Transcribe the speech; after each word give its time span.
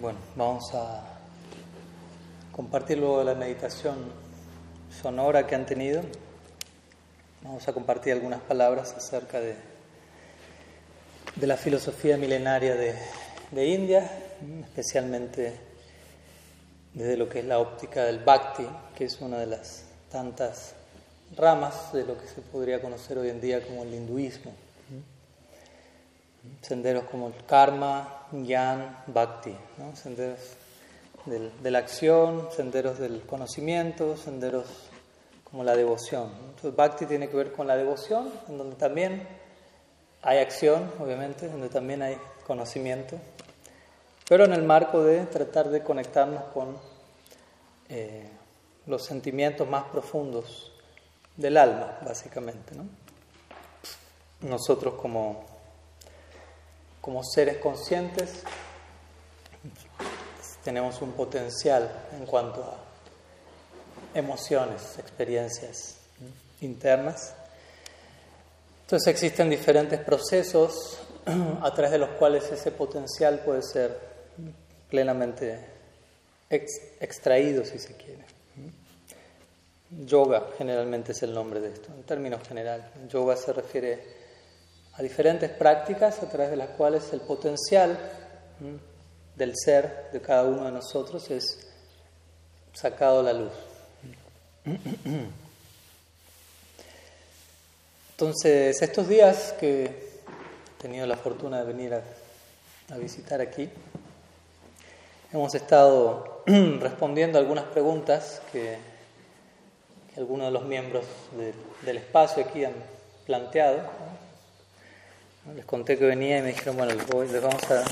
Bueno, 0.00 0.18
vamos 0.34 0.72
a 0.72 1.02
compartir 2.52 2.96
luego 2.96 3.22
la 3.22 3.34
meditación 3.34 3.96
sonora 5.02 5.46
que 5.46 5.54
han 5.54 5.66
tenido. 5.66 6.00
Vamos 7.42 7.68
a 7.68 7.74
compartir 7.74 8.14
algunas 8.14 8.40
palabras 8.40 8.94
acerca 8.96 9.40
de, 9.40 9.56
de 11.36 11.46
la 11.46 11.58
filosofía 11.58 12.16
milenaria 12.16 12.76
de, 12.76 12.94
de 13.50 13.66
India, 13.66 14.10
especialmente 14.62 15.60
desde 16.94 17.18
lo 17.18 17.28
que 17.28 17.40
es 17.40 17.44
la 17.44 17.58
óptica 17.58 18.04
del 18.04 18.20
bhakti, 18.20 18.66
que 18.96 19.04
es 19.04 19.20
una 19.20 19.38
de 19.38 19.48
las 19.48 19.84
tantas 20.10 20.76
ramas 21.36 21.92
de 21.92 22.04
lo 22.04 22.18
que 22.18 22.26
se 22.26 22.40
podría 22.40 22.80
conocer 22.80 23.18
hoy 23.18 23.28
en 23.28 23.42
día 23.42 23.62
como 23.66 23.82
el 23.82 23.92
hinduismo. 23.92 24.50
Senderos 26.62 27.04
como 27.04 27.28
el 27.28 27.44
karma, 27.46 28.26
jnana, 28.32 29.04
bhakti, 29.06 29.56
senderos 29.94 30.38
de 31.26 31.70
la 31.70 31.78
acción, 31.78 32.48
senderos 32.50 32.98
del 32.98 33.22
conocimiento, 33.22 34.16
senderos 34.16 34.66
como 35.44 35.64
la 35.64 35.76
devoción. 35.76 36.30
Entonces, 36.48 36.74
bhakti 36.74 37.06
tiene 37.06 37.28
que 37.28 37.36
ver 37.36 37.52
con 37.52 37.66
la 37.66 37.76
devoción, 37.76 38.30
en 38.48 38.58
donde 38.58 38.76
también 38.76 39.26
hay 40.22 40.38
acción, 40.38 40.90
obviamente, 40.98 41.48
donde 41.48 41.68
también 41.68 42.02
hay 42.02 42.16
conocimiento, 42.46 43.16
pero 44.28 44.44
en 44.44 44.52
el 44.52 44.62
marco 44.62 45.02
de 45.02 45.26
tratar 45.26 45.70
de 45.70 45.82
conectarnos 45.82 46.44
con 46.54 46.76
eh, 47.88 48.28
los 48.86 49.04
sentimientos 49.04 49.68
más 49.68 49.84
profundos 49.84 50.72
del 51.36 51.56
alma, 51.56 51.98
básicamente. 52.04 52.74
Nosotros 54.40 54.94
como, 54.94 55.44
como 57.00 57.24
seres 57.24 57.58
conscientes 57.58 58.42
tenemos 60.64 61.00
un 61.00 61.12
potencial 61.12 61.90
en 62.18 62.26
cuanto 62.26 62.62
a 62.62 62.76
emociones, 64.18 64.98
experiencias 64.98 65.96
internas. 66.60 67.34
Entonces 68.82 69.08
existen 69.08 69.48
diferentes 69.48 70.00
procesos 70.00 70.98
a 71.62 71.72
través 71.72 71.92
de 71.92 71.98
los 71.98 72.10
cuales 72.10 72.50
ese 72.50 72.72
potencial 72.72 73.40
puede 73.40 73.62
ser 73.62 73.98
plenamente 74.88 75.64
extraído, 76.50 77.64
si 77.64 77.78
se 77.78 77.94
quiere. 77.96 78.24
Yoga 80.04 80.48
generalmente 80.56 81.12
es 81.12 81.22
el 81.22 81.32
nombre 81.32 81.60
de 81.60 81.72
esto, 81.72 81.88
en 81.94 82.02
términos 82.02 82.46
generales. 82.46 82.86
Yoga 83.08 83.36
se 83.36 83.52
refiere 83.52 84.19
a 84.94 85.02
diferentes 85.02 85.50
prácticas 85.50 86.22
a 86.22 86.28
través 86.28 86.50
de 86.50 86.56
las 86.56 86.70
cuales 86.70 87.12
el 87.12 87.20
potencial 87.20 87.98
del 89.36 89.52
ser 89.56 90.10
de 90.12 90.20
cada 90.20 90.44
uno 90.44 90.64
de 90.64 90.72
nosotros 90.72 91.30
es 91.30 91.66
sacado 92.72 93.20
a 93.20 93.22
la 93.22 93.32
luz. 93.32 93.52
Entonces, 98.12 98.82
estos 98.82 99.08
días 99.08 99.54
que 99.58 99.84
he 99.84 100.82
tenido 100.82 101.06
la 101.06 101.16
fortuna 101.16 101.60
de 101.60 101.64
venir 101.64 101.94
a, 101.94 102.02
visitar 102.98 103.40
aquí, 103.40 103.70
hemos 105.32 105.54
estado 105.54 106.42
respondiendo 106.80 107.38
algunas 107.38 107.64
preguntas 107.64 108.42
que, 108.52 108.76
algunos 110.16 110.48
de 110.48 110.52
los 110.52 110.64
miembros 110.64 111.06
del 111.82 111.96
espacio 111.96 112.44
aquí 112.44 112.64
han 112.64 112.74
planteado. 113.24 113.78
Les 115.46 115.64
conté 115.64 115.96
que 115.96 116.04
venía 116.04 116.38
y 116.38 116.42
me 116.42 116.48
dijeron, 116.48 116.76
bueno, 116.76 116.94
les, 116.94 117.42
vamos 117.42 117.70
a, 117.70 117.82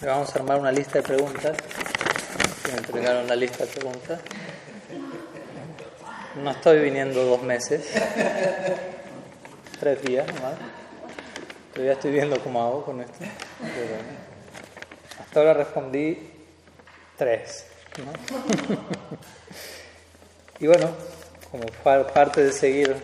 les 0.00 0.06
vamos 0.06 0.28
a 0.28 0.38
armar 0.38 0.60
una 0.60 0.70
lista 0.70 0.98
de 0.98 1.02
preguntas. 1.02 1.56
Me 2.70 2.78
entregaron 2.78 3.26
la 3.26 3.34
lista 3.34 3.64
de 3.64 3.72
preguntas. 3.72 4.20
No 6.36 6.50
estoy 6.50 6.80
viniendo 6.80 7.24
dos 7.24 7.42
meses, 7.42 7.90
tres 9.80 10.02
días 10.02 10.26
nomás. 10.26 10.54
Todavía 11.72 11.94
estoy 11.94 12.12
viendo 12.12 12.38
cómo 12.40 12.62
hago 12.62 12.84
con 12.84 13.00
esto. 13.00 13.24
hasta 15.18 15.40
ahora 15.40 15.54
respondí 15.54 16.30
tres. 17.16 17.66
y 20.60 20.66
bueno, 20.66 20.90
como 21.50 21.64
parte 22.12 22.44
de 22.44 22.52
seguir, 22.52 22.94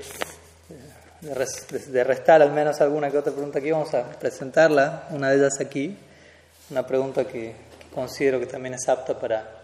de 1.26 2.04
restar 2.04 2.42
al 2.42 2.52
menos 2.52 2.80
alguna 2.80 3.10
que 3.10 3.18
otra 3.18 3.32
pregunta 3.32 3.58
aquí, 3.58 3.70
vamos 3.70 3.92
a 3.94 4.04
presentarla, 4.10 5.08
una 5.10 5.30
de 5.30 5.36
ellas 5.36 5.60
aquí, 5.60 5.96
una 6.70 6.86
pregunta 6.86 7.24
que 7.26 7.54
considero 7.94 8.38
que 8.38 8.46
también 8.46 8.74
es 8.74 8.88
apta 8.88 9.18
para 9.18 9.56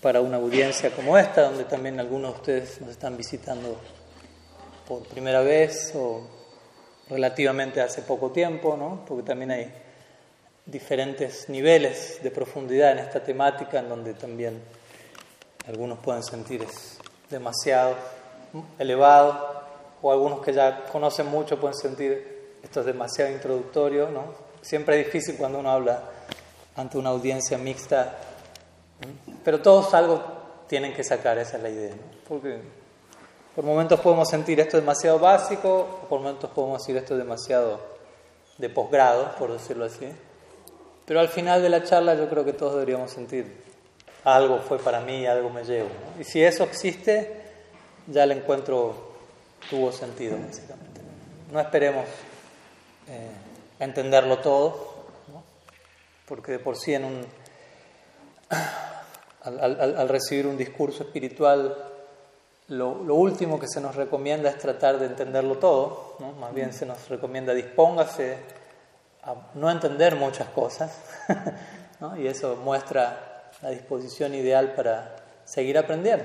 para 0.00 0.20
una 0.20 0.36
audiencia 0.36 0.90
como 0.90 1.18
esta, 1.18 1.42
donde 1.42 1.64
también 1.64 2.00
algunos 2.00 2.32
de 2.32 2.38
ustedes 2.38 2.80
nos 2.80 2.90
están 2.90 3.16
visitando 3.16 3.78
por 4.86 5.02
primera 5.06 5.40
vez 5.40 5.92
o 5.94 6.26
relativamente 7.08 7.80
hace 7.80 8.02
poco 8.02 8.30
tiempo, 8.30 8.76
¿no? 8.76 9.04
porque 9.06 9.22
también 9.24 9.50
hay 9.50 9.72
diferentes 10.64 11.48
niveles 11.48 12.20
de 12.22 12.30
profundidad 12.30 12.92
en 12.92 12.98
esta 13.00 13.22
temática, 13.22 13.80
en 13.80 13.88
donde 13.88 14.14
también 14.14 14.60
algunos 15.66 15.98
pueden 15.98 16.22
sentir 16.22 16.62
es 16.62 16.98
demasiado 17.30 17.96
elevado, 18.78 19.61
o 20.02 20.12
algunos 20.12 20.40
que 20.40 20.52
ya 20.52 20.84
conocen 20.84 21.28
mucho 21.28 21.58
pueden 21.58 21.76
sentir 21.76 22.58
esto 22.62 22.80
es 22.80 22.86
demasiado 22.86 23.30
introductorio. 23.30 24.10
¿no? 24.10 24.24
Siempre 24.60 25.00
es 25.00 25.06
difícil 25.06 25.36
cuando 25.36 25.60
uno 25.60 25.70
habla 25.70 26.02
ante 26.76 26.98
una 26.98 27.10
audiencia 27.10 27.56
mixta 27.56 28.18
pero 29.44 29.60
todos 29.60 29.92
algo 29.94 30.22
tienen 30.68 30.94
que 30.94 31.04
sacar, 31.04 31.38
esa 31.38 31.56
es 31.56 31.62
la 31.62 31.70
idea. 31.70 31.94
Porque 32.28 32.60
por 33.54 33.64
momentos 33.64 34.00
podemos 34.00 34.28
sentir 34.28 34.60
esto 34.60 34.76
demasiado 34.76 35.18
básico, 35.18 36.06
por 36.08 36.20
momentos 36.20 36.50
podemos 36.50 36.80
decir 36.80 36.96
esto 36.96 37.16
demasiado 37.16 37.80
de 38.58 38.68
posgrado, 38.68 39.34
por 39.38 39.52
decirlo 39.52 39.84
así. 39.84 40.08
Pero 41.04 41.20
al 41.20 41.28
final 41.28 41.62
de 41.62 41.68
la 41.68 41.82
charla 41.82 42.14
yo 42.14 42.28
creo 42.28 42.44
que 42.44 42.52
todos 42.52 42.74
deberíamos 42.74 43.10
sentir 43.10 43.62
algo 44.24 44.60
fue 44.60 44.78
para 44.78 45.00
mí, 45.00 45.26
algo 45.26 45.50
me 45.50 45.64
llevo. 45.64 45.88
Y 46.18 46.24
si 46.24 46.42
eso 46.42 46.62
existe, 46.64 47.42
ya 48.06 48.24
el 48.24 48.32
encuentro 48.32 49.11
tuvo 49.70 49.92
sentido, 49.92 50.38
básicamente. 50.38 51.00
No 51.50 51.60
esperemos 51.60 52.04
eh, 53.08 53.30
entenderlo 53.78 54.38
todo, 54.38 54.92
porque 56.26 56.52
de 56.52 56.58
por 56.58 56.76
sí 56.76 56.94
en 56.94 57.04
un 57.04 57.26
al, 59.44 60.08
recibir 60.08 60.46
un 60.46 60.56
discurso 60.56 61.02
espiritual, 61.04 61.76
lo, 62.68 62.92
último 63.14 63.58
que 63.58 63.66
se 63.68 63.80
nos 63.80 63.96
recomienda 63.96 64.48
es 64.48 64.58
tratar 64.58 64.98
de 64.98 65.06
entenderlo 65.06 65.58
todo, 65.58 66.16
más 66.38 66.54
bien 66.54 66.72
se 66.72 66.86
nos 66.86 67.08
recomienda 67.08 67.52
dispóngase 67.52 68.38
a 69.24 69.34
no 69.54 69.70
entender 69.70 70.16
muchas 70.16 70.48
cosas, 70.48 70.96
y 72.18 72.26
eso 72.26 72.56
muestra 72.56 73.50
la 73.62 73.70
disposición 73.70 74.34
ideal 74.34 74.72
para 74.74 75.16
seguir 75.44 75.76
aprendiendo. 75.78 76.24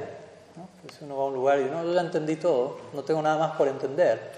Pues 0.82 0.96
si 0.98 1.06
uno 1.06 1.18
va 1.18 1.24
a 1.24 1.28
un 1.28 1.34
lugar 1.36 1.60
y 1.60 1.66
no, 1.66 1.84
yo 1.84 1.94
ya 1.94 2.02
entendí 2.02 2.36
todo, 2.36 2.80
no 2.94 3.04
tengo 3.04 3.22
nada 3.22 3.38
más 3.38 3.56
por 3.58 3.68
entender, 3.68 4.32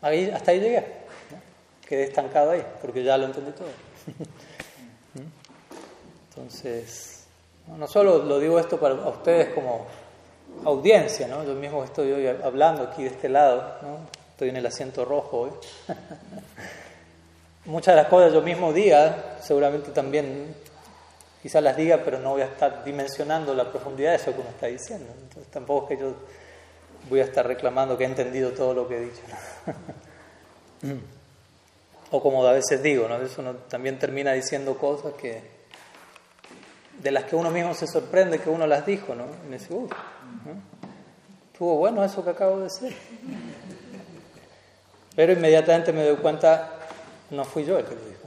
hasta 0.00 0.50
ahí 0.52 0.60
llegué, 0.60 0.86
quedé 1.86 2.04
estancado 2.04 2.52
ahí, 2.52 2.64
porque 2.80 3.02
ya 3.02 3.18
lo 3.18 3.26
entendí 3.26 3.50
todo. 3.52 3.68
Entonces, 6.30 7.24
no 7.66 7.88
solo 7.88 8.22
lo 8.22 8.38
digo 8.38 8.60
esto 8.60 8.78
para 8.78 8.94
ustedes 8.94 9.52
como 9.54 9.86
audiencia, 10.64 11.26
¿no? 11.26 11.42
yo 11.44 11.54
mismo 11.54 11.82
estoy 11.82 12.12
hoy 12.12 12.26
hablando 12.26 12.84
aquí 12.84 13.02
de 13.02 13.08
este 13.08 13.28
lado, 13.28 13.78
¿no? 13.82 13.98
estoy 14.30 14.50
en 14.50 14.56
el 14.56 14.66
asiento 14.66 15.04
rojo 15.04 15.40
hoy. 15.40 15.50
Muchas 17.64 17.96
de 17.96 18.02
las 18.02 18.08
cosas 18.08 18.32
yo 18.32 18.40
mismo 18.40 18.72
diga, 18.72 19.36
seguramente 19.40 19.90
también 19.90 20.54
quizás 21.42 21.62
las 21.62 21.76
diga, 21.76 22.00
pero 22.04 22.18
no 22.18 22.32
voy 22.32 22.42
a 22.42 22.46
estar 22.46 22.84
dimensionando 22.84 23.54
la 23.54 23.70
profundidad 23.70 24.10
de 24.10 24.16
eso 24.16 24.32
que 24.34 24.40
uno 24.40 24.50
está 24.50 24.66
diciendo. 24.66 25.12
Entonces 25.22 25.50
tampoco 25.50 25.88
es 25.88 25.98
que 25.98 26.04
yo 26.04 26.14
voy 27.08 27.20
a 27.20 27.24
estar 27.24 27.46
reclamando 27.46 27.96
que 27.96 28.04
he 28.04 28.06
entendido 28.06 28.52
todo 28.52 28.74
lo 28.74 28.88
que 28.88 28.96
he 28.96 29.00
dicho. 29.00 29.22
o 32.10 32.22
como 32.22 32.46
a 32.46 32.52
veces 32.52 32.82
digo, 32.82 33.08
¿no? 33.08 33.14
a 33.14 33.20
uno 33.38 33.54
también 33.68 33.98
termina 33.98 34.32
diciendo 34.32 34.76
cosas 34.76 35.14
que 35.14 35.58
de 37.00 37.10
las 37.10 37.24
que 37.24 37.36
uno 37.36 37.50
mismo 37.50 37.74
se 37.74 37.86
sorprende 37.86 38.40
que 38.40 38.50
uno 38.50 38.66
las 38.66 38.84
dijo, 38.84 39.14
¿no? 39.14 39.24
Y 39.44 39.48
me 39.48 39.58
dice, 39.58 39.72
uff, 39.72 39.92
estuvo 41.52 41.76
bueno 41.76 42.04
eso 42.04 42.24
que 42.24 42.30
acabo 42.30 42.56
de 42.58 42.64
decir. 42.64 42.96
Pero 45.14 45.32
inmediatamente 45.32 45.92
me 45.92 46.04
doy 46.04 46.16
cuenta, 46.16 46.70
no 47.30 47.44
fui 47.44 47.64
yo 47.64 47.78
el 47.78 47.84
que 47.84 47.94
lo 47.94 48.00
dijo. 48.04 48.17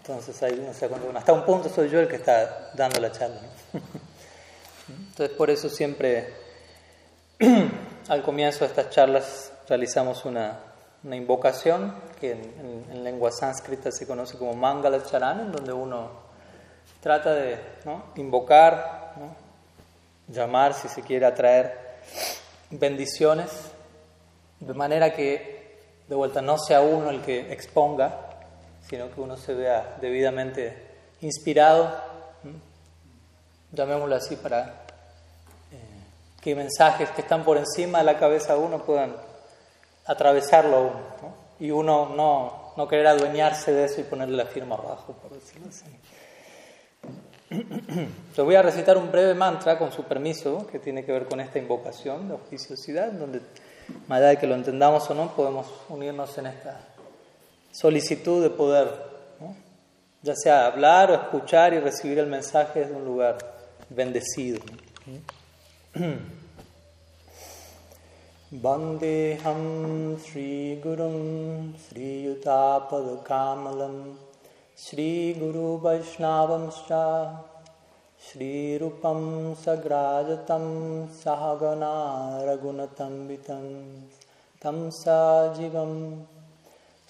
Entonces 0.00 0.42
ahí 0.42 0.68
o 0.68 0.88
cuando 0.88 1.18
hasta 1.18 1.32
un 1.32 1.44
punto 1.44 1.68
soy 1.68 1.88
yo 1.88 2.00
el 2.00 2.08
que 2.08 2.16
está 2.16 2.70
dando 2.74 3.00
la 3.00 3.12
charla. 3.12 3.40
Entonces 4.88 5.36
por 5.36 5.50
eso 5.50 5.68
siempre 5.68 6.34
al 8.08 8.22
comienzo 8.22 8.60
de 8.60 8.66
estas 8.66 8.90
charlas 8.90 9.52
realizamos 9.68 10.24
una 10.24 10.70
una 11.02 11.16
invocación 11.16 11.94
que 12.20 12.32
en, 12.32 13.04
lengua 13.04 13.30
sánscrita 13.32 13.90
se 13.90 14.06
conoce 14.06 14.36
como 14.36 14.54
Mangala 14.54 15.02
Charan, 15.02 15.40
en 15.40 15.52
donde 15.52 15.72
uno 15.72 16.10
trata 17.00 17.34
de 17.34 17.58
invocar, 18.16 19.14
llamar, 20.28 20.74
si 20.74 20.88
se 20.88 21.02
quiere, 21.02 21.24
atraer 21.24 21.98
bendiciones, 22.70 23.50
de 24.60 24.74
manera 24.74 25.14
que 25.14 25.78
de 26.06 26.14
vuelta 26.14 26.42
no 26.42 26.58
sea 26.58 26.82
uno 26.82 27.08
el 27.08 27.22
que 27.22 27.50
exponga, 27.52 28.29
sino 28.90 29.08
que 29.08 29.20
uno 29.20 29.36
se 29.36 29.54
vea 29.54 29.98
debidamente 30.00 30.76
inspirado, 31.20 31.94
llamémoslo 33.70 34.16
así, 34.16 34.34
para 34.34 34.84
eh, 35.70 35.76
que 36.40 36.56
mensajes 36.56 37.08
que 37.10 37.20
están 37.20 37.44
por 37.44 37.56
encima 37.56 37.98
de 37.98 38.04
la 38.04 38.18
cabeza 38.18 38.54
de 38.54 38.58
uno 38.58 38.82
puedan 38.82 39.14
atravesarlo 40.06 40.90
y 41.60 41.70
uno 41.70 42.08
no, 42.16 42.72
no 42.76 42.88
querer 42.88 43.06
adueñarse 43.06 43.72
de 43.72 43.84
eso 43.84 44.00
y 44.00 44.04
ponerle 44.04 44.36
la 44.36 44.46
firma 44.46 44.74
abajo, 44.74 45.12
por 45.22 45.30
decirlo 45.38 45.68
así. 45.68 45.84
Les 48.36 48.44
voy 48.44 48.56
a 48.56 48.62
recitar 48.62 48.98
un 48.98 49.12
breve 49.12 49.34
mantra 49.34 49.78
con 49.78 49.92
su 49.92 50.02
permiso 50.02 50.66
que 50.66 50.80
tiene 50.80 51.04
que 51.04 51.12
ver 51.12 51.26
con 51.26 51.38
esta 51.38 51.60
invocación 51.60 52.26
de 52.26 52.34
oficiosidad, 52.34 53.12
donde, 53.12 53.40
más 54.08 54.18
allá 54.18 54.28
de 54.30 54.36
que 54.38 54.48
lo 54.48 54.56
entendamos 54.56 55.08
o 55.08 55.14
no, 55.14 55.32
podemos 55.36 55.68
unirnos 55.88 56.36
en 56.38 56.46
esta 56.46 56.89
solicitud 57.72 58.42
de 58.42 58.50
poder, 58.50 58.88
ya 60.22 60.34
sea 60.34 60.66
hablar 60.66 61.10
o 61.10 61.14
escuchar 61.14 61.72
y 61.74 61.80
recibir 61.80 62.18
el 62.18 62.26
mensaje 62.26 62.80
desde 62.80 62.94
un 62.94 63.04
lugar 63.04 63.38
bendecido. 63.88 64.60
Vandeham 68.52 70.18
Sri 70.18 70.80
Gurum 70.82 71.72
Sri 71.78 72.24
Yutapada 72.24 73.22
Kamalam 73.24 74.16
Sri 74.74 75.34
Guru 75.38 75.78
Vaishnavamscha 75.80 77.36
Sri 78.18 78.76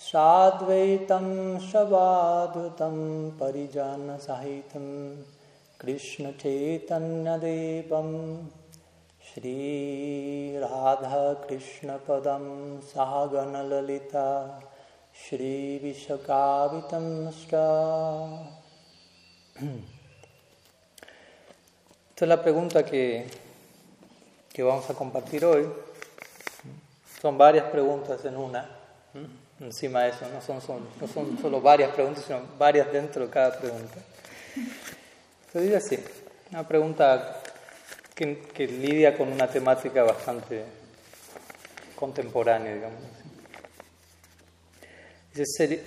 Rupam 0.01 1.09
Sagrajatam 1.11 1.61
Sahagana 1.61 1.61
Ragunatambitam 1.61 1.61
Tam 1.61 1.61
Sajivam 1.61 1.61
Sadvaitam 1.61 1.61
Shabadhutam 1.61 3.33
Parijana 3.33 4.19
Sahitam 4.19 5.17
Krishna 5.79 6.33
Chaitanya 6.33 7.39
Devam 7.39 8.47
Shri 9.21 10.57
Radha 10.59 11.37
Krishna 11.47 11.99
Padam 11.99 12.81
Sahagana 12.81 13.63
Lalita 13.69 14.63
Shri 15.13 15.81
Vishakavitam 15.83 17.29
Esta 22.11 22.25
es 22.25 22.29
la 22.29 22.43
pregunta 22.43 22.85
que, 22.85 23.27
que 24.53 24.63
vamos 24.63 24.89
a 24.91 24.95
compartir 24.95 25.45
hoy. 25.45 25.69
Son 27.21 27.37
varias 27.37 27.67
preguntas 27.71 28.25
en 28.25 28.37
una. 28.37 28.80
Encima 29.61 30.05
de 30.05 30.11
eso, 30.11 30.27
no 30.33 30.41
son, 30.41 30.61
son, 30.63 30.89
no 30.99 31.07
son 31.07 31.39
solo 31.39 31.61
varias 31.61 31.93
preguntas, 31.93 32.25
sino 32.27 32.41
varias 32.59 32.91
dentro 32.91 33.27
de 33.27 33.31
cada 33.31 33.59
pregunta. 33.59 33.99
Entonces 35.47 35.85
así, 35.85 35.99
una 36.51 36.67
pregunta 36.67 37.43
que, 38.15 38.67
lidia 38.67 39.17
con 39.17 39.33
una 39.33 39.49
temática 39.49 40.03
bastante 40.03 40.65
contemporánea, 41.97 42.75
digamos. 42.75 43.01
Dice, 45.35 45.83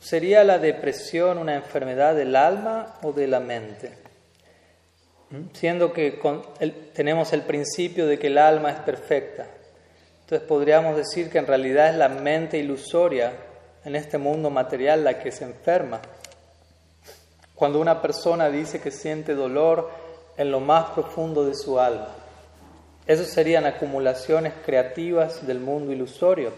¿sería 0.00 0.44
la 0.44 0.58
depresión 0.58 1.38
una 1.38 1.54
enfermedad 1.54 2.14
del 2.14 2.36
alma 2.36 2.98
o 3.02 3.12
de 3.12 3.26
la 3.26 3.40
mente? 3.40 3.92
¿Mm? 5.30 5.54
Siendo 5.54 5.92
que 5.92 6.18
tenemos 6.94 7.32
el 7.32 7.42
principio 7.42 8.06
de 8.06 8.18
que 8.18 8.26
el 8.26 8.38
alma 8.38 8.70
es 8.70 8.80
perfecta. 8.80 9.46
Entonces 10.32 10.48
podríamos 10.48 10.96
decir 10.96 11.28
que 11.28 11.36
en 11.36 11.46
realidad 11.46 11.90
es 11.90 11.96
la 11.96 12.08
mente 12.08 12.56
ilusoria 12.56 13.34
en 13.84 13.94
este 13.94 14.16
mundo 14.16 14.48
material 14.48 15.04
la 15.04 15.18
que 15.18 15.30
se 15.30 15.44
enferma. 15.44 16.00
Cuando 17.54 17.78
una 17.78 18.00
persona 18.00 18.48
dice 18.48 18.80
que 18.80 18.90
siente 18.90 19.34
dolor 19.34 19.90
en 20.38 20.50
lo 20.50 20.58
más 20.58 20.88
profundo 20.92 21.44
de 21.44 21.54
su 21.54 21.78
alma. 21.78 22.08
Esas 23.06 23.26
serían 23.26 23.66
acumulaciones 23.66 24.54
creativas 24.64 25.46
del 25.46 25.60
mundo 25.60 25.92
ilusorio. 25.92 26.54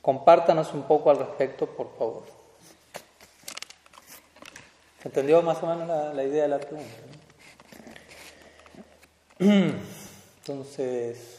Compártanos 0.00 0.72
un 0.72 0.84
poco 0.84 1.10
al 1.10 1.18
respecto, 1.18 1.66
por 1.66 1.94
favor. 1.98 2.22
¿Entendió 5.04 5.42
más 5.42 5.62
o 5.62 5.66
menos 5.66 6.14
la, 6.14 6.24
idea 6.24 6.44
de 6.44 6.48
la 6.48 6.60
pregunta? 6.60 6.96
Entonces, 10.38 11.37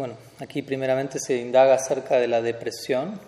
bueno, 0.00 0.16
aquí 0.40 0.62
primeramente 0.62 1.18
se 1.18 1.36
indaga 1.36 1.74
acerca 1.74 2.16
de 2.16 2.26
la 2.26 2.42
depresión 2.42 3.20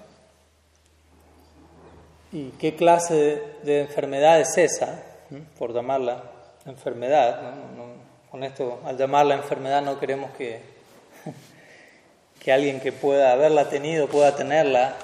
¿Y 2.32 2.48
qué 2.52 2.74
clase 2.74 3.42
de, 3.62 3.82
enfermedad 3.82 4.40
es 4.40 4.56
esa? 4.56 5.02
Por 5.58 5.74
llamarla 5.74 6.22
enfermedad. 6.64 7.56
con 8.30 8.42
esto, 8.42 8.80
al 8.86 8.96
llamarla 8.96 9.34
enfermedad, 9.34 9.82
no 9.82 10.00
queremos 10.00 10.30
que, 10.32 10.62
que 12.42 12.50
alguien 12.50 12.80
que 12.80 12.90
pueda 12.90 13.32
haberla 13.32 13.68
tenido 13.68 14.08
pueda 14.08 14.34
tenerla. 14.34 14.94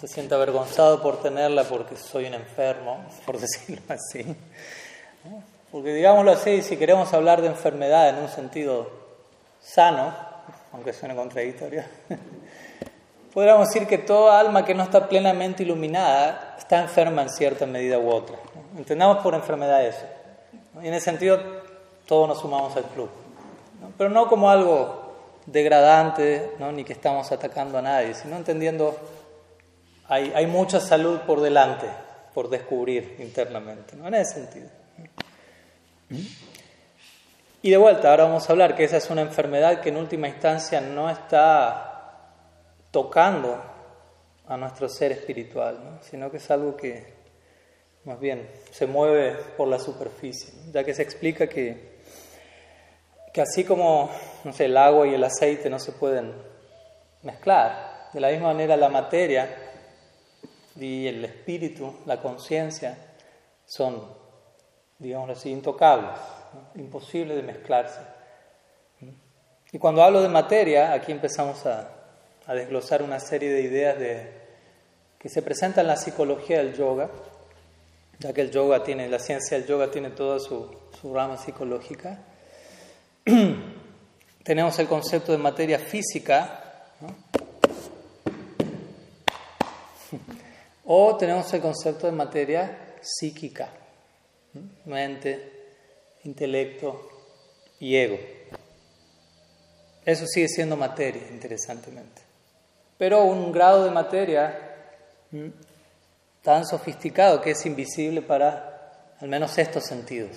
Se 0.00 0.06
sienta 0.06 0.36
avergonzado 0.36 1.02
por 1.02 1.20
tenerla 1.20 1.64
porque 1.64 1.96
soy 1.96 2.26
un 2.26 2.34
enfermo, 2.34 3.04
por 3.26 3.40
decirlo 3.40 3.82
así. 3.88 4.24
Porque 5.72 5.92
digámoslo 5.92 6.30
así, 6.30 6.62
si 6.62 6.76
queremos 6.76 7.12
hablar 7.14 7.42
de 7.42 7.48
enfermedad 7.48 8.10
en 8.10 8.16
un 8.18 8.28
sentido 8.28 8.92
sano, 9.60 10.14
aunque 10.72 10.92
suene 10.92 11.14
contradictorio, 11.14 11.82
podríamos 13.34 13.68
decir 13.68 13.86
que 13.86 13.98
toda 13.98 14.38
alma 14.38 14.64
que 14.64 14.74
no 14.74 14.82
está 14.82 15.08
plenamente 15.08 15.62
iluminada 15.62 16.56
está 16.58 16.82
enferma 16.82 17.22
en 17.22 17.30
cierta 17.30 17.66
medida 17.66 17.98
u 17.98 18.08
otra. 18.10 18.36
Entendamos 18.76 19.18
por 19.18 19.34
enfermedad 19.34 19.84
eso. 19.86 20.06
Y 20.82 20.88
en 20.88 20.94
ese 20.94 21.06
sentido, 21.06 21.40
todos 22.06 22.28
nos 22.28 22.40
sumamos 22.40 22.76
al 22.76 22.84
club. 22.84 23.08
Pero 23.96 24.10
no 24.10 24.28
como 24.28 24.50
algo 24.50 25.08
degradante, 25.46 26.52
ni 26.72 26.84
que 26.84 26.92
estamos 26.92 27.30
atacando 27.32 27.78
a 27.78 27.82
nadie, 27.82 28.14
sino 28.14 28.36
entendiendo 28.36 28.96
hay, 30.08 30.32
hay 30.34 30.46
mucha 30.46 30.80
salud 30.80 31.20
por 31.20 31.40
delante, 31.40 31.86
por 32.34 32.48
descubrir 32.48 33.16
internamente, 33.18 33.96
¿no? 33.96 34.08
en 34.08 34.14
ese 34.14 34.34
sentido. 34.34 34.68
Y 37.60 37.70
de 37.70 37.76
vuelta, 37.76 38.10
ahora 38.10 38.24
vamos 38.24 38.48
a 38.48 38.52
hablar 38.52 38.76
que 38.76 38.84
esa 38.84 38.98
es 38.98 39.10
una 39.10 39.22
enfermedad 39.22 39.80
que 39.80 39.88
en 39.88 39.96
última 39.96 40.28
instancia 40.28 40.80
no 40.80 41.10
está 41.10 41.88
tocando 42.92 43.60
a 44.46 44.56
nuestro 44.56 44.88
ser 44.88 45.10
espiritual, 45.10 45.98
sino 46.02 46.30
que 46.30 46.36
es 46.36 46.50
algo 46.52 46.76
que 46.76 47.14
más 48.04 48.20
bien 48.20 48.48
se 48.70 48.86
mueve 48.86 49.32
por 49.56 49.66
la 49.66 49.80
superficie, 49.80 50.54
ya 50.72 50.84
que 50.84 50.94
se 50.94 51.02
explica 51.02 51.48
que, 51.48 51.98
que 53.34 53.40
así 53.40 53.64
como 53.64 54.08
no 54.44 54.52
el 54.56 54.76
agua 54.76 55.08
y 55.08 55.14
el 55.14 55.24
aceite 55.24 55.68
no 55.68 55.80
se 55.80 55.90
pueden 55.90 56.32
mezclar, 57.22 58.08
de 58.12 58.20
la 58.20 58.30
misma 58.30 58.52
manera 58.52 58.76
la 58.76 58.88
materia 58.88 59.48
y 60.76 61.08
el 61.08 61.24
espíritu, 61.24 61.92
la 62.06 62.22
conciencia, 62.22 62.96
son, 63.66 64.00
digamos 64.98 65.30
así, 65.30 65.50
intocables, 65.50 66.20
imposibles 66.74 67.36
de 67.36 67.42
mezclarse. 67.42 68.00
Y 69.70 69.78
cuando 69.78 70.02
hablo 70.02 70.22
de 70.22 70.28
materia, 70.28 70.92
aquí 70.92 71.12
empezamos 71.12 71.66
a, 71.66 71.90
a 72.46 72.54
desglosar 72.54 73.02
una 73.02 73.20
serie 73.20 73.52
de 73.52 73.60
ideas 73.60 73.98
de, 73.98 74.38
que 75.18 75.28
se 75.28 75.42
presentan 75.42 75.82
en 75.82 75.88
la 75.88 75.96
psicología 75.96 76.58
del 76.58 76.74
yoga, 76.74 77.10
ya 78.18 78.32
que 78.32 78.40
el 78.40 78.50
yoga 78.50 78.82
tiene, 78.84 79.08
la 79.08 79.18
ciencia 79.18 79.58
del 79.58 79.66
yoga 79.66 79.90
tiene 79.90 80.10
toda 80.10 80.38
su, 80.38 80.74
rama 81.12 81.36
psicológica. 81.36 82.18
Tenemos 84.42 84.78
el 84.78 84.86
concepto 84.86 85.32
de 85.32 85.38
materia 85.38 85.78
física, 85.78 86.64
o 90.86 91.16
tenemos 91.18 91.52
el 91.52 91.60
concepto 91.60 92.06
de 92.06 92.12
materia 92.12 92.96
psíquica, 93.02 93.68
mente, 94.86 95.57
intelecto 96.24 97.08
y 97.80 97.96
ego. 97.96 98.18
Eso 100.04 100.26
sigue 100.26 100.48
siendo 100.48 100.76
materia, 100.76 101.28
interesantemente 101.30 102.28
pero 102.98 103.24
un 103.24 103.52
grado 103.52 103.84
de 103.84 103.90
materia 103.92 104.74
tan 106.42 106.66
sofisticado 106.66 107.40
que 107.40 107.52
es 107.52 107.64
invisible 107.64 108.20
para 108.20 109.14
al 109.20 109.28
menos 109.28 109.56
estos 109.56 109.84
sentidos. 109.84 110.36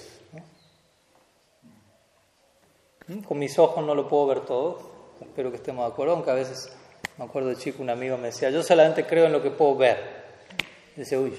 ¿Mm? 3.08 3.20
Con 3.22 3.40
mis 3.40 3.58
ojos 3.58 3.84
no 3.84 3.96
lo 3.96 4.08
puedo 4.08 4.28
ver 4.28 4.42
todo, 4.42 4.80
espero 5.20 5.50
que 5.50 5.58
estemos 5.58 5.86
de 5.86 5.92
acuerdo, 5.92 6.14
aunque 6.14 6.30
a 6.30 6.36
veces, 6.36 6.72
me 7.18 7.26
acuerdo 7.26 7.50
de 7.50 7.58
chico, 7.58 7.82
un 7.82 7.90
amigo 7.90 8.18
me 8.18 8.28
decía, 8.28 8.52
yo 8.52 8.62
solamente 8.62 9.06
creo 9.06 9.26
en 9.26 9.32
lo 9.32 9.42
que 9.42 9.50
puedo 9.50 9.76
ver. 9.76 9.98
dice, 10.96 11.18
uy. 11.18 11.34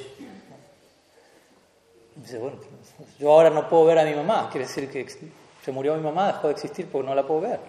Bueno, 2.16 2.58
yo 3.18 3.32
ahora 3.32 3.50
no 3.50 3.68
puedo 3.68 3.86
ver 3.86 3.98
a 3.98 4.04
mi 4.04 4.14
mamá, 4.14 4.48
quiere 4.50 4.66
decir 4.66 4.90
que 4.90 5.06
se 5.64 5.72
murió 5.72 5.94
mi 5.96 6.02
mamá, 6.02 6.28
dejó 6.28 6.48
de 6.48 6.54
existir 6.54 6.88
porque 6.90 7.08
no 7.08 7.14
la 7.14 7.26
puedo 7.26 7.40
ver. 7.42 7.60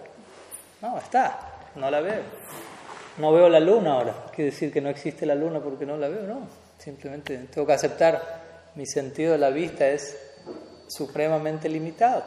No, 0.82 0.98
está, 0.98 1.38
no 1.76 1.90
la 1.90 2.00
veo. 2.00 2.22
No 3.18 3.32
veo 3.32 3.48
la 3.48 3.60
luna 3.60 3.94
ahora, 3.94 4.26
quiere 4.34 4.50
decir 4.50 4.72
que 4.72 4.80
no 4.80 4.88
existe 4.88 5.24
la 5.24 5.34
luna 5.34 5.60
porque 5.60 5.86
no 5.86 5.96
la 5.96 6.08
veo, 6.08 6.22
no. 6.22 6.48
Simplemente 6.78 7.38
tengo 7.52 7.66
que 7.66 7.72
aceptar, 7.72 8.42
mi 8.74 8.86
sentido 8.86 9.32
de 9.32 9.38
la 9.38 9.50
vista 9.50 9.86
es 9.86 10.16
supremamente 10.88 11.68
limitado. 11.68 12.24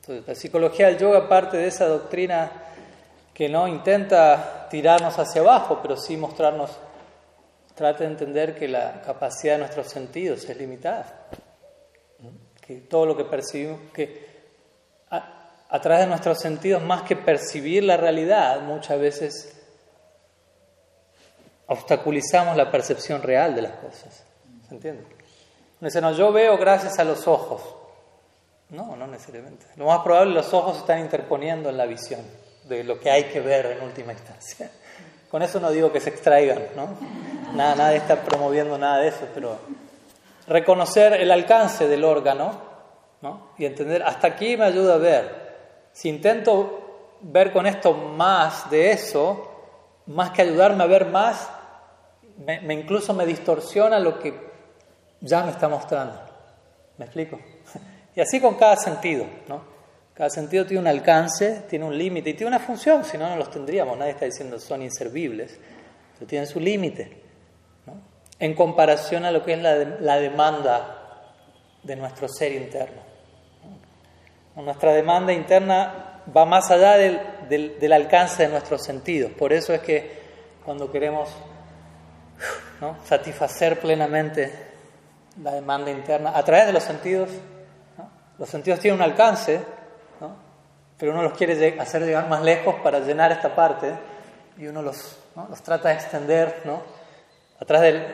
Entonces, 0.00 0.26
la 0.26 0.34
psicología 0.34 0.86
del 0.86 0.98
yoga 0.98 1.28
parte 1.28 1.56
de 1.56 1.68
esa 1.68 1.86
doctrina 1.86 2.50
que 3.32 3.48
no 3.48 3.68
intenta 3.68 4.68
tirarnos 4.68 5.18
hacia 5.18 5.40
abajo, 5.40 5.78
pero 5.80 5.96
sí 5.96 6.16
mostrarnos, 6.16 6.70
trata 7.80 8.04
de 8.04 8.10
entender 8.10 8.54
que 8.54 8.68
la 8.68 9.00
capacidad 9.00 9.54
de 9.54 9.60
nuestros 9.60 9.88
sentidos 9.88 10.44
es 10.44 10.54
limitada. 10.58 11.28
Que 12.60 12.76
todo 12.76 13.06
lo 13.06 13.16
que 13.16 13.24
percibimos, 13.24 13.80
que 13.94 14.28
a, 15.08 15.64
a 15.66 15.80
través 15.80 16.02
de 16.02 16.08
nuestros 16.08 16.38
sentidos, 16.38 16.82
más 16.82 17.04
que 17.04 17.16
percibir 17.16 17.82
la 17.82 17.96
realidad, 17.96 18.60
muchas 18.60 19.00
veces 19.00 19.56
obstaculizamos 21.68 22.54
la 22.54 22.70
percepción 22.70 23.22
real 23.22 23.54
de 23.54 23.62
las 23.62 23.72
cosas. 23.72 24.24
¿Se 24.68 24.74
entiende? 24.74 25.02
Dice, 25.80 26.02
no, 26.02 26.12
yo 26.12 26.32
veo 26.32 26.58
gracias 26.58 26.98
a 26.98 27.04
los 27.04 27.26
ojos. 27.26 27.62
No, 28.68 28.94
no 28.94 29.06
necesariamente. 29.06 29.64
Lo 29.76 29.86
más 29.86 30.00
probable, 30.00 30.34
los 30.34 30.52
ojos 30.52 30.74
se 30.74 30.80
están 30.80 30.98
interponiendo 30.98 31.70
en 31.70 31.78
la 31.78 31.86
visión 31.86 32.20
de 32.64 32.84
lo 32.84 33.00
que 33.00 33.10
hay 33.10 33.24
que 33.24 33.40
ver 33.40 33.64
en 33.64 33.82
última 33.82 34.12
instancia. 34.12 34.70
Con 35.30 35.42
eso 35.42 35.60
no 35.60 35.70
digo 35.70 35.90
que 35.90 36.00
se 36.00 36.10
extraigan, 36.10 36.60
¿no? 36.76 36.88
Nada, 37.54 37.74
nadie 37.74 37.96
está 37.96 38.16
promoviendo 38.22 38.78
nada 38.78 38.98
de 38.98 39.08
eso, 39.08 39.26
pero 39.34 39.58
reconocer 40.46 41.14
el 41.14 41.30
alcance 41.30 41.86
del 41.88 42.04
órgano 42.04 42.52
¿no? 43.22 43.50
y 43.58 43.66
entender, 43.66 44.02
hasta 44.02 44.28
aquí 44.28 44.56
me 44.56 44.64
ayuda 44.64 44.94
a 44.94 44.98
ver. 44.98 45.50
Si 45.92 46.08
intento 46.08 47.16
ver 47.20 47.52
con 47.52 47.66
esto 47.66 47.92
más 47.92 48.70
de 48.70 48.92
eso, 48.92 49.50
más 50.06 50.30
que 50.30 50.42
ayudarme 50.42 50.84
a 50.84 50.86
ver 50.86 51.06
más, 51.06 51.50
me, 52.38 52.74
incluso 52.74 53.12
me 53.14 53.26
distorsiona 53.26 53.98
lo 53.98 54.18
que 54.18 54.34
ya 55.20 55.42
me 55.44 55.50
está 55.50 55.68
mostrando. 55.68 56.20
¿Me 56.98 57.04
explico? 57.04 57.38
Y 58.12 58.20
así 58.20 58.40
con 58.40 58.56
cada 58.56 58.76
sentido, 58.76 59.24
¿no? 59.46 59.62
Cada 60.14 60.30
sentido 60.30 60.66
tiene 60.66 60.80
un 60.80 60.88
alcance, 60.88 61.62
tiene 61.70 61.84
un 61.84 61.96
límite 61.96 62.30
y 62.30 62.34
tiene 62.34 62.48
una 62.48 62.58
función, 62.58 63.04
si 63.04 63.16
no, 63.16 63.28
no 63.28 63.36
los 63.36 63.52
tendríamos. 63.52 63.96
Nadie 63.96 64.10
está 64.10 64.24
diciendo 64.24 64.58
son 64.58 64.82
inservibles, 64.82 65.56
pero 66.14 66.26
tienen 66.26 66.48
su 66.48 66.58
límite. 66.58 67.29
En 68.40 68.54
comparación 68.54 69.24
a 69.24 69.30
lo 69.30 69.44
que 69.44 69.52
es 69.52 69.62
la, 69.62 69.76
la 69.76 70.16
demanda 70.16 70.96
de 71.82 71.96
nuestro 71.96 72.28
ser 72.28 72.52
interno. 72.52 73.02
Nuestra 74.56 74.92
demanda 74.92 75.32
interna 75.32 76.22
va 76.36 76.44
más 76.44 76.70
allá 76.70 76.96
del, 76.96 77.78
del, 77.78 77.92
alcance 77.92 78.44
de 78.44 78.48
nuestros 78.48 78.82
sentidos. 78.82 79.32
Por 79.32 79.52
eso 79.52 79.72
es 79.72 79.80
que 79.80 80.20
cuando 80.64 80.90
queremos 80.90 81.28
satisfacer 83.04 83.78
plenamente 83.80 84.52
la 85.42 85.52
demanda 85.52 85.90
interna 85.90 86.32
a 86.34 86.42
través 86.42 86.66
de 86.66 86.72
los 86.72 86.82
sentidos. 86.82 87.30
Los 88.38 88.48
sentidos 88.48 88.80
tienen 88.80 89.00
un 89.00 89.04
alcance, 89.04 89.60
pero 90.98 91.12
uno 91.12 91.22
los 91.22 91.34
quiere 91.34 91.78
hacer 91.78 92.02
llegar 92.02 92.28
más 92.28 92.42
lejos 92.42 92.76
para 92.82 93.00
llenar 93.00 93.32
esta 93.32 93.54
parte 93.54 93.92
y 94.56 94.66
uno 94.66 94.82
los, 94.82 95.18
los 95.48 95.62
trata 95.62 95.90
de 95.90 95.94
extender 95.94 96.62
¿no? 96.64 96.82
Atrás 97.60 97.82
del... 97.82 98.04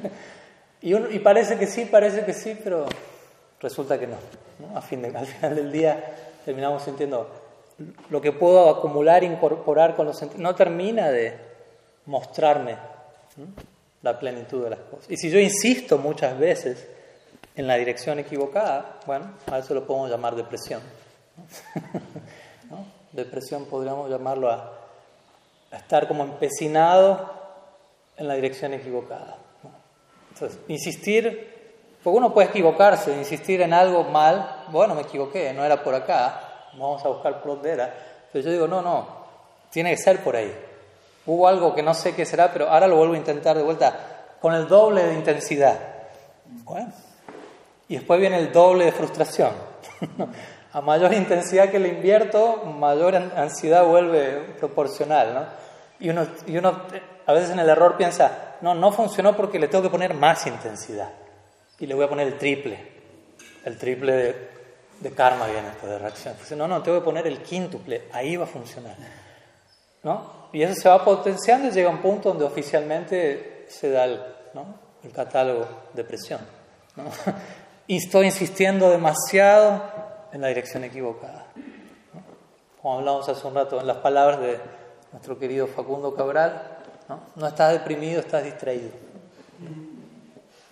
y, 0.80 0.94
y, 0.94 1.18
parece 1.18 1.58
que 1.58 1.66
sí, 1.66 1.84
parece 1.84 2.24
que 2.24 2.32
sí, 2.32 2.58
pero 2.62 2.86
resulta 3.60 3.98
que 3.98 4.06
no. 4.06 4.16
A 4.74 4.80
fin 4.80 5.02
de, 5.02 5.16
al 5.16 5.26
final 5.26 5.56
del 5.56 5.72
día 5.72 6.16
terminamos 6.44 6.82
sintiendo 6.82 7.28
lo 8.10 8.20
que 8.20 8.32
puedo 8.32 8.68
acumular, 8.68 9.24
incorporar 9.24 9.96
con 9.96 10.06
los 10.06 10.18
sentidos, 10.18 10.42
no 10.42 10.54
termina 10.54 11.10
de 11.10 11.34
mostrarme 12.06 12.76
la 14.02 14.18
plenitud 14.18 14.64
de 14.64 14.70
las 14.70 14.80
cosas. 14.80 15.10
Y 15.10 15.16
si 15.16 15.30
yo 15.30 15.38
insisto 15.38 15.98
muchas 15.98 16.38
veces 16.38 16.86
en 17.54 17.66
la 17.66 17.76
dirección 17.76 18.18
equivocada, 18.18 19.00
bueno, 19.06 19.32
a 19.50 19.58
eso 19.58 19.74
lo 19.74 19.86
podemos 19.86 20.10
llamar 20.10 20.34
depresión. 20.34 20.80
Depresión 23.12 23.64
podríamos 23.64 24.08
llamarlo 24.08 24.50
a, 24.50 24.76
estar 25.72 26.08
como 26.08 26.24
empecinado 26.24 27.39
en 28.20 28.28
la 28.28 28.34
dirección 28.34 28.74
equivocada. 28.74 29.38
Entonces, 30.34 30.60
insistir, 30.68 31.96
porque 32.04 32.18
uno 32.18 32.34
puede 32.34 32.48
equivocarse, 32.48 33.16
insistir 33.16 33.62
en 33.62 33.72
algo 33.72 34.04
mal, 34.04 34.66
bueno, 34.70 34.94
me 34.94 35.02
equivoqué, 35.02 35.54
no 35.54 35.64
era 35.64 35.82
por 35.82 35.94
acá, 35.94 36.68
vamos 36.74 37.02
a 37.02 37.08
buscar 37.08 37.40
por 37.40 37.54
dónde 37.54 37.72
era. 37.72 37.94
Pero 38.30 38.44
yo 38.44 38.52
digo, 38.52 38.68
no, 38.68 38.82
no, 38.82 39.06
tiene 39.70 39.90
que 39.90 39.96
ser 39.96 40.22
por 40.22 40.36
ahí. 40.36 40.54
Hubo 41.24 41.48
algo 41.48 41.74
que 41.74 41.82
no 41.82 41.94
sé 41.94 42.14
qué 42.14 42.26
será, 42.26 42.52
pero 42.52 42.68
ahora 42.68 42.86
lo 42.86 42.96
vuelvo 42.96 43.14
a 43.14 43.18
intentar 43.18 43.56
de 43.56 43.62
vuelta 43.62 44.36
con 44.40 44.52
el 44.54 44.68
doble 44.68 45.02
de 45.06 45.14
intensidad. 45.14 45.78
Y 47.88 47.94
después 47.94 48.20
viene 48.20 48.38
el 48.38 48.52
doble 48.52 48.84
de 48.84 48.92
frustración. 48.92 49.50
a 50.72 50.80
mayor 50.82 51.14
intensidad 51.14 51.70
que 51.70 51.78
le 51.78 51.88
invierto, 51.88 52.64
mayor 52.66 53.16
ansiedad 53.16 53.84
vuelve 53.84 54.56
proporcional. 54.58 55.34
¿no? 55.34 55.69
Y, 56.00 56.10
uno, 56.10 56.26
y 56.46 56.56
uno 56.56 56.82
a 57.26 57.32
veces 57.32 57.50
en 57.50 57.58
el 57.58 57.68
error 57.68 57.96
piensa, 57.96 58.56
no, 58.60 58.74
no 58.74 58.90
funcionó 58.90 59.36
porque 59.36 59.58
le 59.58 59.68
tengo 59.68 59.82
que 59.82 59.90
poner 59.90 60.14
más 60.14 60.46
intensidad. 60.46 61.10
Y 61.78 61.86
le 61.86 61.94
voy 61.94 62.04
a 62.04 62.08
poner 62.08 62.26
el 62.26 62.38
triple. 62.38 62.78
El 63.64 63.78
triple 63.78 64.12
de, 64.12 64.50
de 65.00 65.10
karma 65.12 65.46
viene 65.46 65.68
después 65.68 65.92
de 65.92 65.98
reacción. 65.98 66.34
no, 66.56 66.68
no, 66.68 66.82
tengo 66.82 66.98
que 66.98 67.04
poner 67.04 67.26
el 67.26 67.42
quíntuple. 67.42 68.08
Ahí 68.12 68.36
va 68.36 68.44
a 68.44 68.48
funcionar. 68.48 68.96
¿no? 70.02 70.48
Y 70.52 70.62
eso 70.62 70.74
se 70.74 70.88
va 70.88 71.04
potenciando 71.04 71.68
y 71.68 71.70
llega 71.70 71.88
a 71.88 71.92
un 71.92 72.00
punto 72.00 72.30
donde 72.30 72.44
oficialmente 72.44 73.66
se 73.68 73.90
da 73.90 74.04
el, 74.04 74.20
el 75.04 75.12
catálogo 75.12 75.66
de 75.92 76.04
presión. 76.04 76.40
Y 77.86 77.96
estoy 77.96 78.26
insistiendo 78.26 78.88
demasiado 78.88 79.82
en 80.32 80.42
la 80.42 80.46
dirección 80.46 80.84
equivocada. 80.84 81.46
Como 82.80 82.98
hablamos 82.98 83.28
hace 83.28 83.44
un 83.44 83.52
rato 83.56 83.80
en 83.80 83.86
las 83.88 83.96
palabras 83.96 84.38
de 84.38 84.60
nuestro 85.12 85.38
querido 85.38 85.66
Facundo 85.66 86.14
Cabral, 86.14 86.78
¿no? 87.08 87.20
no 87.36 87.46
estás 87.46 87.72
deprimido, 87.72 88.20
estás 88.20 88.44
distraído. 88.44 88.90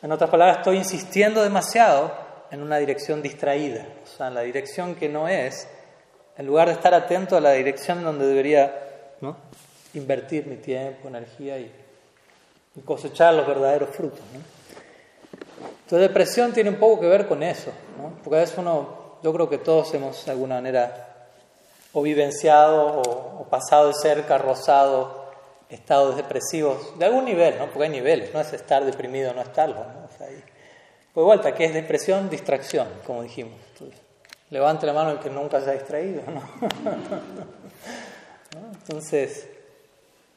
En 0.01 0.13
otras 0.13 0.31
palabras, 0.31 0.59
estoy 0.59 0.77
insistiendo 0.77 1.43
demasiado 1.43 2.13
en 2.51 2.63
una 2.63 2.79
dirección 2.79 3.21
distraída, 3.21 3.87
o 4.05 4.07
sea, 4.07 4.29
en 4.29 4.35
la 4.35 4.43
dirección 4.43 4.95
que 4.95 5.09
no 5.09 5.29
es, 5.29 5.69
en 6.37 6.47
lugar 6.47 6.69
de 6.69 6.75
estar 6.75 6.95
atento 6.95 7.37
a 7.37 7.41
la 7.41 7.53
dirección 7.53 8.03
donde 8.05 8.27
debería 8.27 8.89
invertir 9.95 10.47
mi 10.47 10.57
tiempo, 10.57 11.09
energía 11.09 11.59
y, 11.59 11.73
cosechar 12.85 13.35
los 13.35 13.45
verdaderos 13.45 13.91
frutos. 13.91 14.21
¿no? 14.33 14.39
Entonces, 15.83 16.09
depresión 16.09 16.53
tiene 16.53 16.71
un 16.71 16.77
poco 16.77 17.01
que 17.01 17.09
ver 17.09 17.27
con 17.27 17.43
eso, 17.43 17.73
porque 18.23 18.37
a 18.37 18.41
veces 18.41 18.57
uno, 18.57 19.19
yo 19.21 19.33
creo 19.33 19.51
que 19.51 19.59
todos 19.59 19.93
hemos 19.95 20.25
de 20.25 20.31
alguna 20.31 20.57
manera 20.57 21.08
o 21.93 22.03
vivenciado 22.03 23.03
o, 23.03 23.45
pasado 23.49 23.89
de 23.89 23.95
cerca, 23.95 24.39
rozado 24.39 25.27
estados 25.71 26.17
depresivos 26.17 26.99
de 26.99 27.05
algún 27.05 27.25
nivel, 27.25 27.59
¿no? 27.59 27.67
porque 27.67 27.85
hay 27.85 27.91
niveles, 27.91 28.33
no 28.33 28.41
es 28.41 28.53
estar 28.53 28.85
deprimido 28.85 29.33
no 29.35 29.43
estarlo. 29.43 29.77
¿no? 29.77 30.05
O 30.05 30.09
pues 31.15 31.25
vuelta, 31.25 31.55
¿qué 31.55 31.65
es 31.65 31.75
depresión? 31.75 32.31
Distracción, 32.31 32.89
como 33.07 33.23
dijimos. 33.23 33.59
levante 34.51 34.87
la 34.87 34.93
mano 34.93 35.11
el 35.13 35.19
que 35.19 35.31
nunca 35.31 35.61
se 35.61 35.71
ha 35.71 35.73
distraído. 35.73 36.23
¿no? 36.31 36.43
Entonces, 38.73 39.49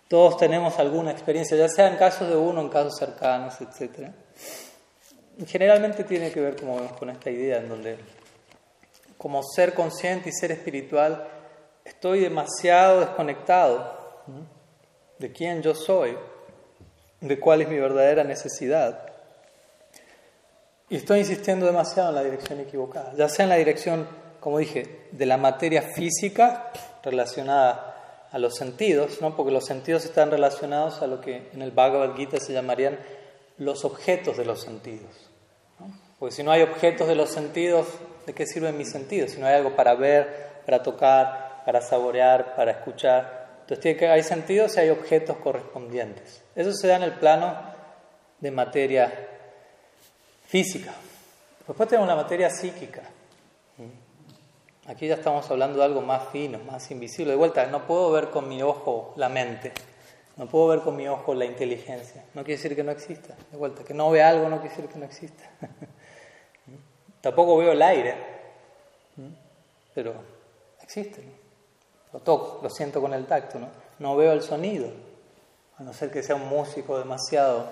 todos 0.07 0.37
tenemos 0.37 0.77
alguna 0.79 1.11
experiencia, 1.11 1.55
ya 1.55 1.69
sea 1.69 1.87
en 1.87 1.97
casos 1.97 2.27
de 2.27 2.35
uno, 2.35 2.59
en 2.61 2.69
casos 2.69 2.97
cercanos, 2.97 3.55
etc. 3.61 4.09
Generalmente 5.47 6.03
tiene 6.03 6.31
que 6.31 6.41
ver, 6.41 6.57
como 6.57 6.75
vemos, 6.75 6.91
con 6.93 7.09
esta 7.09 7.29
idea 7.29 7.59
en 7.59 7.69
donde, 7.69 7.97
como 9.17 9.41
ser 9.43 9.73
consciente 9.73 10.27
y 10.27 10.33
ser 10.33 10.51
espiritual, 10.51 11.27
estoy 11.85 12.19
demasiado 12.19 12.99
desconectado 13.01 13.99
de 15.19 15.31
quién 15.31 15.61
yo 15.61 15.75
soy, 15.75 16.17
de 17.19 17.39
cuál 17.39 17.61
es 17.61 17.69
mi 17.69 17.77
verdadera 17.77 18.23
necesidad. 18.23 19.11
Y 20.89 20.97
estoy 20.97 21.19
insistiendo 21.19 21.65
demasiado 21.65 22.09
en 22.09 22.15
la 22.15 22.23
dirección 22.23 22.59
equivocada, 22.59 23.13
ya 23.15 23.29
sea 23.29 23.43
en 23.43 23.49
la 23.49 23.55
dirección, 23.55 24.07
como 24.39 24.57
dije, 24.57 25.07
de 25.11 25.25
la 25.25 25.37
materia 25.37 25.83
física 25.95 26.71
relacionada 27.03 28.27
a 28.31 28.39
los 28.39 28.55
sentidos, 28.55 29.21
¿no? 29.21 29.35
porque 29.35 29.51
los 29.51 29.65
sentidos 29.65 30.05
están 30.05 30.31
relacionados 30.31 31.01
a 31.01 31.07
lo 31.07 31.21
que 31.21 31.49
en 31.53 31.61
el 31.61 31.71
Bhagavad 31.71 32.15
Gita 32.15 32.39
se 32.39 32.53
llamarían 32.53 32.97
los 33.57 33.85
objetos 33.85 34.37
de 34.37 34.45
los 34.45 34.61
sentidos. 34.61 35.11
Porque 36.17 36.35
si 36.35 36.43
no 36.43 36.51
hay 36.51 36.61
objetos 36.61 37.07
de 37.07 37.15
los 37.15 37.29
sentidos, 37.29 37.87
¿de 38.25 38.33
qué 38.33 38.45
sirven 38.45 38.77
mis 38.77 38.91
sentidos? 38.91 39.31
Si 39.31 39.39
no 39.39 39.47
hay 39.47 39.55
algo 39.55 39.75
para 39.75 39.95
ver, 39.95 40.61
para 40.65 40.81
tocar, 40.83 41.50
para 41.65 41.81
saborear, 41.81 42.55
para 42.55 42.71
escuchar. 42.71 43.47
Entonces 43.61 43.79
tiene 43.79 43.97
que, 43.97 44.07
hay 44.07 44.23
sentidos 44.23 44.75
y 44.75 44.81
hay 44.81 44.89
objetos 44.89 45.37
correspondientes. 45.37 46.41
Eso 46.55 46.73
se 46.73 46.87
da 46.87 46.97
en 46.97 47.03
el 47.03 47.13
plano 47.13 47.55
de 48.39 48.51
materia 48.51 49.11
física. 50.47 50.93
Después 51.67 51.87
tenemos 51.87 52.07
la 52.07 52.15
materia 52.15 52.49
psíquica. 52.49 53.03
Aquí 54.87 55.07
ya 55.07 55.15
estamos 55.15 55.49
hablando 55.49 55.79
de 55.79 55.85
algo 55.85 56.01
más 56.01 56.29
fino, 56.29 56.59
más 56.59 56.89
invisible. 56.91 57.31
De 57.31 57.37
vuelta, 57.37 57.65
no 57.67 57.85
puedo 57.85 58.11
ver 58.11 58.29
con 58.29 58.49
mi 58.49 58.61
ojo 58.63 59.13
la 59.15 59.29
mente, 59.29 59.71
no 60.37 60.47
puedo 60.47 60.67
ver 60.67 60.79
con 60.79 60.95
mi 60.95 61.07
ojo 61.07 61.33
la 61.33 61.45
inteligencia. 61.45 62.25
No 62.33 62.43
quiere 62.43 62.61
decir 62.61 62.75
que 62.75 62.83
no 62.83 62.91
exista. 62.91 63.35
De 63.51 63.57
vuelta, 63.57 63.83
que 63.83 63.93
no 63.93 64.09
vea 64.09 64.29
algo 64.29 64.49
no 64.49 64.59
quiere 64.59 64.75
decir 64.75 64.89
que 64.91 64.99
no 64.99 65.05
exista. 65.05 65.43
Tampoco 67.21 67.57
veo 67.57 67.71
el 67.71 67.81
aire, 67.81 68.15
pero 69.93 70.15
existe. 70.81 71.23
Lo 72.13 72.19
toco, 72.19 72.59
lo 72.61 72.69
siento 72.69 72.99
con 73.01 73.13
el 73.13 73.25
tacto. 73.25 73.59
¿no? 73.59 73.67
no 74.01 74.15
veo 74.15 74.33
el 74.33 74.41
sonido, 74.41 74.89
a 75.77 75.83
no 75.83 75.93
ser 75.93 76.11
que 76.11 76.23
sea 76.23 76.35
un 76.35 76.49
músico 76.49 76.97
demasiado 76.97 77.67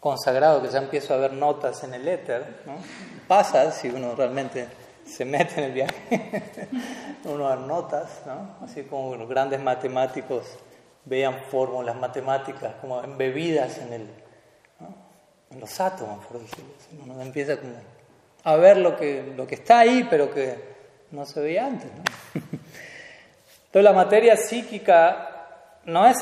consagrado 0.00 0.62
que 0.62 0.68
ya 0.68 0.78
empiezo 0.78 1.12
a 1.14 1.18
ver 1.18 1.34
notas 1.34 1.84
en 1.84 1.94
el 1.94 2.08
éter. 2.08 2.62
¿no? 2.64 2.74
Pasa 3.28 3.70
si 3.70 3.88
uno 3.88 4.14
realmente 4.14 4.66
se 5.04 5.24
mete 5.24 5.58
en 5.58 5.64
el 5.64 5.72
viaje, 5.72 6.42
uno 7.24 7.48
da 7.48 7.56
notas, 7.56 8.22
¿no? 8.26 8.56
así 8.64 8.84
como 8.84 9.14
los 9.14 9.28
grandes 9.28 9.60
matemáticos 9.60 10.46
vean 11.04 11.42
fórmulas 11.50 11.94
matemáticas 11.94 12.74
como 12.80 13.02
embebidas 13.02 13.78
en, 13.78 13.92
el, 13.92 14.10
en 15.50 15.60
los 15.60 15.78
átomos, 15.78 16.24
por 16.26 16.40
decirlo 16.40 16.72
así. 16.78 16.98
Uno 17.04 17.20
empieza 17.22 17.58
como 17.58 17.74
a 18.44 18.56
ver 18.56 18.78
lo 18.78 18.96
que, 18.96 19.34
lo 19.36 19.46
que 19.46 19.56
está 19.56 19.80
ahí, 19.80 20.06
pero 20.08 20.32
que 20.32 20.56
no 21.10 21.26
se 21.26 21.40
veía 21.40 21.66
antes. 21.66 21.90
¿no? 21.92 22.40
Entonces 23.66 23.84
la 23.84 23.92
materia 23.92 24.36
psíquica 24.36 25.36
no 25.86 26.06
es, 26.06 26.16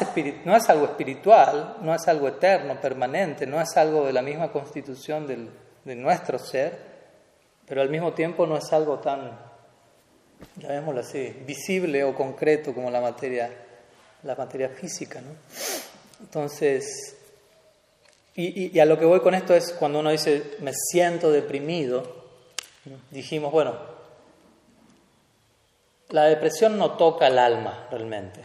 algo 0.69 0.85
espiritual, 0.85 1.77
no 1.81 1.95
es 1.95 2.07
algo 2.07 2.29
eterno, 2.29 2.81
permanente, 2.81 3.47
no 3.47 3.61
es 3.61 3.77
algo 3.77 4.05
de 4.05 4.13
la 4.13 4.21
misma 4.21 4.53
constitución 4.53 5.27
del, 5.27 5.49
de 5.85 5.97
nuestro 5.97 6.39
ser, 6.39 6.79
pero 7.67 7.81
al 7.81 7.89
mismo 7.89 8.13
tiempo 8.13 8.47
no 8.47 8.59
es 8.59 8.71
algo 8.73 8.99
tan, 8.99 9.39
llamémoslo 10.57 11.01
así, 11.01 11.35
visible 11.47 12.05
o 12.05 12.15
concreto 12.15 12.75
como 12.75 12.91
la 12.91 13.01
materia, 13.01 13.51
la 14.23 14.35
materia 14.35 14.69
física. 14.69 15.23
¿no? 15.23 15.31
Entonces, 16.21 17.17
y, 18.37 18.79
a 18.79 18.85
lo 18.85 18.99
que 18.99 19.07
voy 19.07 19.21
con 19.21 19.35
esto 19.35 19.55
es 19.55 19.73
cuando 19.73 20.01
uno 20.01 20.11
dice, 20.11 20.57
me 20.61 20.73
siento 20.75 21.31
deprimido, 21.31 22.25
dijimos, 23.11 23.51
bueno, 23.51 23.94
la 26.15 26.27
depresión 26.27 26.79
no 26.79 26.93
toca 26.93 27.27
el 27.27 27.41
alma 27.41 27.89
realmente. 27.91 28.45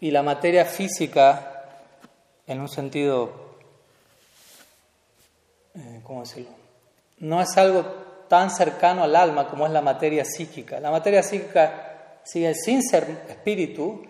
Y 0.00 0.10
la 0.10 0.24
materia 0.24 0.64
física, 0.64 1.62
en 2.44 2.60
un 2.60 2.68
sentido, 2.68 3.30
eh, 5.76 6.00
¿cómo 6.02 6.22
decirlo? 6.22 6.50
no 7.20 7.40
es 7.40 7.56
algo 7.56 7.84
tan 8.26 8.50
cercano 8.50 9.04
al 9.04 9.14
alma 9.14 9.48
como 9.48 9.64
es 9.64 9.72
la 9.72 9.80
materia 9.80 10.24
psíquica. 10.24 10.80
La 10.80 10.90
materia 10.90 11.22
psíquica 11.22 12.18
sigue 12.24 12.52
sin 12.56 12.82
ser 12.82 13.22
espíritu, 13.28 14.04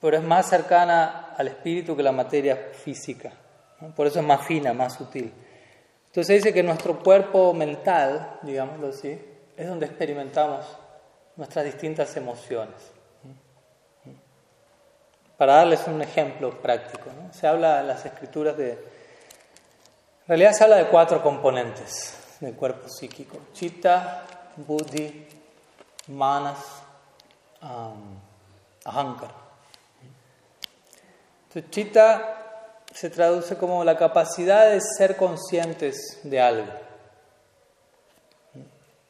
pero 0.00 0.16
es 0.16 0.22
más 0.22 0.48
cercana 0.48 1.34
al 1.36 1.48
espíritu 1.48 1.94
que 1.94 2.02
la 2.02 2.12
materia 2.12 2.70
física. 2.72 3.30
Por 3.94 4.06
eso 4.06 4.20
es 4.20 4.24
más 4.24 4.46
fina, 4.46 4.72
más 4.72 4.94
sutil. 4.94 5.30
Entonces 6.06 6.36
dice 6.36 6.54
que 6.54 6.62
nuestro 6.62 6.98
cuerpo 6.98 7.52
mental, 7.52 8.38
digámoslo 8.40 8.88
así, 8.88 9.20
es 9.54 9.68
donde 9.68 9.84
experimentamos 9.84 10.64
nuestras 11.36 11.64
distintas 11.64 12.16
emociones. 12.16 12.74
Para 15.36 15.56
darles 15.56 15.86
un 15.86 16.00
ejemplo 16.00 16.50
práctico, 16.62 17.10
se 17.32 17.46
habla 17.46 17.80
en 17.80 17.88
las 17.88 18.04
escrituras 18.06 18.56
de... 18.56 18.72
En 18.72 20.28
realidad 20.28 20.52
se 20.52 20.64
habla 20.64 20.76
de 20.76 20.86
cuatro 20.86 21.22
componentes 21.22 22.36
del 22.40 22.54
cuerpo 22.54 22.88
psíquico. 22.88 23.38
Chitta, 23.52 24.24
Buddhi, 24.56 25.28
Manas, 26.08 26.58
um. 27.62 28.16
Entonces, 31.48 31.70
Chitta 31.70 32.36
se 32.92 33.10
traduce 33.10 33.56
como 33.56 33.82
la 33.84 33.96
capacidad 33.96 34.70
de 34.70 34.80
ser 34.80 35.16
conscientes 35.16 36.20
de 36.22 36.40
algo. 36.40 36.85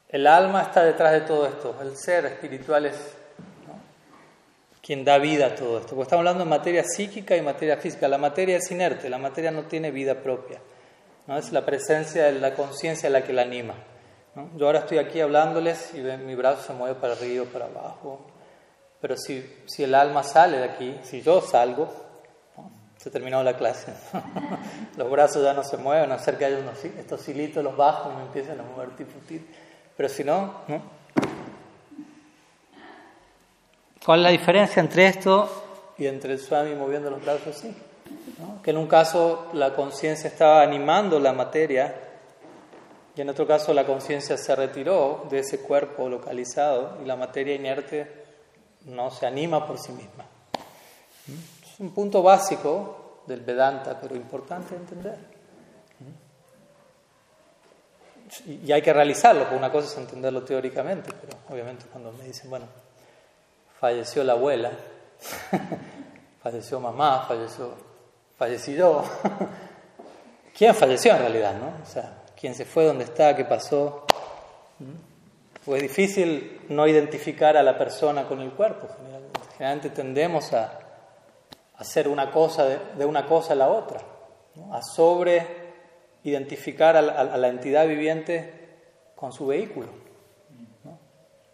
El 0.08 0.26
alma 0.26 0.62
está 0.62 0.84
detrás 0.84 1.12
de 1.12 1.22
todo 1.22 1.46
esto, 1.46 1.76
el 1.80 1.96
ser 1.96 2.26
espiritual 2.26 2.86
es 2.86 3.16
quien 4.86 5.04
da 5.04 5.18
vida 5.18 5.46
a 5.46 5.54
todo 5.56 5.78
esto. 5.78 5.96
Porque 5.96 6.02
estamos 6.04 6.20
hablando 6.20 6.44
de 6.44 6.50
materia 6.50 6.84
psíquica 6.84 7.36
y 7.36 7.42
materia 7.42 7.76
física. 7.76 8.06
La 8.06 8.18
materia 8.18 8.58
es 8.58 8.70
inerte, 8.70 9.10
la 9.10 9.18
materia 9.18 9.50
no 9.50 9.64
tiene 9.64 9.90
vida 9.90 10.14
propia. 10.22 10.60
¿no? 11.26 11.36
Es 11.36 11.50
la 11.50 11.66
presencia 11.66 12.26
de 12.26 12.38
la 12.38 12.54
conciencia 12.54 13.10
la 13.10 13.24
que 13.24 13.32
la 13.32 13.42
anima. 13.42 13.74
Yo 14.54 14.66
ahora 14.66 14.80
estoy 14.80 14.98
aquí 14.98 15.20
hablándoles 15.20 15.92
y 15.94 15.98
mi 15.98 16.36
brazo 16.36 16.62
se 16.62 16.72
mueve 16.72 16.94
para 17.00 17.14
arriba, 17.14 17.46
para 17.52 17.64
abajo. 17.64 18.26
Pero 19.00 19.16
si, 19.16 19.44
si 19.66 19.82
el 19.82 19.94
alma 19.94 20.22
sale 20.22 20.58
de 20.58 20.64
aquí, 20.64 20.96
si 21.02 21.20
yo 21.20 21.40
salgo, 21.40 21.92
se 22.96 23.10
terminó 23.10 23.42
la 23.42 23.56
clase. 23.56 23.92
los 24.96 25.10
brazos 25.10 25.42
ya 25.42 25.52
no 25.52 25.64
se 25.64 25.78
mueven, 25.78 26.12
a 26.12 26.16
no 26.16 26.22
ser 26.22 26.38
que 26.38 26.44
haya 26.44 26.58
unos, 26.58 26.84
estos 26.84 27.28
hilitos, 27.28 27.64
los 27.64 27.76
bajos 27.76 28.12
y 28.12 28.16
me 28.18 28.22
empiezan 28.22 28.60
a 28.60 28.62
mover 28.62 28.90
tipo 28.90 29.12
Pero 29.96 30.08
si 30.08 30.24
no, 30.24 30.62
¿no? 30.68 30.82
¿Cuál 34.04 34.20
es 34.20 34.24
la 34.24 34.30
diferencia 34.30 34.80
entre 34.80 35.06
esto 35.06 35.48
y 35.98 36.06
entre 36.06 36.34
el 36.34 36.38
Swami 36.38 36.74
moviendo 36.74 37.10
los 37.10 37.24
brazos 37.24 37.56
así? 37.56 37.74
que 38.62 38.70
en 38.70 38.76
un 38.76 38.86
caso 38.86 39.46
la 39.52 39.74
conciencia 39.74 40.28
estaba 40.28 40.62
animando 40.62 41.18
la 41.18 41.32
materia 41.32 41.94
y 43.14 43.20
en 43.20 43.28
otro 43.30 43.46
caso 43.46 43.72
la 43.72 43.86
conciencia 43.86 44.36
se 44.36 44.54
retiró 44.54 45.26
de 45.30 45.38
ese 45.38 45.60
cuerpo 45.60 46.08
localizado 46.08 46.98
y 47.02 47.06
la 47.06 47.16
materia 47.16 47.54
inerte 47.54 48.24
no 48.84 49.10
se 49.10 49.26
anima 49.26 49.66
por 49.66 49.78
sí 49.78 49.92
misma. 49.92 50.24
Es 51.26 51.80
un 51.80 51.92
punto 51.92 52.22
básico 52.22 53.22
del 53.26 53.40
Vedanta, 53.40 53.98
pero 54.00 54.14
importante 54.14 54.74
de 54.74 54.80
entender. 54.80 55.18
Y 58.46 58.72
hay 58.72 58.82
que 58.82 58.92
realizarlo, 58.92 59.42
porque 59.42 59.56
una 59.56 59.70
cosa 59.70 59.88
es 59.88 59.98
entenderlo 59.98 60.42
teóricamente, 60.42 61.10
pero 61.20 61.38
obviamente 61.48 61.86
cuando 61.90 62.12
me 62.12 62.24
dicen, 62.24 62.50
bueno, 62.50 62.66
falleció 63.80 64.24
la 64.24 64.32
abuela, 64.32 64.72
falleció 66.42 66.80
mamá, 66.80 67.24
falleció 67.28 67.74
fallecido. 68.36 69.04
¿Quién 70.56 70.74
falleció 70.74 71.12
en 71.12 71.18
realidad, 71.18 71.54
no? 71.54 71.72
O 71.82 71.86
sea, 71.86 72.22
¿quién 72.38 72.54
se 72.54 72.64
fue, 72.64 72.84
dónde 72.84 73.04
está, 73.04 73.36
qué 73.36 73.44
pasó? 73.44 74.06
Pues 75.64 75.82
es 75.82 75.88
difícil 75.88 76.62
no 76.68 76.86
identificar 76.86 77.56
a 77.56 77.62
la 77.62 77.76
persona 77.76 78.26
con 78.26 78.40
el 78.40 78.52
cuerpo. 78.52 78.88
Generalmente, 78.96 79.40
generalmente 79.56 79.90
tendemos 79.90 80.52
a 80.52 80.78
hacer 81.78 82.08
una 82.08 82.30
cosa 82.30 82.64
de, 82.64 83.04
una 83.04 83.26
cosa 83.26 83.52
a 83.52 83.56
la 83.56 83.68
otra, 83.68 84.00
a 84.72 84.82
sobre 84.82 85.65
identificar 86.30 86.96
a 86.96 87.02
la, 87.02 87.48
entidad 87.48 87.86
viviente 87.86 88.52
con 89.14 89.32
su 89.32 89.46
vehículo. 89.46 89.88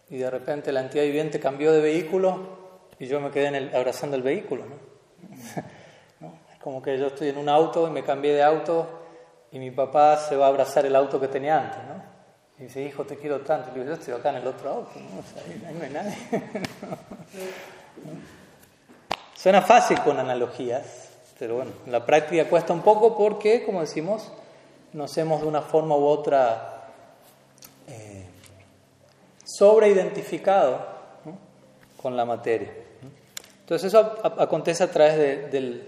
Y 0.09 0.17
de 0.17 0.29
repente 0.29 0.71
la 0.71 0.81
entidad 0.81 1.03
viviente 1.03 1.39
cambió 1.39 1.71
de 1.71 1.81
vehículo 1.81 2.63
y 2.99 3.07
yo 3.07 3.19
me 3.19 3.31
quedé 3.31 3.75
abrazando 3.75 4.15
el 4.15 4.23
vehículo. 4.23 4.65
¿no? 4.65 5.63
como 6.63 6.81
que 6.81 6.97
yo 6.97 7.07
estoy 7.07 7.29
en 7.29 7.37
un 7.37 7.49
auto 7.49 7.87
y 7.87 7.91
me 7.91 8.03
cambié 8.03 8.33
de 8.33 8.43
auto 8.43 8.87
y 9.51 9.59
mi 9.59 9.69
papá 9.69 10.17
se 10.17 10.35
va 10.35 10.45
a 10.45 10.49
abrazar 10.49 10.85
el 10.85 10.95
auto 10.95 11.19
que 11.19 11.27
tenía 11.27 11.59
antes, 11.59 11.79
¿no? 11.79 12.01
Y 12.57 12.63
dice, 12.63 12.81
hijo, 12.81 13.03
te 13.03 13.17
quiero 13.17 13.41
tanto. 13.41 13.69
Y 13.69 13.73
digo, 13.73 13.85
yo 13.85 13.93
estoy 13.93 14.13
acá 14.13 14.29
en 14.29 14.37
el 14.37 14.47
otro 14.47 14.69
auto, 14.69 14.99
¿no? 14.99 15.19
O 15.19 15.23
sea, 15.23 15.43
ahí 15.43 15.75
no 15.77 15.83
hay 15.83 15.89
nadie. 15.89 16.15
Suena 19.35 19.61
fácil 19.61 19.99
con 20.01 20.19
analogías, 20.19 21.09
pero 21.37 21.55
bueno, 21.55 21.71
en 21.85 21.91
la 21.91 22.05
práctica 22.05 22.47
cuesta 22.47 22.71
un 22.71 22.81
poco 22.81 23.17
porque, 23.17 23.65
como 23.65 23.81
decimos, 23.81 24.31
nos 24.93 25.17
hemos 25.17 25.41
de 25.41 25.47
una 25.47 25.61
forma 25.61 25.95
u 25.95 26.05
otra 26.05 26.89
eh, 27.87 28.25
sobreidentificado 29.43 30.93
con 32.01 32.15
la 32.15 32.25
materia. 32.25 32.71
Entonces 33.61 33.93
eso 33.93 34.17
acontece 34.23 34.83
a 34.83 34.91
través 34.91 35.51
del, 35.51 35.87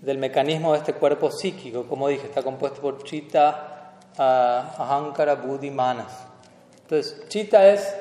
del 0.00 0.18
mecanismo 0.18 0.72
de 0.72 0.78
este 0.78 0.94
cuerpo 0.94 1.30
psíquico. 1.30 1.86
Como 1.86 2.08
dije, 2.08 2.26
está 2.26 2.42
compuesto 2.42 2.80
por 2.80 3.02
Chitta, 3.04 3.92
Ahankara, 4.16 5.34
Buddhi, 5.34 5.70
Manas. 5.70 6.26
Entonces, 6.82 7.28
Chitta 7.28 7.68
es 7.68 7.94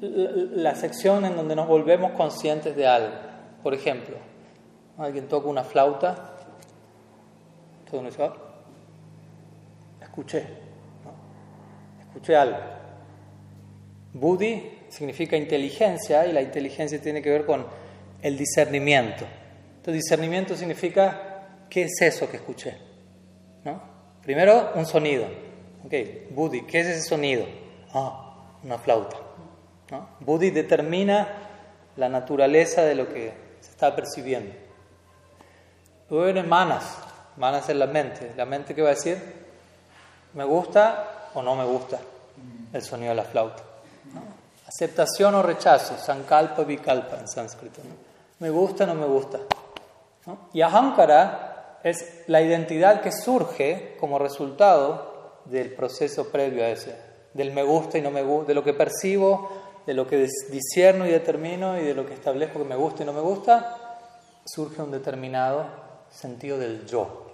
la 0.00 0.74
sección 0.74 1.24
en 1.24 1.36
donde 1.36 1.56
nos 1.56 1.66
volvemos 1.66 2.12
conscientes 2.12 2.76
de 2.76 2.86
algo. 2.86 3.14
Por 3.62 3.72
ejemplo, 3.72 4.16
alguien 4.98 5.28
toca 5.28 5.48
una 5.48 5.64
flauta, 5.64 6.34
escuché, 10.16 10.46
escuché 12.00 12.34
algo. 12.34 12.56
Buddhi 14.14 14.86
significa 14.88 15.36
inteligencia 15.36 16.24
y 16.24 16.32
la 16.32 16.40
inteligencia 16.40 16.98
tiene 17.02 17.20
que 17.20 17.30
ver 17.30 17.44
con 17.44 17.66
el 18.22 18.38
discernimiento. 18.38 19.26
Entonces, 19.76 20.04
discernimiento 20.04 20.56
significa 20.56 21.66
qué 21.68 21.82
es 21.82 22.00
eso 22.00 22.30
que 22.30 22.38
escuché. 22.38 22.78
¿No? 23.64 23.82
Primero, 24.22 24.72
un 24.74 24.86
sonido. 24.86 25.26
Ok, 25.84 25.92
Buddhi, 26.30 26.62
¿qué 26.62 26.80
es 26.80 26.86
ese 26.86 27.02
sonido? 27.02 27.44
Ah, 27.92 28.54
una 28.64 28.78
flauta. 28.78 29.18
¿No? 29.90 30.08
Buddhi 30.20 30.50
determina 30.50 31.28
la 31.96 32.08
naturaleza 32.08 32.84
de 32.84 32.94
lo 32.94 33.12
que 33.12 33.34
se 33.60 33.70
está 33.70 33.94
percibiendo. 33.94 34.54
Luego 36.08 36.24
vienen 36.24 36.48
manas. 36.48 36.96
Manas 37.36 37.68
es 37.68 37.76
la 37.76 37.86
mente. 37.86 38.32
La 38.34 38.46
mente 38.46 38.74
que 38.74 38.80
va 38.80 38.88
a 38.88 38.94
decir, 38.94 39.45
me 40.36 40.44
gusta 40.44 41.30
o 41.34 41.42
no 41.42 41.56
me 41.56 41.64
gusta 41.64 41.98
el 42.72 42.82
sonido 42.82 43.10
de 43.10 43.16
la 43.16 43.24
flauta. 43.24 43.62
Aceptación 44.66 45.34
o 45.34 45.42
rechazo, 45.42 45.96
sankalpa 45.96 46.62
vikalpa 46.62 47.18
en 47.18 47.26
sánscrito. 47.26 47.80
Me 48.38 48.50
gusta 48.50 48.84
o 48.84 48.86
no 48.86 48.94
me 48.94 49.06
gusta. 49.06 49.40
Y 50.52 50.60
ahankara 50.60 51.80
es 51.82 52.24
la 52.26 52.42
identidad 52.42 53.00
que 53.00 53.12
surge 53.12 53.96
como 53.98 54.18
resultado 54.18 55.40
del 55.46 55.72
proceso 55.72 56.28
previo 56.30 56.64
a 56.64 56.68
ese, 56.68 56.94
del 57.32 57.52
me 57.52 57.62
gusta 57.62 57.96
y 57.96 58.02
no 58.02 58.10
me 58.10 58.22
gusta, 58.22 58.48
de 58.48 58.54
lo 58.54 58.64
que 58.64 58.74
percibo, 58.74 59.48
de 59.86 59.94
lo 59.94 60.06
que 60.06 60.28
discierno 60.50 61.06
y 61.06 61.10
determino 61.10 61.78
y 61.78 61.84
de 61.84 61.94
lo 61.94 62.04
que 62.04 62.14
establezco 62.14 62.58
que 62.58 62.64
me 62.64 62.76
gusta 62.76 63.04
y 63.04 63.06
no 63.06 63.12
me 63.12 63.20
gusta, 63.20 63.98
surge 64.44 64.82
un 64.82 64.90
determinado 64.90 65.64
sentido 66.10 66.58
del 66.58 66.84
yo. 66.86 67.30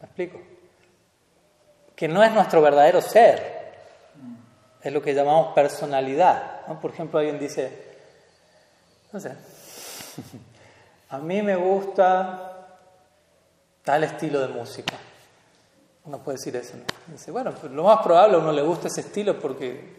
¿Me 0.00 0.06
explico? 0.06 0.57
Que 1.98 2.06
no 2.06 2.22
es 2.22 2.30
nuestro 2.30 2.62
verdadero 2.62 3.02
ser, 3.02 3.72
es 4.80 4.92
lo 4.92 5.02
que 5.02 5.14
llamamos 5.14 5.52
personalidad. 5.52 6.64
Por 6.80 6.92
ejemplo, 6.92 7.18
alguien 7.18 7.40
dice, 7.40 7.72
no 9.10 9.18
sé, 9.18 9.32
a 11.10 11.18
mí 11.18 11.42
me 11.42 11.56
gusta 11.56 12.76
tal 13.82 14.04
estilo 14.04 14.40
de 14.40 14.48
música. 14.48 14.94
Uno 16.04 16.18
puede 16.18 16.38
decir 16.38 16.54
eso, 16.54 16.76
¿no? 16.76 16.84
Dice, 17.12 17.32
bueno, 17.32 17.52
lo 17.72 17.82
más 17.82 18.00
probable 18.02 18.36
a 18.36 18.38
uno 18.38 18.52
le 18.52 18.62
gusta 18.62 18.86
ese 18.86 19.00
estilo 19.00 19.36
porque 19.36 19.98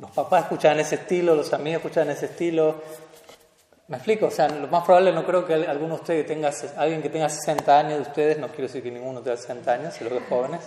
los 0.00 0.10
papás 0.10 0.42
escuchan 0.42 0.80
ese 0.80 0.96
estilo, 0.96 1.36
los 1.36 1.52
amigos 1.52 1.84
escuchan 1.84 2.10
ese 2.10 2.26
estilo. 2.26 2.82
¿Me 3.90 3.96
explico? 3.96 4.26
O 4.26 4.30
sea, 4.30 4.48
lo 4.48 4.68
más 4.68 4.84
probable 4.84 5.12
no 5.12 5.26
creo 5.26 5.44
que 5.44 5.52
alguno 5.52 5.96
de 5.96 6.00
ustedes 6.00 6.24
tenga, 6.24 6.52
alguien 6.76 7.02
que 7.02 7.08
tenga 7.08 7.28
60 7.28 7.76
años 7.76 7.94
de 7.94 8.02
ustedes, 8.02 8.38
no 8.38 8.46
quiero 8.46 8.68
decir 8.68 8.84
que 8.84 8.90
ninguno 8.92 9.20
tenga 9.20 9.36
60 9.36 9.72
años, 9.72 9.94
si 9.94 10.04
los 10.04 10.12
jóvenes, 10.28 10.60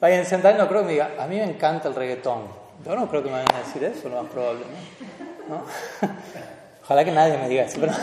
vayan 0.00 0.22
a 0.22 0.24
60 0.24 0.48
años, 0.48 0.58
no 0.58 0.68
creo 0.68 0.80
que 0.80 0.86
me 0.86 0.92
diga, 0.94 1.12
a 1.16 1.26
mí 1.28 1.36
me 1.36 1.44
encanta 1.44 1.86
el 1.86 1.94
reggaetón. 1.94 2.48
Yo 2.84 2.96
no 2.96 3.08
creo 3.08 3.22
que 3.22 3.28
me 3.28 3.36
vayan 3.36 3.54
a 3.54 3.58
decir 3.60 3.84
eso, 3.84 4.08
lo 4.08 4.24
más 4.24 4.32
probable, 4.32 4.64
¿no? 5.48 5.62
Ojalá 6.82 7.04
que 7.04 7.12
nadie 7.12 7.38
me 7.38 7.48
diga 7.48 7.62
eso, 7.62 7.78
pero... 7.80 7.92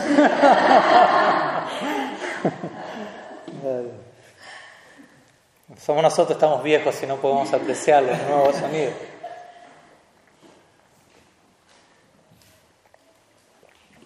Somos 5.78 6.02
nosotros, 6.02 6.36
estamos 6.36 6.62
viejos 6.62 7.02
y 7.02 7.06
no 7.06 7.16
podemos 7.16 7.52
apreciar 7.52 8.04
los 8.04 8.18
nuevos 8.22 8.56
sonidos. 8.56 8.94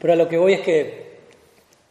Pero 0.04 0.12
a 0.12 0.16
lo 0.16 0.28
que 0.28 0.36
voy 0.36 0.52
es 0.52 0.60
que 0.60 1.16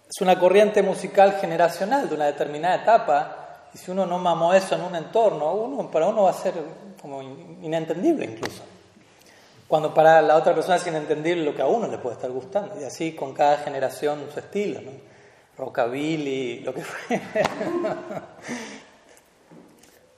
es 0.07 0.21
una 0.21 0.37
corriente 0.37 0.83
musical 0.83 1.39
generacional 1.41 2.07
de 2.07 2.13
una 2.13 2.25
determinada 2.27 2.75
etapa 2.75 3.69
y 3.73 3.79
si 3.79 3.89
uno 3.89 4.05
no 4.05 4.19
mamó 4.19 4.53
eso 4.53 4.75
en 4.75 4.81
un 4.81 4.95
entorno, 4.95 5.51
uno, 5.55 5.89
para 5.89 6.09
uno 6.09 6.21
va 6.21 6.29
a 6.29 6.33
ser 6.33 6.53
como 7.01 7.23
inentendible 7.23 8.25
incluso. 8.25 8.61
Cuando 9.67 9.95
para 9.95 10.21
la 10.21 10.35
otra 10.35 10.53
persona 10.53 10.75
es 10.75 10.85
inentendible 10.85 11.43
lo 11.43 11.55
que 11.55 11.63
a 11.63 11.65
uno 11.65 11.87
le 11.87 11.97
puede 11.97 12.15
estar 12.15 12.29
gustando. 12.29 12.79
Y 12.79 12.83
así 12.83 13.13
con 13.13 13.33
cada 13.33 13.57
generación 13.57 14.27
su 14.31 14.39
estilo, 14.39 14.79
¿no? 14.81 14.91
Rockabilly, 15.57 16.59
lo 16.59 16.71
que 16.71 16.83
fue. 16.83 17.19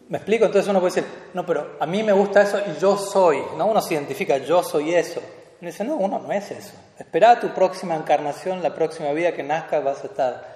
¿Me 0.10 0.18
explico? 0.18 0.44
Entonces 0.44 0.70
uno 0.70 0.82
puede 0.82 0.96
decir, 0.96 1.10
no, 1.34 1.46
pero 1.46 1.78
a 1.80 1.86
mí 1.86 2.04
me 2.04 2.12
gusta 2.12 2.42
eso 2.42 2.60
y 2.60 2.78
yo 2.78 2.98
soy. 2.98 3.42
¿no? 3.58 3.68
Uno 3.68 3.82
se 3.82 3.94
identifica, 3.94 4.38
yo 4.40 4.62
soy 4.64 4.94
eso. 4.94 5.22
Y 5.62 5.66
dice, 5.66 5.84
no, 5.84 5.96
uno 5.96 6.20
no 6.20 6.32
es 6.32 6.52
eso. 6.52 6.74
Espera 6.98 7.40
tu 7.40 7.54
próxima 7.54 7.96
encarnación, 7.96 8.62
la 8.62 8.74
próxima 8.74 9.12
vida 9.12 9.34
que 9.34 9.44
nazca, 9.44 9.80
vas 9.80 10.04
a 10.04 10.08
estar, 10.08 10.54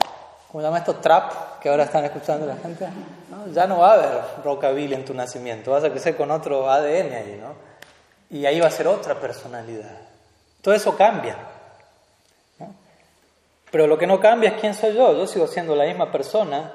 ¿cómo 0.48 0.62
se 0.62 0.68
llama 0.68 0.80
esto? 0.80 0.96
Trap, 0.96 1.60
que 1.60 1.70
ahora 1.70 1.84
están 1.84 2.06
escuchando 2.06 2.46
la 2.46 2.56
gente. 2.58 2.88
Ya 3.54 3.68
no 3.68 3.80
va 3.80 3.92
a 3.92 3.94
haber 3.94 4.22
rockabilly 4.44 4.94
en 4.94 5.06
tu 5.06 5.14
nacimiento, 5.14 5.72
vas 5.72 5.84
a 5.84 5.90
crecer 5.90 6.16
con 6.16 6.30
otro 6.32 6.70
ADN 6.70 7.14
ahí, 7.14 7.40
¿no? 7.42 7.54
Y 8.30 8.46
ahí 8.46 8.60
va 8.60 8.68
a 8.68 8.72
ser 8.72 8.88
otra 8.88 9.16
personalidad. 9.16 9.98
Todo 10.62 10.74
eso 10.74 10.96
cambia. 10.96 11.38
Pero 13.72 13.88
lo 13.88 13.98
que 13.98 14.08
no 14.08 14.20
cambia 14.20 14.52
es 14.52 14.62
quién 14.62 14.74
soy 14.74 14.96
yo. 14.96 15.14
Yo 15.14 15.28
sigo 15.28 15.48
siendo 15.48 15.76
la 15.76 15.86
misma 15.86 16.12
persona, 16.12 16.74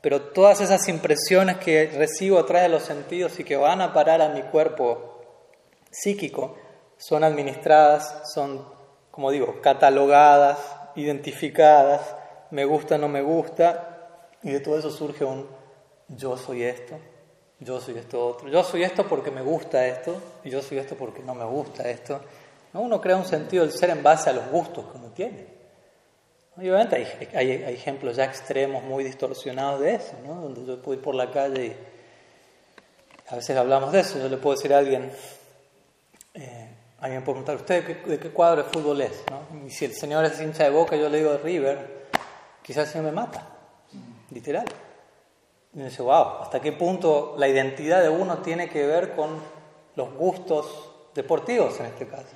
pero 0.00 0.22
todas 0.22 0.60
esas 0.60 0.88
impresiones 0.88 1.58
que 1.58 1.90
recibo 1.94 2.38
a 2.38 2.46
través 2.46 2.64
de 2.64 2.68
los 2.68 2.82
sentidos 2.82 3.38
y 3.40 3.44
que 3.44 3.56
van 3.56 3.80
a 3.80 3.92
parar 3.92 4.22
a 4.22 4.28
mi 4.28 4.42
cuerpo 4.42 5.20
psíquico, 5.90 6.56
son 6.98 7.24
administradas, 7.24 8.30
son, 8.34 8.64
como 9.10 9.30
digo, 9.30 9.60
catalogadas, 9.62 10.58
identificadas, 10.96 12.14
me 12.50 12.64
gusta, 12.64 12.98
no 12.98 13.08
me 13.08 13.22
gusta, 13.22 14.08
y 14.42 14.50
de 14.50 14.60
todo 14.60 14.78
eso 14.78 14.90
surge 14.90 15.24
un 15.24 15.46
yo 16.08 16.36
soy 16.36 16.64
esto, 16.64 16.96
yo 17.60 17.80
soy 17.80 17.98
esto 17.98 18.26
otro, 18.26 18.48
yo 18.48 18.62
soy 18.64 18.82
esto 18.82 19.06
porque 19.06 19.30
me 19.30 19.42
gusta 19.42 19.86
esto, 19.86 20.20
y 20.44 20.50
yo 20.50 20.60
soy 20.60 20.78
esto 20.78 20.96
porque 20.96 21.22
no 21.22 21.34
me 21.34 21.44
gusta 21.44 21.88
esto. 21.88 22.20
Uno 22.74 23.00
crea 23.00 23.16
un 23.16 23.24
sentido 23.24 23.64
del 23.64 23.72
ser 23.72 23.90
en 23.90 24.02
base 24.02 24.30
a 24.30 24.32
los 24.32 24.48
gustos 24.50 24.84
que 24.86 24.98
uno 24.98 25.08
tiene. 25.08 25.46
obviamente 26.56 26.96
hay, 26.96 27.28
hay, 27.34 27.62
hay, 27.64 27.74
ejemplos 27.74 28.16
ya 28.16 28.24
extremos, 28.24 28.82
muy 28.82 29.04
distorsionados 29.04 29.80
de 29.80 29.94
eso, 29.94 30.12
¿no? 30.26 30.34
donde 30.34 30.64
yo 30.64 30.82
puedo 30.82 30.98
ir 30.98 31.04
por 31.04 31.14
la 31.14 31.30
calle 31.30 31.66
y 31.66 31.76
a 33.30 33.36
veces 33.36 33.56
hablamos 33.56 33.92
de 33.92 34.00
eso, 34.00 34.18
yo 34.18 34.28
le 34.28 34.36
puedo 34.36 34.56
decir 34.56 34.72
a 34.72 34.78
alguien, 34.78 35.10
Alguien 37.00 37.22
puede 37.22 37.42
preguntar, 37.42 37.56
¿usted 37.56 38.06
de 38.06 38.18
qué, 38.18 38.30
cuadro 38.30 38.64
de 38.64 38.70
fútbol 38.70 39.00
es? 39.00 39.22
¿no? 39.30 39.66
Y 39.66 39.70
si 39.70 39.84
el 39.84 39.94
señor 39.94 40.24
es 40.24 40.40
hincha 40.40 40.64
de 40.64 40.70
boca, 40.70 40.96
yo 40.96 41.08
le 41.08 41.18
digo 41.18 41.30
de 41.30 41.38
River, 41.38 42.08
quizás 42.60 42.88
el 42.88 42.92
señor 42.92 43.06
me 43.06 43.12
mata, 43.12 43.46
literal. 44.30 44.66
Y 45.74 45.80
dice, 45.80 46.02
wow, 46.02 46.42
¿hasta 46.42 46.60
qué 46.60 46.72
punto 46.72 47.36
la 47.38 47.46
identidad 47.46 48.02
de 48.02 48.08
uno 48.08 48.38
tiene 48.38 48.68
que 48.68 48.84
ver 48.84 49.14
con 49.14 49.40
los 49.94 50.12
gustos 50.14 50.90
deportivos 51.14 51.78
en 51.78 51.86
este 51.86 52.08
caso? 52.08 52.34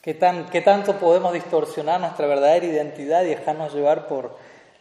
¿Qué, 0.00 0.14
tan, 0.14 0.46
¿Qué 0.48 0.62
tanto 0.62 0.98
podemos 0.98 1.34
distorsionar 1.34 2.00
nuestra 2.00 2.26
verdadera 2.26 2.64
identidad 2.64 3.24
y 3.24 3.28
dejarnos 3.28 3.74
llevar 3.74 4.06
por 4.06 4.36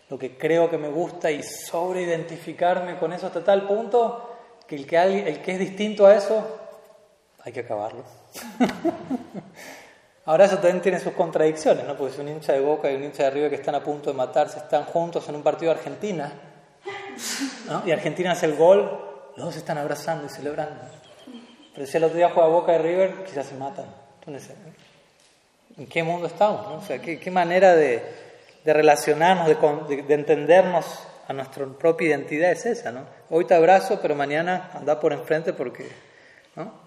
lo 0.09 0.17
que 0.17 0.37
creo 0.37 0.69
que 0.69 0.77
me 0.77 0.89
gusta 0.89 1.31
y 1.31 1.43
sobreidentificarme 1.43 2.97
con 2.97 3.11
eso 3.11 3.27
hasta 3.27 3.43
tal 3.43 3.67
punto 3.67 4.29
que 4.67 4.75
el 4.75 4.85
que, 4.85 4.97
el 5.27 5.41
que 5.41 5.51
es 5.53 5.59
distinto 5.59 6.05
a 6.05 6.15
eso 6.15 6.62
hay 7.43 7.51
que 7.51 7.59
acabarlo. 7.61 8.03
Ahora 10.25 10.45
eso 10.45 10.55
también 10.55 10.81
tiene 10.81 10.99
sus 10.99 11.13
contradicciones, 11.13 11.85
¿no? 11.85 11.97
Porque 11.97 12.13
si 12.13 12.21
un 12.21 12.29
hincha 12.29 12.53
de 12.53 12.61
Boca 12.61 12.89
y 12.89 12.95
un 12.95 13.03
hincha 13.03 13.23
de 13.23 13.31
River 13.31 13.49
que 13.49 13.57
están 13.57 13.75
a 13.75 13.83
punto 13.83 14.09
de 14.09 14.15
matarse, 14.15 14.59
están 14.59 14.85
juntos 14.85 15.27
en 15.27 15.35
un 15.35 15.43
partido 15.43 15.73
de 15.73 15.79
Argentina, 15.79 16.31
¿no? 17.67 17.83
y 17.85 17.91
Argentina 17.91 18.31
hace 18.31 18.45
el 18.45 18.55
gol, 18.55 18.89
los 19.35 19.45
dos 19.47 19.57
están 19.57 19.77
abrazando 19.77 20.25
y 20.25 20.29
celebrando. 20.29 20.79
Pero 21.73 21.87
si 21.87 21.97
el 21.97 22.05
otro 22.05 22.15
día 22.15 22.29
juega 22.29 22.47
Boca 22.47 22.73
y 22.73 22.77
River, 22.77 23.23
quizás 23.25 23.47
se 23.47 23.55
matan. 23.55 23.85
Entonces, 24.19 24.55
¿en 25.77 25.87
qué 25.87 26.03
mundo 26.03 26.27
estamos? 26.27 26.65
O 26.67 26.85
sea, 26.85 26.99
¿qué, 26.99 27.31
manera 27.31 27.75
de, 27.75 28.01
relacionarnos, 28.63 29.47
de, 29.47 30.03
de, 30.03 30.13
entendernos 30.13 30.85
a 31.27 31.33
nuestra 31.33 31.65
propia 31.65 32.09
identidad 32.09 32.51
es 32.51 32.65
esa, 32.65 32.93
¿no? 32.93 33.01
Hoy 33.29 33.43
te 33.43 33.55
abrazo, 33.55 33.99
pero 34.01 34.15
mañana 34.15 34.69
anda 34.73 35.01
por 35.01 35.11
enfrente 35.11 35.51
porque, 35.51 35.89
¿no? 36.55 36.82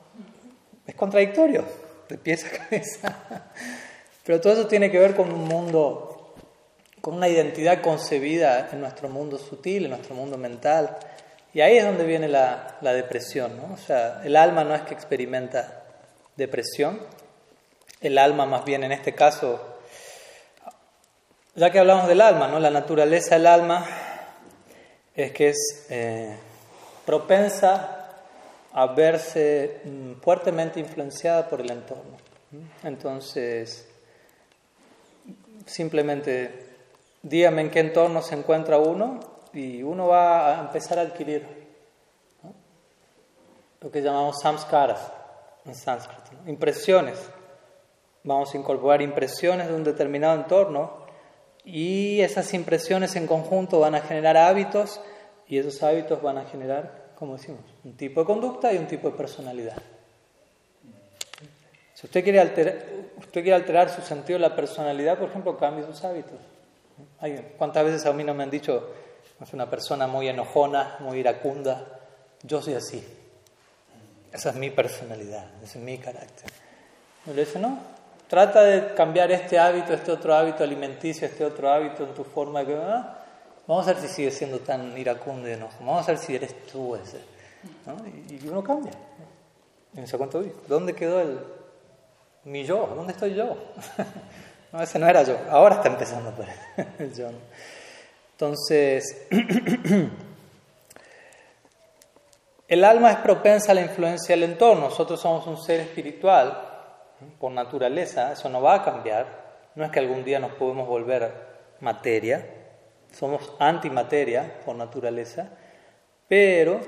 Es 0.87 0.95
contradictorio, 0.95 1.65
de 2.09 2.19
pies 2.19 2.45
a 2.45 2.51
cabeza. 2.51 3.17
Pero 4.25 4.41
todo 4.41 4.53
eso 4.53 4.67
tiene 4.67 4.91
que 4.91 4.99
ver 4.99 5.15
con 5.15 5.33
un 5.33 5.45
mundo, 5.45 6.35
con 7.01 7.15
una 7.15 7.29
identidad 7.29 7.81
concebida 7.81 8.69
en 8.73 8.81
nuestro 8.81 9.09
mundo 9.09 9.39
sutil, 9.39 9.85
en 9.85 9.91
nuestro 9.91 10.15
mundo 10.15 10.37
mental. 10.37 10.97
Y 11.53 11.61
ahí 11.61 11.79
es 11.79 11.85
donde 11.85 12.05
viene 12.05 12.29
la, 12.29 12.77
depresión. 12.81 13.57
¿no? 13.57 13.75
O 13.75 13.77
sea, 13.77 14.21
el 14.25 14.37
alma 14.37 14.65
no 14.65 14.75
es 14.75 14.83
que 14.83 14.95
experimenta 14.95 15.85
depresión, 16.37 17.01
el 18.01 18.19
alma 18.19 18.47
más 18.47 18.65
bien 18.65 18.85
en 18.85 18.93
este 18.93 19.15
caso, 19.15 19.79
ya 21.55 21.71
que 21.71 21.79
hablamos 21.79 22.09
del 22.09 22.21
alma, 22.21 22.49
¿no? 22.49 22.61
la 22.61 22.71
naturaleza 22.71 23.37
del 23.37 23.47
alma 23.47 23.87
es 25.15 25.33
que 25.33 25.49
es 25.49 25.87
eh, 25.89 26.37
propensa 27.07 27.96
a 28.77 28.89
verse 28.89 29.81
mm, 29.85 30.21
fuertemente 30.21 30.79
influenciada 30.79 31.49
por 31.49 31.63
el 31.63 31.71
entorno. 31.71 32.19
Entonces, 32.85 33.89
simplemente 35.65 36.67
dígame 37.23 37.63
en 37.63 37.71
qué 37.71 37.81
entorno 37.81 38.21
se 38.21 38.35
encuentra 38.35 38.77
uno 38.77 39.19
y 39.55 39.83
uno 39.83 40.09
va 40.09 40.59
a 40.59 40.61
empezar 40.61 40.99
a 40.99 41.03
adquirir 41.03 41.47
lo 43.81 43.91
que 43.91 44.03
llamamos 44.03 44.41
samskaras 44.43 45.11
en 45.65 45.75
sánscrito, 45.75 46.33
impresiones. 46.47 47.19
Vamos 48.25 48.55
a 48.55 48.59
incorporar 48.59 49.01
impresiones 49.01 49.69
de 49.69 49.75
un 49.75 49.85
determinado 49.85 50.35
entorno 50.35 51.07
y 51.65 52.21
esas 52.21 52.53
impresiones 52.53 53.17
en 53.17 53.27
conjunto 53.27 53.81
van 53.81 53.95
a 53.95 54.03
generar 54.03 54.37
hábitos 54.37 55.01
y 55.49 55.57
esos 55.57 55.83
hábitos 55.83 56.21
van 56.21 56.37
a 56.37 56.45
generar, 56.45 57.13
como 57.15 57.37
decimos, 57.37 57.63
un 57.87 57.97
tipo 57.97 58.21
de 58.21 58.27
conducta 58.27 58.73
y 58.73 58.79
un 58.79 58.89
tipo 58.89 59.09
de 59.09 59.17
personalidad. 59.17 59.77
Si 61.95 62.05
usted 62.07 62.25
quiere 62.25 62.41
alterar, 63.55 63.91
su 63.91 64.03
sentido 64.03 64.39
de 64.41 64.49
la 64.49 64.57
personalidad, 64.57 65.17
por 65.19 65.29
ejemplo, 65.29 65.57
cambie 65.57 65.87
sus 65.87 66.03
hábitos. 66.03 66.39
¿Cuántas 67.57 67.85
veces 67.85 68.05
a 68.05 68.13
mí 68.13 68.25
no 68.25 68.35
me 68.35 68.43
han 68.43 68.51
dicho, 68.51 68.91
es 69.41 69.53
una 69.53 69.71
persona 69.71 70.09
muy 70.09 70.29
enojona, 70.29 70.97
muy 70.99 71.21
iracunda? 71.21 71.87
Yo 72.43 72.61
soy 72.61 72.75
así. 72.75 73.07
Esa 74.33 74.51
es 74.51 74.57
mi 74.57 74.71
personalidad, 74.71 75.47
ese 75.63 75.79
es 75.79 75.85
mi 75.85 75.97
carácter. 75.97 76.51
Y 77.25 77.31
le 77.31 77.45
dice, 77.45 77.61
no, 77.61 77.79
trata 78.29 78.63
de 78.63 78.95
cambiar 78.95 79.31
este 79.31 79.61
hábito, 79.61 79.95
este 79.95 80.11
otro 80.11 80.35
hábito 80.35 80.65
alimenticio, 80.65 81.29
este 81.29 81.45
otro 81.45 81.71
hábito 81.71 82.03
en 82.03 82.15
tu 82.15 82.25
forma 82.25 82.65
de... 82.65 82.75
¿ah? 82.75 83.23
Vamos 83.69 83.87
a 83.87 83.93
ver 83.93 84.03
si 84.03 84.09
sigues 84.09 84.37
siendo 84.37 84.59
tan 84.59 84.99
iracundo 84.99 85.49
y 85.49 85.53
enojo. 85.53 85.77
Vamos 85.81 86.09
a 86.09 86.13
ver 86.13 86.19
si 86.19 86.35
eres 86.35 86.67
tú 86.67 86.97
ese. 86.97 87.36
Y, 88.29 88.49
uno 88.49 88.63
cambia. 88.63 88.93
Cuánto 90.17 90.43
¿dónde 90.69 90.95
quedó 90.95 91.21
el, 91.21 91.39
mi 92.45 92.65
yo? 92.65 92.87
¿Dónde 92.95 93.13
estoy 93.13 93.35
yo? 93.35 93.57
no, 94.73 94.83
ese 94.83 94.99
no 94.99 95.09
era 95.09 95.23
yo. 95.23 95.39
Ahora 95.51 95.77
está 95.77 95.89
empezando 95.89 96.31
por 96.33 96.47
el. 96.99 97.37
Entonces, 98.33 99.27
el 102.69 102.85
alma 102.85 103.11
es 103.11 103.19
propensa 103.19 103.73
a 103.73 103.75
la 103.75 103.83
influencia 103.83 104.35
del 104.35 104.51
entorno. 104.51 104.89
Nosotros 104.89 105.21
somos 105.21 105.47
un 105.47 105.57
ser 105.57 105.81
espiritual 105.81 106.63
por 107.39 107.53
naturaleza. 107.53 108.33
Eso 108.33 108.49
no 108.49 108.61
va 108.61 108.75
a 108.75 108.85
cambiar. 108.85 109.47
No 109.75 109.85
es 109.85 109.91
que 109.91 109.99
algún 109.99 110.25
día 110.25 110.39
nos 110.39 110.53
podemos 110.53 110.87
volver 110.87 111.47
materia 111.81 112.47
somos 113.13 113.53
antimateria 113.59 114.61
por 114.65 114.77
naturaleza, 114.77 115.49
pero 116.29 116.81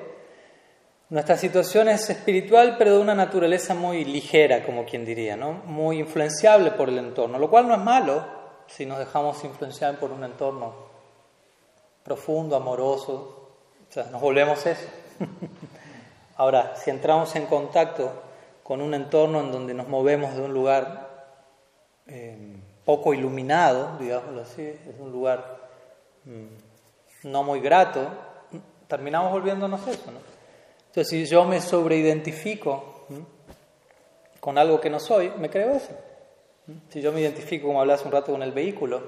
nuestra 1.11 1.37
situación 1.37 1.88
es 1.88 2.09
espiritual, 2.11 2.77
pero 2.79 2.94
de 2.94 3.01
una 3.01 3.14
naturaleza 3.14 3.75
muy 3.75 4.05
ligera, 4.05 4.64
como 4.64 4.85
quien 4.85 5.05
diría, 5.05 5.37
¿no? 5.37 5.53
muy 5.64 5.99
influenciable 5.99 6.71
por 6.73 6.88
el 6.88 6.99
entorno, 6.99 7.38
lo 7.38 7.49
cual 7.49 7.68
no 7.68 7.75
es 7.75 7.81
malo 7.81 8.25
si 8.66 8.85
nos 8.85 8.99
dejamos 8.99 9.42
influenciar 9.44 9.99
por 9.99 10.12
un 10.12 10.25
entorno 10.25 10.75
profundo, 12.03 12.57
amoroso, 12.57 13.51
o 13.88 13.92
sea, 13.92 14.05
nos 14.05 14.21
volvemos 14.21 14.64
eso. 14.66 14.87
Ahora, 16.37 16.75
si 16.77 16.90
entramos 16.90 17.35
en 17.37 17.47
contacto 17.47 18.12
con 18.62 18.83
un 18.83 18.94
entorno 18.94 19.40
en 19.40 19.51
donde 19.51 19.75
nos 19.75 19.88
movemos 19.88 20.35
de 20.35 20.42
un 20.42 20.53
lugar 20.53 21.09
eh, 22.07 22.57
poco 22.85 23.14
iluminado, 23.14 23.97
digámoslo 23.99 24.42
así, 24.42 24.62
es 24.62 25.01
un 25.01 25.11
lugar 25.11 25.59
Mm, 26.29 27.31
no 27.31 27.42
muy 27.42 27.61
grato, 27.61 28.07
terminamos 28.87 29.33
volviéndonos 29.33 29.87
eso. 29.87 30.11
¿no? 30.11 30.18
Entonces, 30.99 31.29
si 31.29 31.33
yo 31.33 31.45
me 31.45 31.61
sobreidentifico 31.61 33.07
con 34.41 34.59
algo 34.59 34.81
que 34.81 34.91
no 34.91 34.99
soy, 34.99 35.31
me 35.39 35.49
creo 35.49 35.71
eso. 35.71 35.91
Si 36.89 37.01
yo 37.01 37.13
me 37.13 37.21
identifico, 37.21 37.69
como 37.69 37.81
hablé 37.81 37.93
hace 37.93 38.05
un 38.05 38.11
rato, 38.11 38.33
con 38.33 38.43
el 38.43 38.51
vehículo, 38.51 39.01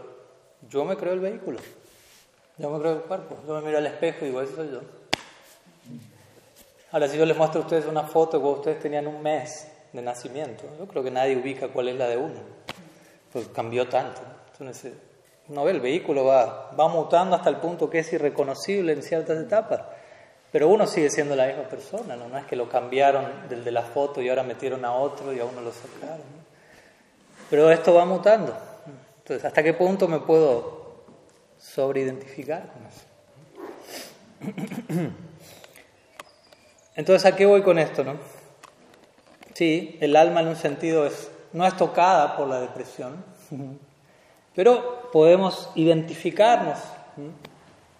yo 0.68 0.84
me 0.84 0.96
creo 0.96 1.14
el 1.14 1.18
vehículo. 1.18 1.58
Yo 2.58 2.70
me 2.70 2.78
creo 2.78 2.92
el 2.92 3.00
cuerpo. 3.00 3.38
Yo 3.44 3.54
me 3.54 3.62
miro 3.62 3.78
al 3.78 3.86
espejo 3.88 4.18
y 4.24 4.28
digo, 4.28 4.40
eso 4.40 4.54
soy 4.54 4.70
yo. 4.70 4.80
Ahora, 6.92 7.08
si 7.08 7.18
yo 7.18 7.26
les 7.26 7.36
muestro 7.36 7.62
a 7.62 7.64
ustedes 7.64 7.86
una 7.86 8.04
foto 8.04 8.40
cuando 8.40 8.60
ustedes 8.60 8.78
tenían 8.78 9.08
un 9.08 9.20
mes 9.20 9.66
de 9.92 10.00
nacimiento, 10.00 10.62
yo 10.78 10.86
creo 10.86 11.02
que 11.02 11.10
nadie 11.10 11.36
ubica 11.36 11.66
cuál 11.72 11.88
es 11.88 11.96
la 11.96 12.06
de 12.06 12.18
uno. 12.18 12.38
Pues 13.32 13.48
cambió 13.48 13.88
tanto. 13.88 14.20
Entonces, 14.52 14.92
no 15.48 15.64
ve, 15.64 15.72
el 15.72 15.80
vehículo 15.80 16.24
va, 16.24 16.70
va 16.70 16.86
mutando 16.86 17.34
hasta 17.34 17.50
el 17.50 17.56
punto 17.56 17.90
que 17.90 17.98
es 17.98 18.12
irreconocible 18.12 18.92
en 18.92 19.02
ciertas 19.02 19.42
etapas. 19.42 19.80
Pero 20.52 20.68
uno 20.68 20.86
sigue 20.86 21.10
siendo 21.10 21.36
la 21.36 21.46
misma 21.46 21.62
persona, 21.64 22.16
¿no? 22.16 22.36
es 22.36 22.44
que 22.44 22.56
lo 22.56 22.68
cambiaron 22.68 23.48
del 23.48 23.64
de 23.64 23.70
la 23.70 23.82
foto 23.82 24.20
y 24.20 24.28
ahora 24.28 24.42
metieron 24.42 24.84
a 24.84 24.92
otro 24.92 25.32
y 25.32 25.38
a 25.38 25.44
uno 25.44 25.60
lo 25.60 25.72
sacaron. 25.72 26.26
Pero 27.48 27.70
esto 27.70 27.94
va 27.94 28.04
mutando. 28.04 28.56
Entonces, 29.18 29.44
¿hasta 29.44 29.62
qué 29.62 29.74
punto 29.74 30.08
me 30.08 30.18
puedo 30.18 31.04
sobreidentificar 31.58 32.64
con 32.72 32.86
eso? 32.86 33.04
Entonces, 36.96 37.32
¿a 37.32 37.36
qué 37.36 37.46
voy 37.46 37.62
con 37.62 37.78
esto? 37.78 38.02
No? 38.02 38.16
Sí, 39.54 39.98
el 40.00 40.16
alma 40.16 40.40
en 40.40 40.48
un 40.48 40.56
sentido 40.56 41.06
es, 41.06 41.30
no 41.52 41.66
es 41.66 41.76
tocada 41.76 42.36
por 42.36 42.48
la 42.48 42.60
depresión, 42.60 43.24
pero 44.54 45.10
podemos 45.12 45.70
identificarnos 45.74 46.78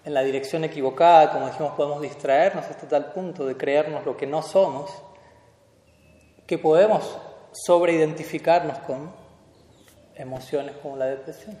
en 0.03 0.13
la 0.13 0.23
dirección 0.23 0.63
equivocada, 0.63 1.31
como 1.31 1.47
dijimos, 1.47 1.73
podemos 1.73 2.01
distraernos 2.01 2.65
hasta 2.65 2.87
tal 2.87 3.11
punto 3.11 3.45
de 3.45 3.55
creernos 3.55 4.05
lo 4.05 4.17
que 4.17 4.25
no 4.25 4.41
somos, 4.41 4.91
que 6.47 6.57
podemos 6.57 7.17
sobreidentificarnos 7.51 8.79
con 8.79 9.11
emociones 10.15 10.75
como 10.81 10.97
la 10.97 11.05
depresión. 11.05 11.57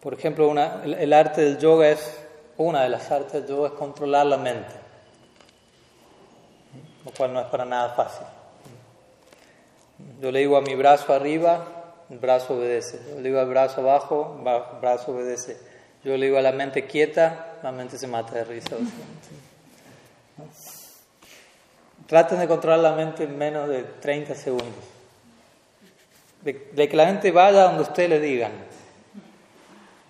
Por 0.00 0.14
ejemplo, 0.14 0.52
el, 0.84 1.12
arte 1.12 1.40
del 1.42 1.58
yoga 1.58 1.88
es, 1.88 2.20
una 2.58 2.82
de 2.82 2.88
las 2.88 3.10
artes 3.10 3.32
del 3.32 3.46
yoga 3.46 3.68
es 3.68 3.74
controlar 3.74 4.26
la 4.26 4.36
mente, 4.36 4.72
lo 7.04 7.10
cual 7.10 7.32
no 7.32 7.40
es 7.40 7.46
para 7.46 7.64
nada 7.64 7.88
fácil. 7.94 8.26
Yo 10.20 10.30
le 10.30 10.40
digo 10.40 10.56
a 10.56 10.60
mi 10.60 10.74
brazo 10.74 11.12
arriba, 11.12 11.66
el 12.10 12.18
brazo 12.18 12.54
obedece. 12.54 13.00
Yo 13.08 13.16
le 13.16 13.22
digo 13.22 13.40
al 13.40 13.48
brazo 13.48 13.80
abajo, 13.80 14.36
el 14.38 14.80
brazo 14.80 15.12
obedece. 15.12 15.58
Yo 16.06 16.16
le 16.16 16.26
digo 16.26 16.38
a 16.38 16.40
la 16.40 16.52
mente 16.52 16.86
quieta, 16.86 17.56
la 17.64 17.72
mente 17.72 17.98
se 17.98 18.06
mata 18.06 18.36
de 18.36 18.44
risa. 18.44 18.76
Traten 22.06 22.38
de 22.38 22.46
controlar 22.46 22.78
la 22.78 22.92
mente 22.92 23.24
en 23.24 23.36
menos 23.36 23.68
de 23.68 23.82
30 23.82 24.36
segundos. 24.36 24.84
De, 26.42 26.88
que 26.88 26.96
la 26.96 27.06
mente 27.06 27.32
vaya 27.32 27.64
donde 27.64 27.82
ustedes 27.82 28.08
le 28.08 28.20
digan. 28.20 28.52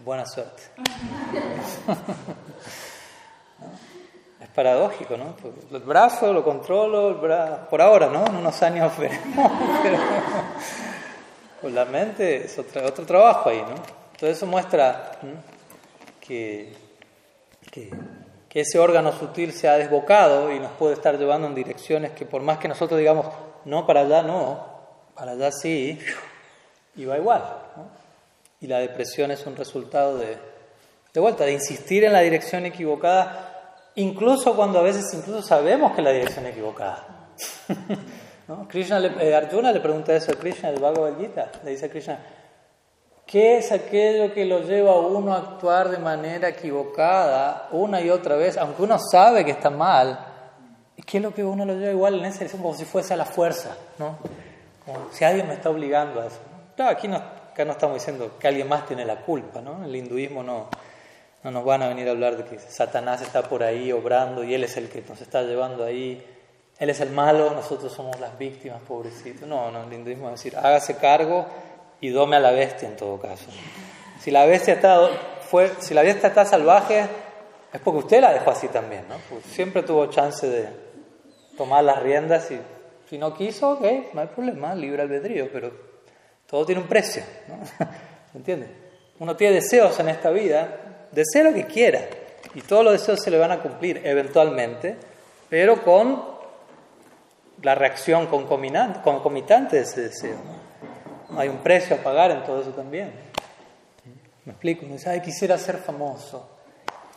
Buena 0.05 0.27
suerte. 0.27 0.65
es 4.43 4.49
paradójico, 4.49 5.17
¿no? 5.17 5.35
El 5.73 5.83
brazo 5.83 6.31
lo 6.31 6.45
controlo, 6.45 7.09
el 7.09 7.17
por 7.71 7.81
ahora, 7.81 8.09
¿no? 8.09 8.27
En 8.27 8.37
unos 8.37 8.63
años 8.63 8.93
veremos. 8.99 9.51
Pero, 9.83 9.99
pues 11.63 11.73
la 11.73 11.87
mente 11.87 12.45
es 12.45 12.59
otro, 12.59 13.07
trabajo 13.07 13.49
ahí, 13.49 13.63
¿no? 13.63 13.77
Entonces 14.13 14.37
eso 14.37 14.45
muestra 14.45 15.13
que, 16.27 16.73
que, 17.71 17.91
ese 18.55 18.79
órgano 18.79 19.13
sutil 19.13 19.53
se 19.53 19.69
ha 19.69 19.77
desbocado 19.77 20.51
y 20.51 20.59
nos 20.59 20.73
puede 20.73 20.95
estar 20.95 21.19
llevando 21.19 21.47
en 21.47 21.55
direcciones 21.55 22.13
que 22.13 22.25
por 22.25 22.41
más 22.41 22.57
que 22.57 22.69
nosotros 22.69 22.99
digamos, 22.99 23.27
no, 23.67 23.87
para 23.87 24.01
allá 24.01 24.23
no, 24.23 24.65
para 25.15 25.33
allá 25.33 25.53
sí, 25.53 25.99
y 26.95 27.05
va 27.05 27.19
igual. 27.19 27.45
Y 28.63 28.67
la 28.67 28.79
depresión 28.79 29.31
es 29.31 29.45
un 29.45 29.57
resultado 29.57 30.17
de, 30.17 30.39
de 31.13 31.21
vuelta, 31.21 31.45
de 31.45 31.53
insistir 31.53 32.05
en 32.05 32.15
la 32.15 32.21
dirección 32.21 32.65
equivocada, 32.65 33.75
incluso 33.97 34.57
cuando 34.57 34.79
a 34.79 34.83
veces 34.83 35.05
incluso 35.13 35.43
sabemos 35.43 35.95
que 35.95 36.01
la 36.01 36.13
dirección 36.13 36.47
es 36.47 36.53
equivocada. 36.53 37.29
Krishna 38.69 39.01
le, 39.01 39.29
eh, 39.29 39.35
Arjuna 39.35 39.73
le 39.73 39.81
pregunta 39.81 40.15
eso 40.15 40.33
a 40.33 40.35
Krishna, 40.37 40.71
el 40.71 40.81
Bhagavad 40.81 41.19
Gita, 41.19 41.51
le 41.65 41.73
dice 41.73 41.87
a 41.87 41.91
Krishna, 41.91 42.19
¿qué 43.27 43.59
es 43.59 43.73
aquello 43.73 44.33
que 44.33 44.45
lo 44.45 44.61
lleva 44.61 44.93
a 44.93 44.99
uno 44.99 45.35
a 45.35 45.39
actuar 45.39 45.89
de 45.89 45.99
manera 45.99 46.49
equivocada 46.49 47.69
una 47.73 48.01
y 48.01 48.11
otra 48.11 48.37
vez, 48.37 48.57
aunque 48.57 48.83
uno 48.83 48.99
sabe 48.99 49.45
que 49.45 49.51
está 49.51 49.71
mal? 49.71 50.19
¿Qué 51.05 51.19
es 51.19 51.23
lo 51.23 51.35
que 51.35 51.45
uno 51.45 51.65
lo 51.65 51.75
lleva 51.75 51.93
igual 51.93 52.15
en 52.15 52.33
dirección 52.33 52.63
como 52.63 52.75
si 52.75 52.85
fuese 52.85 53.15
a 53.15 53.17
la 53.17 53.27
fuerza? 53.27 53.77
¿no? 53.99 54.17
Como 54.85 55.13
si 55.13 55.25
alguien 55.25 55.47
me 55.47 55.55
está 55.55 55.71
obligando 55.71 56.21
a 56.21 56.27
eso. 56.27 56.39
Claro, 56.75 56.93
aquí 56.93 57.09
no, 57.09 57.17
acá 57.17 57.65
no 57.65 57.73
estamos 57.73 57.97
diciendo 57.97 58.37
que 58.39 58.49
alguien 58.49 58.69
más 58.69 58.87
tiene 58.87 59.05
la 59.05 59.17
culpa, 59.17 59.61
¿no? 59.61 59.85
El 59.85 59.95
hinduismo 59.95 60.43
no, 60.43 60.69
no 61.43 61.51
nos 61.51 61.65
van 61.65 61.83
a 61.83 61.89
venir 61.89 62.09
a 62.09 62.13
hablar 62.13 62.37
de 62.37 62.45
que 62.45 62.59
Satanás 62.59 63.23
está 63.23 63.43
por 63.43 63.63
ahí 63.63 63.93
obrando 63.93 64.43
y 64.45 64.55
él 64.55 64.65
es 64.65 64.77
el 64.77 64.89
que 64.89 65.03
nos 65.09 65.21
está 65.21 65.43
llevando 65.43 65.85
ahí 65.85 66.25
él 66.79 66.91
es 66.91 67.01
el 67.01 67.11
malo, 67.11 67.51
nosotros 67.53 67.91
somos 67.93 68.21
las 68.21 68.37
víctimas, 68.39 68.81
pobrecitos. 68.83 69.49
No, 69.49 69.71
no, 69.71 69.85
el 69.85 69.93
hinduismo 69.93 70.27
es 70.29 70.33
decir, 70.33 70.57
hágase 70.57 70.97
cargo 70.97 71.47
y 72.07 72.11
dome 72.11 72.37
a 72.37 72.41
la 72.41 72.53
bestia 72.53 72.89
en 72.89 72.95
todo 72.95 73.19
caso. 73.19 73.47
Si 74.21 74.31
la 74.31 74.47
bestia 74.47 74.75
está, 74.75 75.09
fue, 75.51 75.73
si 75.81 75.93
la 75.93 76.03
bestia 76.03 76.29
está 76.29 76.45
salvaje, 76.45 77.05
es 77.73 77.81
porque 77.81 77.99
usted 77.99 78.21
la 78.21 78.33
dejó 78.33 78.53
así 78.53 78.69
también, 78.69 79.07
¿no? 79.09 79.17
siempre 79.41 79.83
tuvo 79.83 80.07
chance 80.07 80.47
de 80.47 80.69
tomar 81.57 81.83
las 81.83 82.01
riendas 82.01 82.49
y 82.53 82.61
si 83.11 83.19
no 83.19 83.35
quiso, 83.35 83.73
ok, 83.73 84.15
no 84.15 84.21
hay 84.21 84.29
problema, 84.29 84.73
libre 84.77 85.03
albedrío, 85.03 85.49
pero 85.53 85.73
todo 86.47 86.65
tiene 86.65 86.81
un 86.81 86.87
precio, 86.87 87.25
¿no? 87.49 87.57
¿Me 87.57 87.89
entiende? 88.39 88.69
Uno 89.19 89.35
tiene 89.35 89.57
deseos 89.57 89.99
en 89.99 90.09
esta 90.09 90.31
vida 90.31 91.09
desee 91.11 91.43
lo 91.43 91.53
que 91.53 91.65
quiera 91.65 92.03
y 92.55 92.61
todos 92.61 92.85
los 92.85 92.93
deseos 92.93 93.21
se 93.21 93.33
le 93.33 93.39
van 93.39 93.51
a 93.51 93.59
cumplir 93.59 94.03
eventualmente, 94.05 94.97
pero 95.49 95.83
con 95.83 96.23
la 97.63 97.75
reacción 97.75 98.27
concomitante 98.27 99.77
de 99.77 99.83
ese 99.83 100.03
deseo. 100.03 100.56
Hay 101.37 101.49
un 101.49 101.59
precio 101.59 101.97
a 101.97 101.99
pagar 101.99 102.31
en 102.31 102.45
todo 102.45 102.61
eso 102.61 102.71
también. 102.71 103.13
Me 104.45 104.53
explico, 104.53 104.85
uno 104.85 104.95
dice, 104.95 105.11
ay, 105.11 105.21
quisiera 105.21 105.59
ser 105.59 105.79
famoso. 105.79 106.49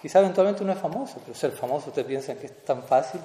Quizá 0.01 0.19
eventualmente 0.19 0.63
uno 0.63 0.73
es 0.73 0.79
famoso, 0.79 1.19
pero 1.23 1.37
ser 1.37 1.51
famoso, 1.51 1.89
¿usted 1.89 2.05
piensa 2.05 2.33
que 2.35 2.47
es 2.47 2.63
tan 2.63 2.83
fácil? 2.83 3.21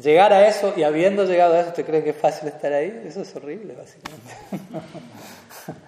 Llegar 0.00 0.32
a 0.32 0.46
eso 0.48 0.72
y 0.76 0.82
habiendo 0.82 1.24
llegado 1.24 1.54
a 1.54 1.60
eso, 1.60 1.72
¿te 1.72 1.84
cree 1.84 2.02
que 2.02 2.10
es 2.10 2.16
fácil 2.16 2.48
estar 2.48 2.72
ahí? 2.72 3.02
Eso 3.06 3.22
es 3.22 3.36
horrible, 3.36 3.74
básicamente. 3.74 4.34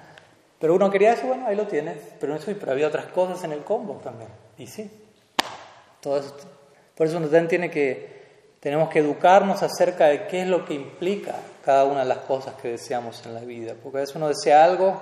pero 0.60 0.74
uno 0.74 0.90
quería 0.90 1.14
eso, 1.14 1.26
bueno, 1.26 1.46
ahí 1.46 1.56
lo 1.56 1.66
tiene. 1.66 1.96
Pero, 2.20 2.36
eso, 2.36 2.52
pero 2.58 2.72
había 2.72 2.88
otras 2.88 3.06
cosas 3.06 3.42
en 3.44 3.52
el 3.52 3.64
combo 3.64 3.94
también. 4.02 4.28
Y 4.58 4.66
sí. 4.66 4.90
Todo 6.00 6.18
eso, 6.18 6.36
por 6.94 7.06
eso 7.06 7.16
uno 7.16 7.26
también 7.26 7.48
tiene 7.48 7.70
que, 7.70 8.15
tenemos 8.66 8.88
que 8.88 8.98
educarnos 8.98 9.62
acerca 9.62 10.06
de 10.06 10.26
qué 10.26 10.42
es 10.42 10.48
lo 10.48 10.64
que 10.64 10.74
implica 10.74 11.36
cada 11.64 11.84
una 11.84 12.00
de 12.00 12.06
las 12.06 12.18
cosas 12.18 12.54
que 12.54 12.66
deseamos 12.66 13.24
en 13.24 13.32
la 13.32 13.42
vida. 13.42 13.76
Porque 13.80 13.98
a 13.98 14.00
veces 14.00 14.16
uno 14.16 14.26
desea 14.26 14.64
algo, 14.64 15.00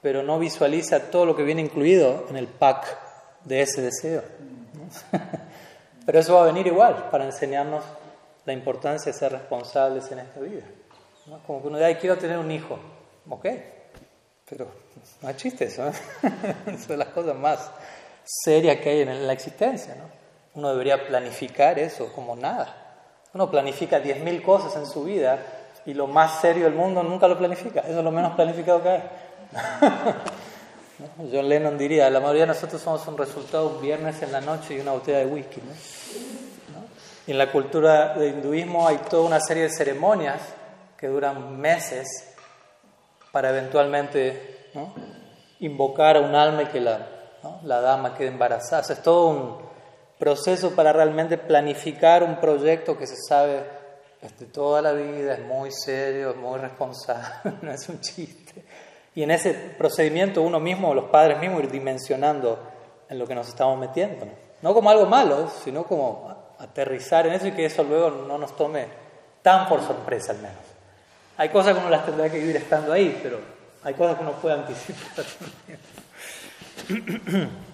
pero 0.00 0.22
no 0.22 0.38
visualiza 0.38 1.10
todo 1.10 1.26
lo 1.26 1.34
que 1.34 1.42
viene 1.42 1.62
incluido 1.62 2.26
en 2.30 2.36
el 2.36 2.46
pack 2.46 2.96
de 3.42 3.62
ese 3.62 3.82
deseo. 3.82 4.22
pero 6.06 6.20
eso 6.20 6.34
va 6.34 6.42
a 6.42 6.46
venir 6.46 6.68
igual 6.68 7.08
para 7.10 7.24
enseñarnos 7.24 7.82
la 8.44 8.52
importancia 8.52 9.10
de 9.10 9.18
ser 9.18 9.32
responsables 9.32 10.08
en 10.12 10.20
esta 10.20 10.38
vida. 10.38 10.62
Como 11.44 11.60
que 11.60 11.66
uno 11.66 11.78
dice, 11.78 11.98
quiero 11.98 12.16
tener 12.18 12.38
un 12.38 12.52
hijo. 12.52 12.78
Ok, 13.28 13.46
pero 14.48 14.68
no 15.22 15.28
hay 15.28 15.34
chiste 15.34 15.64
eso. 15.64 15.88
¿eh? 15.88 15.92
es 16.68 16.86
de 16.86 16.96
las 16.96 17.08
cosas 17.08 17.34
más 17.34 17.68
serias 18.44 18.76
que 18.76 18.90
hay 18.90 19.00
en 19.00 19.26
la 19.26 19.32
existencia. 19.32 19.96
¿no? 19.96 20.04
Uno 20.54 20.70
debería 20.70 21.04
planificar 21.04 21.80
eso 21.80 22.12
como 22.12 22.36
nada. 22.36 22.78
Uno 23.34 23.50
planifica 23.50 24.02
10.000 24.02 24.42
cosas 24.42 24.76
en 24.76 24.86
su 24.86 25.04
vida 25.04 25.38
y 25.86 25.94
lo 25.94 26.06
más 26.06 26.40
serio 26.40 26.64
del 26.64 26.74
mundo 26.74 27.02
nunca 27.02 27.28
lo 27.28 27.38
planifica. 27.38 27.80
Eso 27.80 27.98
es 27.98 28.04
lo 28.04 28.10
menos 28.10 28.34
planificado 28.34 28.82
que 28.82 28.88
hay. 28.88 29.02
John 31.32 31.48
Lennon 31.48 31.76
diría, 31.76 32.08
la 32.10 32.20
mayoría 32.20 32.42
de 32.42 32.48
nosotros 32.48 32.80
somos 32.80 33.06
un 33.08 33.18
resultado 33.18 33.68
un 33.68 33.80
viernes 33.82 34.22
en 34.22 34.32
la 34.32 34.40
noche 34.40 34.74
y 34.74 34.80
una 34.80 34.92
botella 34.92 35.18
de 35.18 35.26
whisky. 35.26 35.60
¿no? 35.60 35.72
en 37.26 37.38
la 37.38 37.50
cultura 37.52 38.14
del 38.14 38.34
hinduismo 38.34 38.86
hay 38.86 38.98
toda 38.98 39.22
una 39.22 39.40
serie 39.40 39.64
de 39.64 39.70
ceremonias 39.70 40.40
que 40.96 41.06
duran 41.06 41.58
meses 41.60 42.34
para 43.30 43.50
eventualmente 43.50 44.70
invocar 45.60 46.16
a 46.16 46.20
un 46.20 46.34
alma 46.34 46.64
y 46.64 46.66
que 46.66 46.80
la, 46.80 47.06
la 47.62 47.80
dama 47.80 48.14
quede 48.14 48.28
embarazada. 48.28 48.82
es 48.92 49.02
todo 49.02 49.28
un 49.28 49.71
proceso 50.22 50.70
para 50.76 50.92
realmente 50.92 51.36
planificar 51.36 52.22
un 52.22 52.36
proyecto 52.36 52.96
que 52.96 53.08
se 53.08 53.16
sabe 53.16 53.64
toda 54.52 54.80
la 54.80 54.92
vida, 54.92 55.34
es 55.34 55.40
muy 55.40 55.72
serio, 55.72 56.30
es 56.30 56.36
muy 56.36 56.60
responsable, 56.60 57.54
no 57.62 57.72
es 57.72 57.88
un 57.88 58.00
chiste. 58.00 58.64
Y 59.16 59.24
en 59.24 59.32
ese 59.32 59.52
procedimiento 59.52 60.40
uno 60.40 60.60
mismo, 60.60 60.94
los 60.94 61.06
padres 61.06 61.40
mismos, 61.40 61.64
ir 61.64 61.72
dimensionando 61.72 62.56
en 63.08 63.18
lo 63.18 63.26
que 63.26 63.34
nos 63.34 63.48
estamos 63.48 63.76
metiendo. 63.80 64.24
No, 64.24 64.32
no 64.62 64.72
como 64.72 64.90
algo 64.90 65.06
malo, 65.06 65.50
sino 65.64 65.82
como 65.82 66.32
aterrizar 66.60 67.26
en 67.26 67.32
eso 67.32 67.48
y 67.48 67.52
que 67.52 67.64
eso 67.64 67.82
luego 67.82 68.10
no 68.12 68.38
nos 68.38 68.54
tome 68.54 68.86
tan 69.42 69.68
por 69.68 69.82
sorpresa 69.82 70.30
al 70.30 70.38
menos. 70.38 70.62
Hay 71.36 71.48
cosas 71.48 71.74
que 71.74 71.80
uno 71.80 71.90
las 71.90 72.06
tendrá 72.06 72.30
que 72.30 72.38
vivir 72.38 72.54
estando 72.54 72.92
ahí, 72.92 73.18
pero 73.24 73.40
hay 73.82 73.94
cosas 73.94 74.18
que 74.18 74.22
uno 74.22 74.34
puede 74.34 74.54
anticipar 74.54 75.24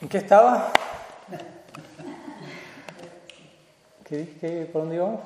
¿En 0.00 0.08
qué 0.08 0.18
estaba? 0.18 0.72
¿Qué, 4.04 4.36
qué, 4.40 4.68
¿Por 4.72 4.82
dónde 4.82 4.96
íbamos? 4.96 5.20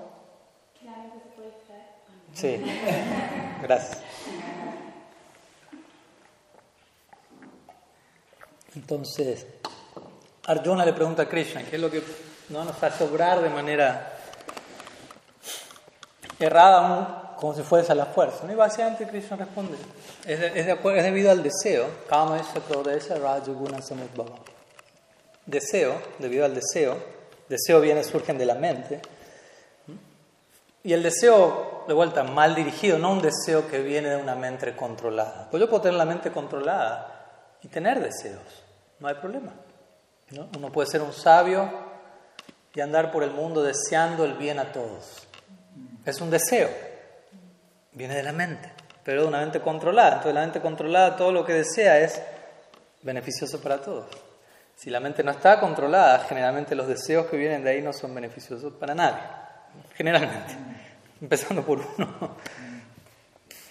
Sí, 2.34 2.60
gracias. 3.62 4.02
Entonces, 8.74 9.46
Arjuna 10.44 10.84
le 10.84 10.92
pregunta 10.92 11.22
a 11.22 11.28
Krishna, 11.28 11.62
¿qué 11.62 11.76
es 11.76 11.82
lo 11.82 11.88
que 11.88 12.02
no 12.48 12.64
nos 12.64 12.82
hace 12.82 13.04
obrar 13.04 13.40
de 13.40 13.50
manera 13.50 14.18
errada, 16.40 17.36
como 17.38 17.54
si 17.54 17.62
fuese 17.62 17.92
a 17.92 17.94
la 17.94 18.06
fuerza? 18.06 18.50
Y 18.50 18.56
básicamente 18.56 19.06
Krishna 19.06 19.36
responde, 19.36 19.78
es, 20.26 20.40
es, 20.40 20.66
es 20.66 21.04
debido 21.04 21.30
al 21.30 21.44
deseo, 21.44 21.86
Kama 22.08 22.42
Rajaguna 22.42 23.78
Deseo, 25.46 26.00
debido 26.18 26.44
al 26.44 26.54
deseo, 26.54 26.96
deseo 27.48 27.80
viene, 27.80 28.02
surgen 28.02 28.38
de 28.38 28.46
la 28.46 28.54
mente. 28.54 29.00
Y 30.82 30.92
el 30.92 31.02
deseo, 31.02 31.84
de 31.88 31.94
vuelta, 31.94 32.24
mal 32.24 32.54
dirigido, 32.54 32.98
no 32.98 33.12
un 33.12 33.22
deseo 33.22 33.68
que 33.68 33.80
viene 33.80 34.10
de 34.10 34.16
una 34.16 34.34
mente 34.34 34.76
controlada. 34.76 35.48
Pues 35.50 35.60
yo 35.60 35.68
puedo 35.68 35.82
tener 35.82 35.96
la 35.96 36.04
mente 36.04 36.30
controlada 36.30 37.56
y 37.62 37.68
tener 37.68 38.00
deseos, 38.00 38.62
no 39.00 39.08
hay 39.08 39.14
problema. 39.14 39.52
Uno 40.56 40.72
puede 40.72 40.88
ser 40.90 41.02
un 41.02 41.12
sabio 41.12 41.70
y 42.74 42.80
andar 42.80 43.12
por 43.12 43.22
el 43.22 43.30
mundo 43.30 43.62
deseando 43.62 44.24
el 44.24 44.34
bien 44.34 44.58
a 44.58 44.72
todos. 44.72 45.26
Es 46.04 46.20
un 46.20 46.30
deseo, 46.30 46.68
viene 47.92 48.16
de 48.16 48.22
la 48.22 48.32
mente, 48.32 48.70
pero 49.04 49.22
de 49.22 49.28
una 49.28 49.40
mente 49.40 49.60
controlada. 49.60 50.16
Entonces 50.16 50.34
la 50.34 50.40
mente 50.42 50.60
controlada 50.60 51.16
todo 51.16 51.32
lo 51.32 51.46
que 51.46 51.52
desea 51.54 51.98
es 52.00 52.20
beneficioso 53.02 53.60
para 53.60 53.80
todos. 53.80 54.06
Si 54.76 54.90
la 54.90 55.00
mente 55.00 55.22
no 55.22 55.30
está 55.30 55.60
controlada, 55.60 56.20
generalmente 56.20 56.74
los 56.74 56.88
deseos 56.88 57.26
que 57.26 57.36
vienen 57.36 57.64
de 57.64 57.70
ahí 57.70 57.82
no 57.82 57.92
son 57.92 58.14
beneficiosos 58.14 58.72
para 58.74 58.94
nadie. 58.94 59.22
Generalmente, 59.94 60.54
empezando 61.20 61.62
por 61.62 61.78
uno. 61.78 62.36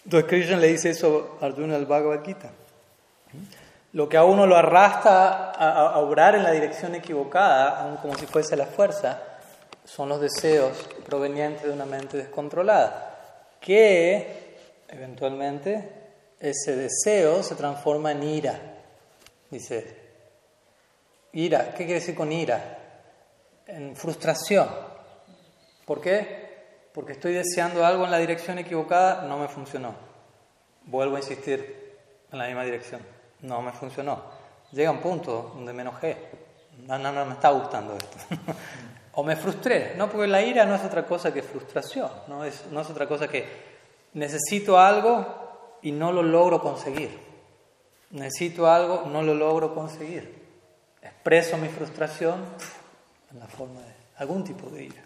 Entonces 0.06 0.30
Krishna 0.30 0.58
le 0.58 0.68
dice 0.68 0.89
eso 0.89 1.38
a 1.42 1.46
Arjuna 1.46 1.76
al 1.76 1.86
Bhagavad 1.86 2.24
Gita. 2.26 2.52
Lo 3.94 4.10
que 4.10 4.18
a 4.18 4.24
uno 4.24 4.48
lo 4.48 4.56
arrastra 4.56 5.52
a, 5.52 6.00
obrar 6.00 6.36
en 6.36 6.44
la 6.44 6.52
dirección 6.52 6.96
equivocada, 6.96 7.82
aun 7.82 7.98
como 7.98 8.16
si 8.16 8.26
fuese 8.26 8.56
la 8.56 8.66
fuerza, 8.66 9.22
son 9.86 10.10
los 10.10 10.20
deseos 10.20 10.72
provenientes 11.06 11.63
de 11.63 11.72
una 11.72 11.86
mente 11.86 12.18
descontrolada, 12.18 13.54
que 13.60 14.58
eventualmente 14.88 15.89
ese 16.39 16.76
deseo 16.76 17.44
se 17.44 17.56
transforma 17.56 18.12
en 18.12 18.24
ira. 18.24 18.60
Dice, 19.52 20.03
ira, 21.34 21.72
¿qué 21.72 21.86
quiere 21.86 21.96
decir 21.96 22.15
con 22.15 22.32
ira? 22.32 22.80
En 23.67 23.96
frustración. 23.96 24.67
¿Por 25.86 26.02
qué? 26.02 26.89
Porque 26.93 27.13
estoy 27.13 27.34
deseando 27.34 27.86
algo 27.86 28.06
en 28.06 28.12
la 28.12 28.19
dirección 28.19 28.58
equivocada, 28.60 29.28
no 29.28 29.38
me 29.38 29.48
funcionó. 29.48 29.93
Vuelvo 30.86 31.15
a 31.15 31.19
insistir 31.19 31.98
en 32.32 32.38
la 32.38 32.48
misma 32.48 32.63
dirección 32.63 33.02
no 33.43 33.62
me 33.62 33.72
funcionó. 33.72 34.22
Llega 34.72 34.89
un 34.89 35.00
punto 35.00 35.52
donde 35.56 35.74
me 35.74 35.84
enojé. 35.84 36.17
No, 36.88 36.98
no, 36.98 37.12
no 37.12 37.26
me 37.26 37.34
está 37.34 37.52
gustando 37.52 37.96
esto. 37.96 38.17
o 39.13 39.24
me 39.24 39.36
frustré. 39.36 39.93
No, 39.96 40.10
porque 40.10 40.28
la 40.28 40.41
ira 40.41 40.65
no 40.65 40.76
es 40.76 40.84
otra 40.84 41.06
cosa 41.06 41.34
que 41.34 41.43
frustración. 41.43 42.10
No 42.28 42.43
es, 42.43 42.65
no 42.72 42.82
es 42.82 42.89
otra 42.89 43.08
cosa 43.08 43.28
que 43.28 43.46
necesito 44.13 44.80
algo 44.80 45.78
y 45.82 45.91
no 45.91 46.12
lo 46.12 46.24
logro 46.24 46.62
conseguir. 46.62 47.19
Necesito 48.12 48.67
algo, 48.67 49.04
no 49.12 49.22
lo 49.22 49.36
logro 49.36 49.76
conseguir. 49.76 50.43
Expreso 51.24 51.58
mi 51.58 51.70
frustración 51.70 52.36
en 53.32 53.40
la 53.40 53.48
forma 53.48 53.80
de 53.80 53.94
algún 54.18 54.44
tipo 54.44 54.70
de 54.70 54.84
ira. 54.84 55.02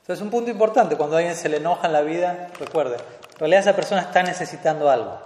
Entonces 0.00 0.16
es 0.16 0.22
un 0.22 0.30
punto 0.30 0.50
importante. 0.50 0.96
Cuando 0.96 1.16
a 1.16 1.18
alguien 1.18 1.36
se 1.36 1.50
le 1.50 1.58
enoja 1.58 1.86
en 1.86 1.92
la 1.92 2.00
vida, 2.00 2.48
recuerde, 2.58 2.96
en 2.96 3.38
realidad 3.38 3.60
esa 3.60 3.76
persona 3.76 4.00
está 4.00 4.22
necesitando 4.22 4.88
algo 4.88 5.20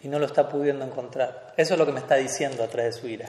y 0.00 0.08
no 0.08 0.18
lo 0.18 0.24
está 0.24 0.48
pudiendo 0.48 0.82
encontrar. 0.86 1.52
Eso 1.58 1.74
es 1.74 1.78
lo 1.78 1.84
que 1.84 1.92
me 1.92 2.00
está 2.00 2.14
diciendo 2.14 2.64
a 2.64 2.68
través 2.68 2.94
de 2.94 3.00
su 3.02 3.06
ira. 3.06 3.28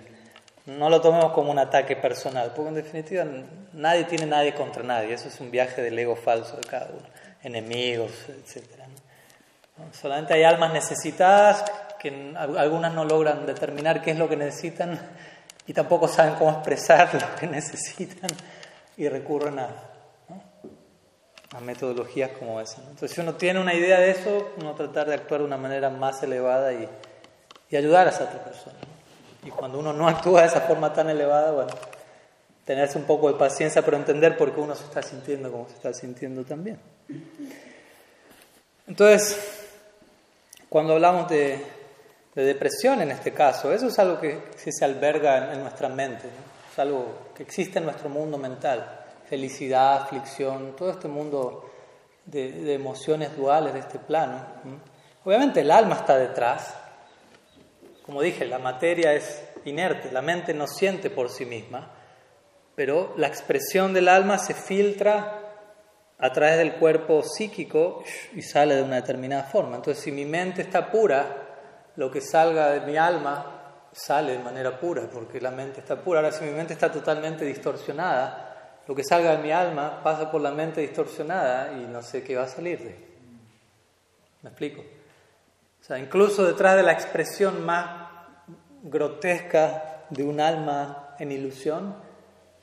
No 0.67 0.89
lo 0.89 1.01
tomemos 1.01 1.33
como 1.33 1.51
un 1.51 1.59
ataque 1.59 1.97
personal, 1.97 2.53
porque 2.55 2.69
en 2.69 2.75
definitiva 2.75 3.25
nadie 3.73 4.05
tiene 4.05 4.25
nadie 4.25 4.53
contra 4.53 4.83
nadie. 4.83 5.15
Eso 5.15 5.27
es 5.27 5.37
un 5.41 5.51
viaje 5.51 5.81
del 5.81 5.99
ego 5.99 6.15
falso 6.15 6.55
de 6.55 6.63
cada 6.63 6.85
uno. 6.85 7.05
Enemigos, 7.43 8.13
etc. 8.29 8.63
Solamente 9.91 10.33
hay 10.33 10.45
almas 10.45 10.71
necesitadas 10.71 11.65
que 11.97 12.33
algunas 12.35 12.93
no 12.93 13.05
logran 13.05 13.45
determinar 13.45 14.01
qué 14.01 14.11
es 14.11 14.17
lo 14.17 14.29
que 14.29 14.37
necesitan 14.37 14.99
y 15.65 15.73
tampoco 15.73 16.07
saben 16.07 16.35
cómo 16.35 16.51
expresar 16.51 17.13
lo 17.21 17.35
que 17.39 17.47
necesitan 17.47 18.29
y 18.95 19.07
recurren 19.07 19.59
a, 19.59 19.69
metodologías 21.61 22.31
como 22.37 22.61
esa. 22.61 22.81
Entonces, 22.81 23.11
si 23.11 23.21
uno 23.21 23.33
tiene 23.33 23.59
una 23.59 23.73
idea 23.73 23.99
de 23.99 24.11
eso, 24.11 24.51
uno 24.57 24.75
tratar 24.75 25.07
de 25.07 25.15
actuar 25.15 25.39
de 25.41 25.47
una 25.47 25.57
manera 25.57 25.89
más 25.89 26.21
elevada 26.21 26.71
y, 26.71 26.87
y 27.71 27.75
ayudar 27.75 28.05
a 28.05 28.11
esa 28.11 28.25
otra 28.25 28.43
persona. 28.43 28.75
Y 29.43 29.49
cuando 29.49 29.79
uno 29.79 29.91
no 29.91 30.07
actúa 30.07 30.41
de 30.41 30.47
esa 30.47 30.61
forma 30.61 30.93
tan 30.93 31.09
elevada, 31.09 31.51
bueno, 31.51 31.71
tenerse 32.63 32.99
un 32.99 33.05
poco 33.05 33.31
de 33.31 33.39
paciencia, 33.39 33.81
pero 33.81 33.97
entender 33.97 34.37
por 34.37 34.53
qué 34.53 34.59
uno 34.59 34.75
se 34.75 34.83
está 34.83 35.01
sintiendo 35.01 35.51
como 35.51 35.67
se 35.67 35.75
está 35.75 35.93
sintiendo 35.93 36.43
también. 36.43 36.77
Entonces, 38.85 39.39
cuando 40.69 40.93
hablamos 40.93 41.29
de, 41.29 41.65
de 42.37 42.45
depresión 42.45 43.01
en 43.01 43.09
este 43.09 43.33
caso. 43.33 43.73
Eso 43.73 43.87
es 43.87 43.97
algo 43.97 44.19
que 44.19 44.39
se 44.55 44.85
alberga 44.85 45.53
en, 45.53 45.61
nuestra 45.61 45.89
mente, 45.89 46.27
es 46.71 46.77
algo 46.77 47.31
que 47.35 47.41
existe 47.41 47.79
en 47.79 47.85
nuestro 47.85 48.09
mundo 48.09 48.37
mental. 48.37 49.05
Felicidad, 49.27 50.03
aflicción, 50.03 50.75
todo 50.75 50.91
este 50.91 51.07
mundo 51.07 51.67
de, 52.25 52.75
emociones 52.75 53.35
duales 53.35 53.73
de 53.73 53.79
este 53.79 53.97
plano. 53.97 54.39
Obviamente 55.25 55.61
el 55.61 55.71
alma 55.71 55.95
está 55.95 56.15
detrás. 56.15 56.75
Como 58.05 58.21
dije, 58.21 58.45
la 58.45 58.59
materia 58.59 59.13
es 59.13 59.43
inerte, 59.65 60.11
la 60.11 60.21
mente 60.21 60.53
no 60.53 60.67
siente 60.67 61.09
por 61.09 61.31
sí 61.31 61.43
misma, 61.43 61.91
pero 62.75 63.15
la 63.17 63.25
expresión 63.25 63.95
del 63.95 64.07
alma 64.07 64.37
se 64.37 64.53
filtra 64.53 65.41
a 66.19 66.31
través 66.31 66.57
del 66.57 66.75
cuerpo 66.75 67.23
psíquico 67.23 68.03
y 68.35 68.43
sale 68.43 68.75
de 68.75 68.83
una 68.83 68.97
determinada 68.97 69.43
forma. 69.43 69.77
Entonces, 69.77 70.03
si 70.03 70.11
mi 70.11 70.23
mente 70.23 70.61
está 70.61 70.91
pura, 70.91 71.46
lo 71.97 72.09
que 72.09 72.21
salga 72.21 72.69
de 72.69 72.81
mi 72.81 72.95
alma 72.95 73.57
sale 73.91 74.33
de 74.33 74.39
manera 74.39 74.79
pura, 74.79 75.09
porque 75.11 75.41
la 75.41 75.51
mente 75.51 75.81
está 75.81 75.95
pura. 75.95 76.19
Ahora, 76.19 76.31
si 76.31 76.45
mi 76.45 76.51
mente 76.51 76.73
está 76.73 76.91
totalmente 76.91 77.43
distorsionada, 77.43 78.81
lo 78.87 78.95
que 78.95 79.03
salga 79.03 79.31
de 79.31 79.39
mi 79.39 79.51
alma 79.51 80.01
pasa 80.03 80.31
por 80.31 80.41
la 80.41 80.51
mente 80.51 80.81
distorsionada 80.81 81.73
y 81.73 81.87
no 81.87 82.01
sé 82.01 82.23
qué 82.23 82.35
va 82.35 82.43
a 82.43 82.47
salir 82.47 82.79
de 82.79 83.07
¿Me 84.43 84.49
explico? 84.49 84.81
O 84.81 85.83
sea, 85.83 85.97
incluso 85.97 86.45
detrás 86.45 86.75
de 86.75 86.83
la 86.83 86.91
expresión 86.91 87.65
más 87.65 88.11
grotesca 88.83 90.05
de 90.09 90.23
un 90.23 90.39
alma 90.39 91.15
en 91.17 91.31
ilusión, 91.31 91.95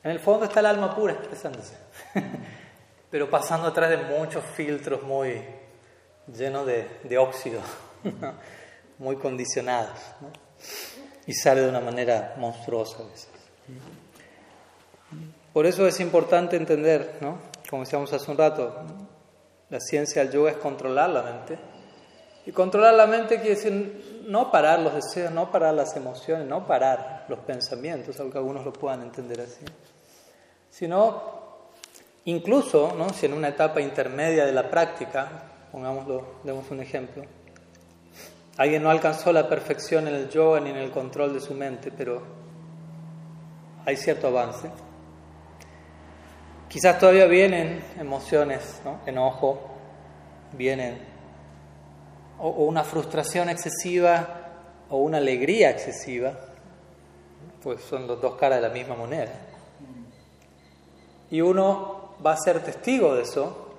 en 0.02 0.10
el 0.10 0.20
fondo 0.20 0.44
está 0.44 0.60
el 0.60 0.66
alma 0.66 0.94
pura 0.94 1.14
expresándose, 1.14 1.76
pero 3.10 3.28
pasando 3.28 3.68
atrás 3.68 3.90
de 3.90 3.96
muchos 3.96 4.44
filtros 4.44 5.02
muy 5.02 5.42
llenos 6.28 6.64
de, 6.66 7.00
de 7.02 7.18
óxido 7.18 7.60
muy 8.98 9.16
condicionados. 9.16 9.98
Y 11.26 11.32
sale 11.32 11.62
de 11.62 11.68
una 11.68 11.80
manera 11.80 12.34
monstruosa 12.38 13.02
a 13.02 13.06
veces. 13.06 13.28
Por 15.52 15.66
eso 15.66 15.86
es 15.86 16.00
importante 16.00 16.56
entender, 16.56 17.18
¿no? 17.20 17.38
como 17.70 17.84
decíamos 17.84 18.12
hace 18.12 18.30
un 18.30 18.36
rato, 18.36 18.74
la 19.70 19.80
ciencia 19.80 20.22
del 20.22 20.32
yoga 20.32 20.50
es 20.50 20.56
controlar 20.58 21.10
la 21.10 21.22
mente. 21.22 21.58
Y 22.46 22.52
controlar 22.52 22.94
la 22.94 23.06
mente 23.06 23.36
quiere 23.36 23.56
decir 23.56 24.24
no 24.26 24.50
parar 24.50 24.80
los 24.80 24.94
deseos, 24.94 25.32
no 25.32 25.50
parar 25.50 25.74
las 25.74 25.96
emociones, 25.96 26.46
no 26.46 26.66
parar 26.66 27.24
los 27.28 27.38
pensamientos, 27.40 28.18
aunque 28.20 28.38
algunos 28.38 28.64
lo 28.64 28.72
puedan 28.72 29.02
entender 29.02 29.40
así. 29.40 29.64
Sino, 30.70 31.22
incluso, 32.26 32.94
¿no? 32.96 33.08
si 33.10 33.26
en 33.26 33.32
una 33.32 33.48
etapa 33.48 33.80
intermedia 33.80 34.44
de 34.44 34.52
la 34.52 34.68
práctica, 34.68 35.28
pongámoslo, 35.72 36.40
demos 36.44 36.70
un 36.70 36.80
ejemplo, 36.80 37.24
Alguien 38.56 38.82
no 38.84 38.90
alcanzó 38.90 39.32
la 39.32 39.48
perfección 39.48 40.06
en 40.06 40.14
el 40.14 40.30
yoga 40.30 40.60
ni 40.60 40.70
en 40.70 40.76
el 40.76 40.92
control 40.92 41.34
de 41.34 41.40
su 41.40 41.54
mente, 41.54 41.90
pero 41.90 42.22
hay 43.84 43.96
cierto 43.96 44.28
avance. 44.28 44.70
Quizás 46.68 46.98
todavía 46.98 47.26
vienen 47.26 47.82
emociones, 47.98 48.80
enojo, 49.06 49.60
vienen, 50.52 50.98
o, 52.38 52.48
una 52.48 52.84
frustración 52.84 53.48
excesiva 53.48 54.26
o 54.88 54.98
una 54.98 55.18
alegría 55.18 55.70
excesiva, 55.70 56.32
pues 57.60 57.80
son 57.82 58.06
los 58.06 58.20
dos 58.20 58.36
caras 58.36 58.60
de 58.60 58.68
la 58.68 58.72
misma 58.72 58.94
moneda. 58.94 59.32
Y 61.30 61.40
uno 61.40 62.14
va 62.24 62.32
a 62.32 62.36
ser 62.36 62.60
testigo 62.62 63.16
de 63.16 63.22
eso, 63.22 63.74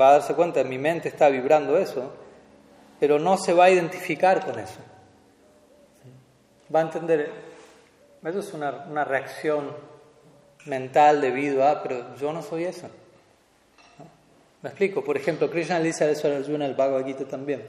va 0.00 0.10
a 0.10 0.12
darse 0.12 0.34
cuenta, 0.34 0.62
mi 0.62 0.78
mente 0.78 1.08
está 1.08 1.28
vibrando 1.28 1.76
eso, 1.76 2.21
pero 3.02 3.18
no 3.18 3.36
se 3.36 3.52
va 3.52 3.64
a 3.64 3.70
identificar 3.70 4.46
con 4.46 4.60
eso. 4.60 4.78
Va 6.72 6.78
a 6.78 6.82
entender, 6.82 7.32
eso 8.24 8.38
es 8.38 8.54
una, 8.54 9.04
reacción 9.04 9.72
mental 10.66 11.20
debido 11.20 11.66
a, 11.66 11.82
pero 11.82 12.14
yo 12.14 12.32
no 12.32 12.42
soy 12.42 12.62
eso. 12.62 12.88
¿Me 14.62 14.68
explico? 14.68 15.02
Por 15.02 15.16
ejemplo, 15.16 15.50
Krishna 15.50 15.80
le 15.80 15.86
dice 15.86 16.08
eso 16.12 16.28
a 16.28 16.36
Arjuna, 16.36 16.64
el 16.64 16.74
Bhagavad 16.74 17.04
Gita 17.04 17.24
también. 17.24 17.66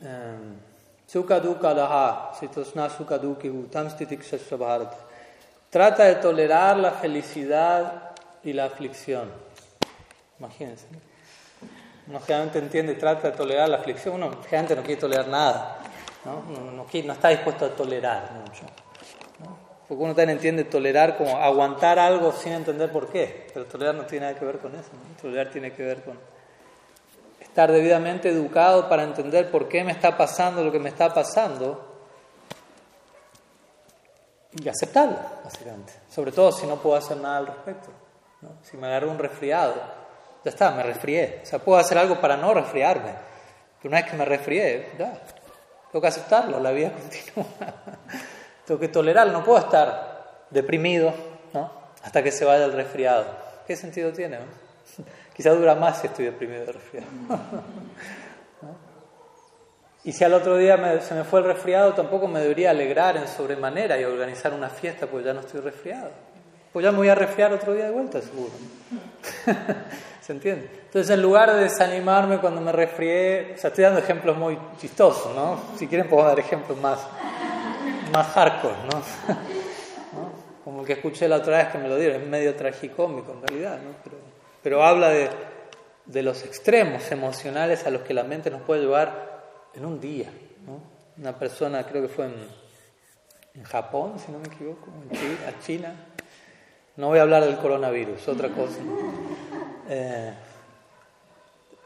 Em, 0.00 0.56
Trata 5.70 6.06
de 6.06 6.16
tolerar 6.16 6.76
la 6.76 6.90
felicidad 6.90 8.10
y 8.42 8.52
la 8.52 8.64
aflicción. 8.64 9.30
Imagínense. 10.40 10.86
Uno 12.08 12.20
generalmente 12.20 12.58
entiende 12.58 12.94
trata 12.94 13.30
de 13.30 13.36
tolerar 13.36 13.68
la 13.68 13.78
aflicción, 13.78 14.14
uno 14.14 14.30
generalmente 14.42 14.76
no 14.76 14.82
quiere 14.82 15.00
tolerar 15.00 15.28
nada, 15.28 15.78
¿no? 16.24 16.42
No, 16.42 16.70
no, 16.72 17.12
está 17.12 17.28
dispuesto 17.28 17.64
a 17.64 17.70
tolerar 17.70 18.30
mucho. 18.32 18.62
Porque 19.88 20.02
uno 20.02 20.14
también 20.14 20.30
entiende 20.30 20.64
tolerar 20.64 21.16
como 21.16 21.36
aguantar 21.36 21.98
algo 21.98 22.32
sin 22.32 22.52
entender 22.52 22.90
por 22.90 23.08
qué, 23.08 23.48
pero 23.52 23.66
tolerar 23.66 23.94
no 23.94 24.04
tiene 24.04 24.26
nada 24.26 24.38
que 24.38 24.44
ver 24.44 24.58
con 24.58 24.74
eso, 24.74 24.90
tolerar 25.20 25.50
tiene 25.50 25.72
que 25.72 25.82
ver 25.82 26.02
con 26.02 26.18
estar 27.40 27.70
debidamente 27.70 28.28
educado 28.28 28.88
para 28.88 29.02
entender 29.02 29.50
por 29.50 29.68
qué 29.68 29.82
me 29.82 29.92
está 29.92 30.16
pasando 30.16 30.62
lo 30.62 30.70
que 30.70 30.78
me 30.78 30.88
está 30.88 31.12
pasando 31.12 31.96
y 34.52 34.68
aceptarlo, 34.68 35.18
básicamente. 35.44 35.92
Sobre 36.10 36.32
todo 36.32 36.52
si 36.52 36.66
no 36.66 36.76
puedo 36.76 36.96
hacer 36.96 37.16
nada 37.16 37.38
al 37.38 37.46
respecto. 37.46 37.88
Si 38.62 38.76
me 38.76 38.86
agarro 38.86 39.10
un 39.10 39.18
resfriado, 39.18 39.74
ya 40.46 40.50
está, 40.50 40.70
me 40.70 40.84
resfrié. 40.84 41.40
O 41.42 41.46
sea, 41.46 41.58
puedo 41.58 41.76
hacer 41.76 41.98
algo 41.98 42.20
para 42.20 42.36
no 42.36 42.54
resfriarme. 42.54 43.10
Pero 43.82 43.88
una 43.88 44.00
vez 44.00 44.08
que 44.08 44.16
me 44.16 44.24
resfrié, 44.24 44.90
ya, 44.96 45.12
tengo 45.90 46.00
que 46.00 46.06
aceptarlo, 46.06 46.60
la 46.60 46.70
vida 46.70 46.92
continúa. 47.34 47.74
tengo 48.64 48.78
que 48.78 48.86
tolerarlo, 48.86 49.32
no 49.32 49.42
puedo 49.42 49.58
estar 49.58 50.44
deprimido 50.48 51.12
¿no? 51.52 51.68
hasta 52.00 52.22
que 52.22 52.30
se 52.30 52.44
vaya 52.44 52.66
el 52.66 52.74
resfriado. 52.74 53.26
¿Qué 53.66 53.74
sentido 53.74 54.12
tiene? 54.12 54.38
Quizá 55.34 55.50
dura 55.50 55.74
más 55.74 55.98
si 56.00 56.06
estoy 56.06 56.26
deprimido 56.26 56.64
de 56.64 56.72
resfriado. 56.72 57.08
Y 60.04 60.12
si 60.12 60.22
al 60.22 60.34
otro 60.34 60.56
día 60.56 61.00
se 61.00 61.14
me 61.14 61.24
fue 61.24 61.40
el 61.40 61.46
resfriado, 61.46 61.92
tampoco 61.92 62.28
me 62.28 62.38
debería 62.38 62.70
alegrar 62.70 63.16
en 63.16 63.26
sobremanera 63.26 64.00
y 64.00 64.04
organizar 64.04 64.54
una 64.54 64.70
fiesta, 64.70 65.08
pues 65.08 65.24
ya 65.24 65.34
no 65.34 65.40
estoy 65.40 65.60
resfriado. 65.60 66.12
Pues 66.72 66.84
ya 66.84 66.92
me 66.92 66.98
voy 66.98 67.08
a 67.08 67.16
resfriar 67.16 67.52
otro 67.52 67.72
día 67.74 67.86
de 67.86 67.90
vuelta, 67.90 68.22
seguro. 68.22 68.52
¿Se 70.26 70.32
entiende? 70.32 70.68
Entonces, 70.86 71.08
en 71.14 71.22
lugar 71.22 71.54
de 71.54 71.62
desanimarme 71.62 72.38
cuando 72.38 72.60
me 72.60 72.72
resfrié, 72.72 73.52
o 73.54 73.58
sea, 73.58 73.68
estoy 73.68 73.84
dando 73.84 74.00
ejemplos 74.00 74.36
muy 74.36 74.58
chistosos, 74.76 75.32
¿no? 75.36 75.56
Si 75.78 75.86
quieren, 75.86 76.08
puedo 76.08 76.26
dar 76.26 76.40
ejemplos 76.40 76.76
más, 76.80 76.98
más 78.12 78.26
hardcore, 78.32 78.74
¿no? 78.92 79.02
Como 80.64 80.80
el 80.80 80.86
que 80.86 80.94
escuché 80.94 81.28
la 81.28 81.36
otra 81.36 81.58
vez 81.58 81.68
que 81.68 81.78
me 81.78 81.88
lo 81.88 81.96
dieron, 81.96 82.22
es 82.22 82.26
medio 82.26 82.56
tragicómico 82.56 83.34
en 83.34 83.46
realidad, 83.46 83.78
¿no? 83.80 83.90
Pero, 84.64 84.84
habla 84.84 85.10
de, 85.10 86.22
los 86.22 86.42
extremos 86.44 87.08
emocionales 87.12 87.86
a 87.86 87.90
los 87.90 88.02
que 88.02 88.12
la 88.12 88.24
mente 88.24 88.50
nos 88.50 88.62
puede 88.62 88.80
llevar 88.80 89.70
en 89.74 89.84
un 89.84 90.00
día, 90.00 90.32
¿no? 90.66 90.80
Una 91.22 91.38
persona, 91.38 91.84
creo 91.84 92.02
que 92.02 92.08
fue 92.08 92.24
en, 92.24 92.34
en 93.54 93.62
Japón, 93.62 94.14
si 94.18 94.32
no 94.32 94.40
me 94.40 94.48
equivoco, 94.48 94.88
en 95.08 95.16
China, 95.16 95.36
a 95.46 95.62
China. 95.62 95.94
No 96.96 97.08
voy 97.08 97.20
a 97.20 97.22
hablar 97.22 97.44
del 97.44 97.58
coronavirus, 97.58 98.26
otra 98.26 98.48
cosa. 98.48 98.80
Eh, 99.88 100.34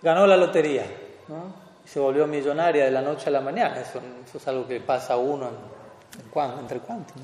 ganó 0.03 0.27
la 0.27 0.37
lotería, 0.37 0.85
¿no? 1.29 1.71
se 1.85 1.99
volvió 1.99 2.27
millonaria 2.27 2.85
de 2.85 2.91
la 2.91 3.03
noche 3.03 3.29
a 3.29 3.33
la 3.33 3.41
mañana. 3.41 3.81
Eso, 3.81 4.01
es 4.33 4.49
algo 4.49 4.67
que 4.67 4.81
pasa 4.81 5.15
a 5.15 5.17
uno 5.17 5.49
en, 5.49 6.61
entre 6.61 6.79
cuántos. 6.79 7.17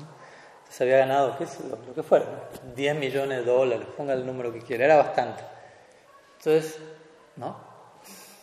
Se 0.69 0.83
había 0.83 0.97
ganado, 0.97 1.37
qué 1.37 1.45
es 1.45 1.57
lo, 1.61 1.93
que 1.93 2.03
fuera, 2.03 2.25
10 2.75 2.97
millones 2.97 3.39
de 3.39 3.45
dólares, 3.45 3.87
ponga 3.95 4.13
el 4.13 4.25
número 4.25 4.51
que 4.51 4.59
quiera, 4.59 4.83
era 4.83 4.97
bastante. 4.97 5.41
Entonces, 6.39 6.77
¿no? 7.37 7.55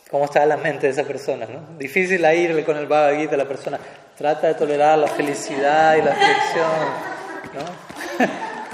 ¿Cómo 0.09 0.25
está 0.25 0.43
la 0.47 0.57
mente 0.57 0.87
de 0.87 0.93
esa 0.93 1.03
persona? 1.03 1.45
¿no? 1.45 1.77
Difícil 1.77 2.25
irle 2.25 2.65
con 2.65 2.77
el 2.77 2.87
Bhagavad 2.87 3.33
a 3.33 3.37
la 3.37 3.45
persona. 3.47 3.79
Trata 4.17 4.47
de 4.47 4.55
tolerar 4.55 4.97
la 4.97 5.07
felicidad 5.07 5.95
y 5.95 6.01
la 6.01 6.11
aflicción. 6.11 6.71
¿no? 7.53 7.84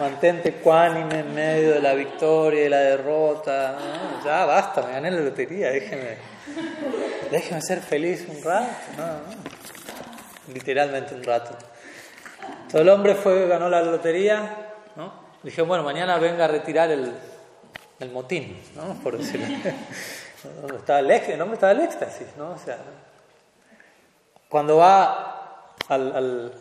Mantente 0.02 0.54
cuánime 0.54 1.20
en 1.20 1.34
medio 1.36 1.74
de 1.74 1.80
la 1.80 1.94
victoria 1.94 2.66
y 2.66 2.70
la 2.70 2.80
derrota. 2.80 3.78
ya 4.26 4.46
basta, 4.46 4.82
me 4.82 4.94
gané 4.94 5.12
la 5.12 5.22
lotería, 5.22 5.70
déjeme, 5.70 6.18
déjeme 7.30 7.62
ser 7.62 7.82
feliz 7.82 8.26
un 8.28 8.44
rato. 8.44 8.68
Literalmente 10.52 11.14
un 11.14 11.24
rato. 11.24 11.56
Todo 12.72 12.82
el 12.82 12.90
hombre 12.90 13.14
fue, 13.14 13.48
ganó 13.48 13.70
la 13.70 13.84
lotería, 13.84 14.72
¿no? 14.96 15.14
Dije, 15.44 15.62
bueno, 15.62 15.84
mañana 15.84 16.18
venga 16.18 16.46
a 16.46 16.48
retirar 16.48 16.90
el, 16.90 17.14
el 18.00 18.12
motín, 18.12 18.60
¿no? 18.76 18.96
Por 19.04 19.20
decirlo. 19.20 19.46
¿Dónde 20.62 20.78
estaba 20.78 21.00
el 21.00 21.12
éxtasis? 21.12 21.38
¿Dónde 21.38 21.54
estaba 21.54 21.72
el 21.74 21.82
éxtasis? 21.82 22.28
¿no? 22.38 22.52
O 22.54 22.58
sea, 22.58 22.78
cuando 24.50 24.78
va 24.78 25.76
al 25.88 26.54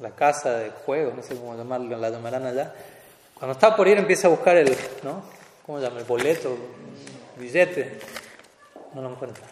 la 0.00 0.10
casa 0.10 0.58
de 0.58 0.70
juego, 0.70 1.12
no 1.14 1.22
sé 1.22 1.36
cómo 1.36 1.54
llamarlo, 1.54 1.96
la 1.96 2.10
llamarán 2.10 2.46
allá. 2.46 2.72
Cuando 3.34 3.52
está 3.52 3.76
por 3.76 3.86
ir 3.86 3.98
empieza 3.98 4.26
a 4.26 4.30
buscar 4.30 4.56
el, 4.56 4.76
¿no? 5.02 5.22
¿Cómo 5.64 5.78
se 5.78 5.84
llama? 5.84 6.00
El 6.00 6.06
boleto, 6.06 6.56
el 7.36 7.42
billete. 7.42 8.00
No 8.94 9.02
lo 9.02 9.10
encuentra. 9.10 9.44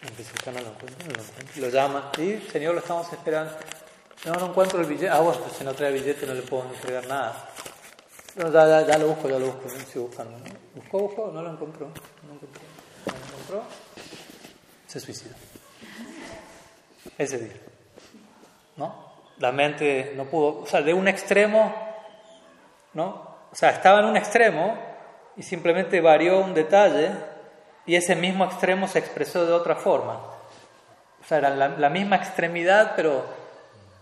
no 0.00 0.52
lo 0.52 0.68
encuentro, 0.70 1.06
no 1.06 1.14
lo 1.14 1.22
encuentro. 1.22 1.60
Lo 1.62 1.68
llama 1.68 2.12
y, 2.18 2.40
señor, 2.50 2.74
lo 2.74 2.80
estamos 2.80 3.12
esperando. 3.12 3.52
No, 4.24 4.32
no 4.34 4.46
encuentro 4.46 4.80
el 4.80 4.86
billete. 4.86 5.10
Ah, 5.10 5.20
bueno, 5.20 5.40
pues 5.40 5.56
si 5.56 5.64
no 5.64 5.74
trae 5.74 5.92
billete 5.92 6.26
no 6.26 6.34
le 6.34 6.42
puedo 6.42 6.64
entregar 6.64 7.06
nada. 7.06 7.48
No, 8.36 8.50
ya, 8.52 8.86
ya, 8.86 8.98
lo 8.98 9.08
busco, 9.08 9.28
ya 9.28 9.38
lo 9.38 9.46
busco, 9.46 9.68
estoy 9.68 10.02
buscando. 10.02 10.38
Buscó, 10.74 10.98
buscó, 10.98 11.30
no 11.32 11.42
lo 11.42 11.50
encontró. 11.50 11.86
No 11.86 12.28
lo 12.28 12.34
encontró. 12.34 12.62
No 13.06 13.12
lo 13.12 13.26
encontró. 13.26 13.62
Se 14.86 15.00
suicidó. 15.00 15.34
Ese 17.18 17.38
día. 17.38 17.73
¿No? 18.76 19.12
La 19.38 19.52
mente 19.52 20.12
no 20.16 20.24
pudo, 20.24 20.62
o 20.62 20.66
sea, 20.66 20.82
de 20.82 20.94
un 20.94 21.08
extremo, 21.08 21.74
¿no? 22.92 23.34
O 23.50 23.54
sea, 23.54 23.70
estaba 23.70 24.00
en 24.00 24.06
un 24.06 24.16
extremo 24.16 24.76
y 25.36 25.42
simplemente 25.42 26.00
varió 26.00 26.40
un 26.40 26.54
detalle 26.54 27.10
y 27.86 27.96
ese 27.96 28.16
mismo 28.16 28.44
extremo 28.44 28.88
se 28.88 28.98
expresó 28.98 29.44
de 29.46 29.52
otra 29.52 29.76
forma. 29.76 30.14
O 31.20 31.26
sea, 31.26 31.38
era 31.38 31.50
la, 31.50 31.88
misma 31.88 32.16
extremidad, 32.16 32.92
pero 32.96 33.24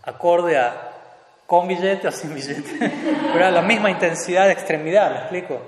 acorde 0.03 0.57
a 0.57 0.89
con 1.45 1.67
billete 1.67 2.07
o 2.07 2.11
sin 2.11 2.33
billete. 2.33 2.77
Pero 2.79 3.35
era 3.35 3.51
la 3.51 3.61
misma 3.61 3.91
intensidad 3.91 4.45
de 4.47 4.53
extremidad, 4.53 5.11
¿me 5.11 5.17
explico? 5.19 5.61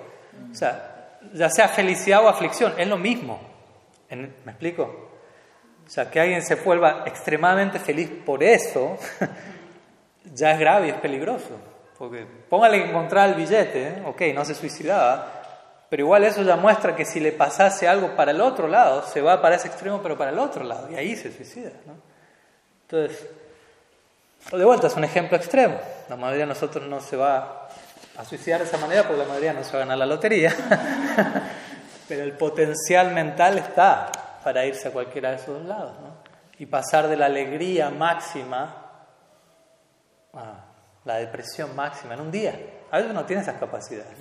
O 0.51 0.55
sea, 0.55 1.19
ya 1.33 1.49
sea 1.49 1.67
felicidad 1.67 2.23
o 2.23 2.29
aflicción, 2.29 2.73
es 2.77 2.87
lo 2.87 2.97
mismo. 2.97 3.39
¿Me 4.09 4.51
explico? 4.51 5.04
O 5.85 5.89
sea, 5.89 6.09
que 6.09 6.19
alguien 6.19 6.41
se 6.41 6.55
vuelva 6.55 7.03
extremadamente 7.05 7.79
feliz 7.79 8.09
por 8.25 8.43
eso, 8.43 8.97
ya 10.33 10.51
es 10.51 10.59
grave 10.59 10.87
y 10.87 10.89
es 10.89 10.97
peligroso. 10.97 11.59
Porque 11.97 12.25
póngale 12.49 12.83
que 12.83 12.89
encontrar 12.89 13.29
el 13.29 13.35
billete, 13.35 13.87
¿eh? 13.87 14.03
ok, 14.05 14.21
no 14.33 14.43
se 14.43 14.55
suicidaba, 14.55 15.31
pero 15.89 16.03
igual 16.03 16.23
eso 16.23 16.41
ya 16.41 16.55
muestra 16.55 16.95
que 16.95 17.05
si 17.05 17.19
le 17.19 17.31
pasase 17.31 17.87
algo 17.87 18.15
para 18.15 18.31
el 18.31 18.41
otro 18.41 18.67
lado, 18.67 19.03
se 19.03 19.21
va 19.21 19.41
para 19.41 19.55
ese 19.55 19.67
extremo, 19.67 20.01
pero 20.01 20.17
para 20.17 20.31
el 20.31 20.39
otro 20.39 20.63
lado, 20.63 20.91
y 20.91 20.95
ahí 20.95 21.15
se 21.15 21.31
suicida. 21.31 21.71
¿no? 21.85 21.93
Entonces, 22.81 23.29
de 24.51 24.65
vuelta, 24.65 24.87
es 24.87 24.95
un 24.95 25.03
ejemplo 25.03 25.37
extremo. 25.37 25.79
La 26.09 26.15
mayoría 26.15 26.43
de 26.43 26.49
nosotros 26.49 26.85
no 26.87 26.99
se 26.99 27.15
va 27.15 27.69
a 28.17 28.25
suicidar 28.25 28.61
de 28.61 28.67
esa 28.67 28.77
manera 28.77 29.03
porque 29.03 29.21
la 29.21 29.27
mayoría 29.27 29.53
no 29.53 29.63
se 29.63 29.71
va 29.71 29.77
a 29.77 29.79
ganar 29.79 29.97
la 29.99 30.05
lotería. 30.05 30.53
pero 32.07 32.23
el 32.23 32.33
potencial 32.33 33.13
mental 33.13 33.57
está 33.57 34.11
para 34.45 34.63
irse 34.63 34.89
a 34.89 34.91
cualquiera 34.91 35.31
de 35.31 35.37
esos 35.37 35.57
dos 35.57 35.65
lados. 35.65 35.93
¿no? 35.99 36.17
Y 36.59 36.67
pasar 36.67 37.07
de 37.07 37.17
la 37.17 37.25
alegría 37.25 37.89
máxima 37.89 38.91
a 40.35 40.65
la 41.03 41.15
depresión 41.15 41.75
máxima 41.75 42.13
en 42.13 42.21
un 42.21 42.31
día. 42.31 42.55
A 42.91 42.97
veces 42.97 43.11
no 43.11 43.25
tiene 43.25 43.41
esas 43.41 43.59
capacidades. 43.59 44.15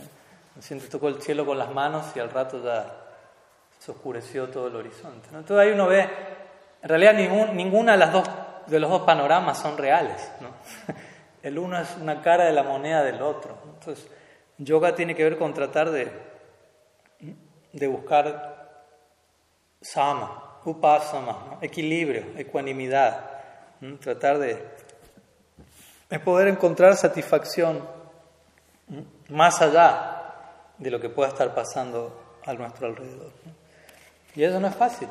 ¿no? 0.56 0.62
Siente 0.62 0.88
tocó 0.88 1.08
el 1.08 1.20
cielo 1.20 1.44
con 1.44 1.58
las 1.58 1.70
manos 1.70 2.06
y 2.16 2.20
al 2.20 2.30
rato 2.30 2.64
ya 2.64 2.86
se 3.78 3.90
oscureció 3.90 4.48
todo 4.48 4.68
el 4.68 4.76
horizonte. 4.76 5.28
Entonces 5.28 5.58
ahí 5.58 5.72
uno 5.72 5.88
ve, 5.88 6.08
en 6.80 6.88
realidad 6.88 7.12
ninguna 7.52 7.92
de, 7.92 7.98
las 7.98 8.10
dos, 8.10 8.26
de 8.66 8.80
los 8.80 8.90
dos 8.90 9.02
panoramas 9.02 9.58
son 9.58 9.76
reales. 9.76 10.32
¿no? 10.40 10.48
El 11.42 11.58
uno 11.58 11.78
es 11.78 11.94
una 12.00 12.22
cara 12.22 12.46
de 12.46 12.52
la 12.52 12.62
moneda 12.62 13.02
del 13.02 13.20
otro. 13.20 13.58
Entonces, 13.74 14.10
yoga 14.56 14.94
tiene 14.94 15.14
que 15.14 15.24
ver 15.24 15.36
con 15.36 15.52
tratar 15.52 15.90
de, 15.90 16.10
de 17.74 17.86
buscar 17.86 18.53
sama, 19.84 20.60
upasama, 20.64 21.58
equilibrio, 21.60 22.24
ecuanimidad, 22.36 23.30
tratar 24.00 24.38
de, 24.38 24.64
de 26.08 26.18
poder 26.20 26.48
encontrar 26.48 26.96
satisfacción 26.96 27.86
más 29.28 29.60
allá 29.60 30.22
de 30.78 30.90
lo 30.90 31.00
que 31.00 31.08
pueda 31.08 31.28
estar 31.28 31.54
pasando 31.54 32.38
a 32.44 32.54
nuestro 32.54 32.86
alrededor. 32.86 33.32
Y 34.34 34.42
eso 34.42 34.58
no 34.58 34.68
es 34.68 34.74
fácil, 34.74 35.08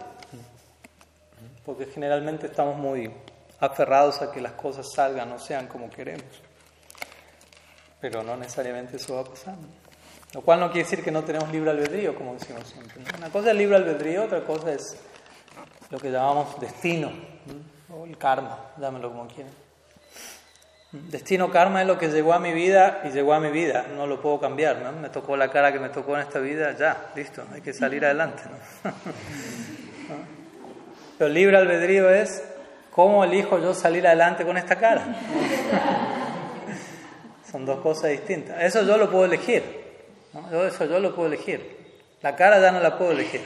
porque 1.66 1.86
generalmente 1.86 2.48
estamos 2.48 2.76
muy 2.76 3.12
aferrados 3.60 4.22
a 4.22 4.32
que 4.32 4.42
las 4.42 4.54
cosas 4.54 4.92
salgan 4.92 5.32
o 5.32 5.40
sean 5.40 5.68
como 5.68 5.90
queremos, 5.90 6.26
pero 8.02 8.24
no 8.24 8.36
necesariamente 8.36 8.98
eso 8.98 9.16
va 9.16 9.22
a 9.22 9.26
pasar. 9.26 9.56
Lo 10.34 10.42
cual 10.42 10.60
no 10.60 10.72
quiere 10.72 10.84
decir 10.84 11.04
que 11.04 11.12
no 11.12 11.24
tenemos 11.24 11.52
libre 11.52 11.70
albedrío, 11.70 12.16
como 12.16 12.34
decimos 12.34 12.68
siempre. 12.68 12.96
Una 13.18 13.30
cosa 13.30 13.52
es 13.52 13.56
libre 13.56 13.76
albedrío, 13.76 14.24
otra 14.24 14.44
cosa 14.44 14.74
es 14.74 14.98
lo 15.92 16.00
que 16.00 16.10
llamamos 16.10 16.60
destino, 16.60 17.12
o 17.90 18.06
el 18.06 18.18
karma, 18.18 18.58
dámelo 18.78 19.12
como 19.12 19.28
quieran. 19.28 19.54
Destino 20.92 21.52
karma 21.52 21.82
es 21.82 21.88
lo 21.88 21.98
que 21.98 22.08
llegó 22.08 22.34
a 22.34 22.40
mi 22.40 22.52
vida 22.52 23.02
y 23.04 23.10
llegó 23.10 23.34
a 23.34 23.40
mi 23.40 23.50
vida, 23.50 23.86
no 23.96 24.08
lo 24.08 24.22
puedo 24.22 24.40
cambiar, 24.40 24.78
¿no? 24.78 24.92
Me 24.92 25.10
tocó 25.10 25.38
la 25.38 25.50
cara 25.50 25.72
que 25.72 25.80
me 25.80 25.90
tocó 25.90 26.16
en 26.16 26.22
esta 26.22 26.40
vida, 26.40 26.76
ya, 26.78 27.12
listo, 27.16 27.44
hay 27.52 27.62
que 27.62 27.74
salir 27.74 28.04
adelante, 28.06 28.44
¿no? 28.84 28.92
Pero 31.18 31.30
libre 31.30 31.58
albedrío 31.58 32.10
es 32.10 32.44
cómo 32.92 33.24
elijo 33.24 33.60
yo 33.60 33.74
salir 33.74 34.06
adelante 34.08 34.46
con 34.46 34.58
esta 34.58 34.78
cara. 34.78 35.04
Son 37.52 37.66
dos 37.66 37.82
cosas 37.82 38.12
distintas. 38.12 38.64
Eso 38.64 38.84
yo 38.84 38.98
lo 38.98 39.12
puedo 39.12 39.26
elegir, 39.26 39.83
¿no? 40.34 40.64
eso 40.66 40.86
yo 40.86 41.00
lo 41.00 41.16
puedo 41.16 41.28
elegir. 41.28 41.78
La 42.22 42.36
cara 42.36 42.60
ya 42.62 42.72
no 42.72 42.80
la 42.80 42.98
puedo 42.98 43.12
elegir. 43.12 43.42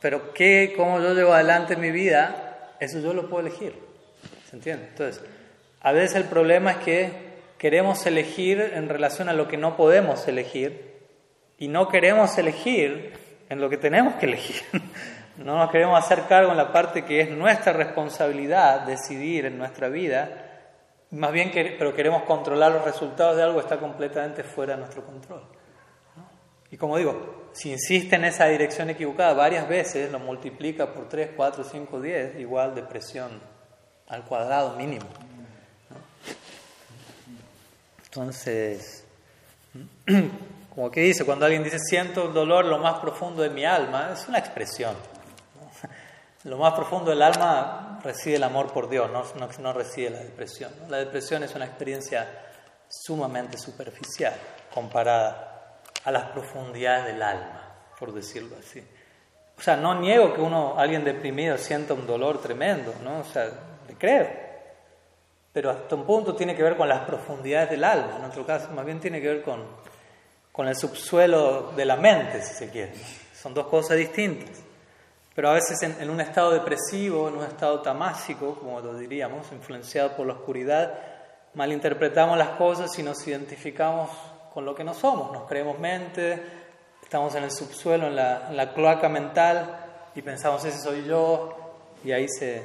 Pero 0.00 0.34
qué, 0.34 0.74
cómo 0.76 1.00
yo 1.00 1.14
llevo 1.14 1.32
adelante 1.32 1.76
mi 1.76 1.90
vida, 1.90 2.74
eso 2.78 2.98
yo 3.00 3.14
lo 3.14 3.28
puedo 3.28 3.46
elegir. 3.46 3.74
¿Entiendes? 4.52 4.90
Entonces, 4.90 5.24
a 5.80 5.92
veces 5.92 6.16
el 6.16 6.24
problema 6.24 6.72
es 6.72 6.76
que 6.78 7.12
queremos 7.58 8.04
elegir 8.04 8.60
en 8.60 8.88
relación 8.88 9.28
a 9.28 9.32
lo 9.32 9.48
que 9.48 9.56
no 9.56 9.76
podemos 9.76 10.28
elegir 10.28 10.94
y 11.58 11.68
no 11.68 11.88
queremos 11.88 12.36
elegir 12.36 13.14
en 13.48 13.60
lo 13.60 13.70
que 13.70 13.78
tenemos 13.78 14.14
que 14.14 14.26
elegir. 14.26 14.62
No 15.36 15.58
nos 15.58 15.72
queremos 15.72 15.98
hacer 15.98 16.26
cargo 16.28 16.52
en 16.52 16.56
la 16.56 16.72
parte 16.72 17.04
que 17.04 17.20
es 17.20 17.28
nuestra 17.28 17.72
responsabilidad 17.72 18.82
decidir 18.82 19.46
en 19.46 19.58
nuestra 19.58 19.88
vida, 19.88 20.43
más 21.14 21.32
bien 21.32 21.50
que, 21.50 21.76
pero 21.78 21.94
queremos 21.94 22.22
controlar 22.24 22.72
los 22.72 22.84
resultados 22.84 23.36
de 23.36 23.42
algo 23.42 23.60
está 23.60 23.78
completamente 23.78 24.42
fuera 24.42 24.74
de 24.74 24.80
nuestro 24.80 25.04
control. 25.04 25.42
Y 26.70 26.76
como 26.76 26.98
digo, 26.98 27.50
si 27.52 27.70
insiste 27.70 28.16
en 28.16 28.24
esa 28.24 28.46
dirección 28.46 28.90
equivocada 28.90 29.32
varias 29.32 29.68
veces, 29.68 30.10
lo 30.10 30.18
multiplica 30.18 30.92
por 30.92 31.08
3, 31.08 31.30
4, 31.36 31.62
5, 31.62 32.00
10, 32.00 32.40
igual 32.40 32.74
depresión 32.74 33.30
al 34.08 34.24
cuadrado 34.24 34.74
mínimo. 34.76 35.06
Entonces, 38.04 39.04
como 40.74 40.90
que 40.90 41.00
dice, 41.00 41.24
cuando 41.24 41.44
alguien 41.44 41.62
dice 41.62 41.78
siento 41.78 42.26
el 42.26 42.32
dolor 42.32 42.64
lo 42.64 42.78
más 42.78 42.98
profundo 42.98 43.42
de 43.42 43.50
mi 43.50 43.64
alma, 43.64 44.10
es 44.12 44.26
una 44.28 44.38
expresión. 44.38 44.96
Lo 46.44 46.58
más 46.58 46.74
profundo 46.74 47.08
del 47.08 47.22
alma 47.22 47.93
reside 48.04 48.36
el 48.36 48.44
amor 48.44 48.72
por 48.72 48.88
Dios, 48.88 49.10
no, 49.10 49.24
no, 49.60 49.72
reside 49.72 50.10
la 50.10 50.18
depresión. 50.18 50.70
La 50.88 50.98
depresión 50.98 51.42
es 51.42 51.54
una 51.54 51.64
experiencia 51.64 52.28
sumamente 52.88 53.56
superficial 53.56 54.34
comparada 54.72 55.80
a 56.04 56.12
las 56.12 56.30
profundidades 56.30 57.06
del 57.06 57.22
alma, 57.22 57.74
por 57.98 58.12
decirlo 58.12 58.56
así. 58.58 58.86
O 59.56 59.62
sea, 59.62 59.76
no 59.76 59.98
niego 59.98 60.34
que 60.34 60.40
uno, 60.40 60.74
alguien 60.76 61.04
deprimido, 61.04 61.56
sienta 61.56 61.94
un 61.94 62.06
dolor 62.06 62.42
tremendo, 62.42 62.94
¿no? 63.02 63.20
O 63.20 63.24
sea, 63.24 63.48
le 63.88 63.94
creo. 63.94 64.28
Pero 65.52 65.70
hasta 65.70 65.94
un 65.94 66.04
punto 66.04 66.34
tiene 66.34 66.54
que 66.54 66.62
ver 66.62 66.76
con 66.76 66.88
las 66.88 67.06
profundidades 67.06 67.70
del 67.70 67.84
alma. 67.84 68.16
En 68.16 68.22
nuestro 68.22 68.44
caso, 68.44 68.70
más 68.72 68.84
bien 68.84 69.00
tiene 69.00 69.20
que 69.20 69.28
ver 69.28 69.42
con, 69.42 69.64
con 70.52 70.68
el 70.68 70.76
subsuelo 70.76 71.72
de 71.74 71.84
la 71.84 71.96
mente, 71.96 72.42
si 72.42 72.54
se 72.54 72.68
quiere. 72.68 72.94
Son 73.32 73.54
dos 73.54 73.68
cosas 73.68 73.96
distintas. 73.96 74.63
Pero 75.34 75.50
a 75.50 75.54
veces 75.54 75.82
en, 75.82 76.10
un 76.10 76.20
estado 76.20 76.52
depresivo, 76.52 77.28
en 77.28 77.34
un 77.34 77.44
estado 77.44 77.80
tamásico, 77.80 78.54
como 78.54 78.80
lo 78.80 78.94
diríamos, 78.94 79.50
influenciado 79.50 80.16
por 80.16 80.26
la 80.26 80.34
oscuridad, 80.34 80.94
malinterpretamos 81.54 82.38
las 82.38 82.50
cosas 82.50 82.96
y 82.98 83.02
nos 83.02 83.26
identificamos 83.26 84.10
con 84.52 84.64
lo 84.64 84.74
que 84.74 84.84
no 84.84 84.94
somos. 84.94 85.32
Nos 85.32 85.48
creemos 85.48 85.78
mente, 85.80 86.40
estamos 87.02 87.34
en 87.34 87.44
el 87.44 87.50
subsuelo, 87.50 88.06
en 88.06 88.14
la, 88.14 88.48
en 88.48 88.56
la 88.56 88.72
cloaca 88.72 89.08
mental 89.08 90.10
y 90.14 90.22
pensamos, 90.22 90.64
ese 90.64 90.78
soy 90.78 91.04
yo, 91.04 91.56
y 92.04 92.12
ahí 92.12 92.28
se, 92.28 92.64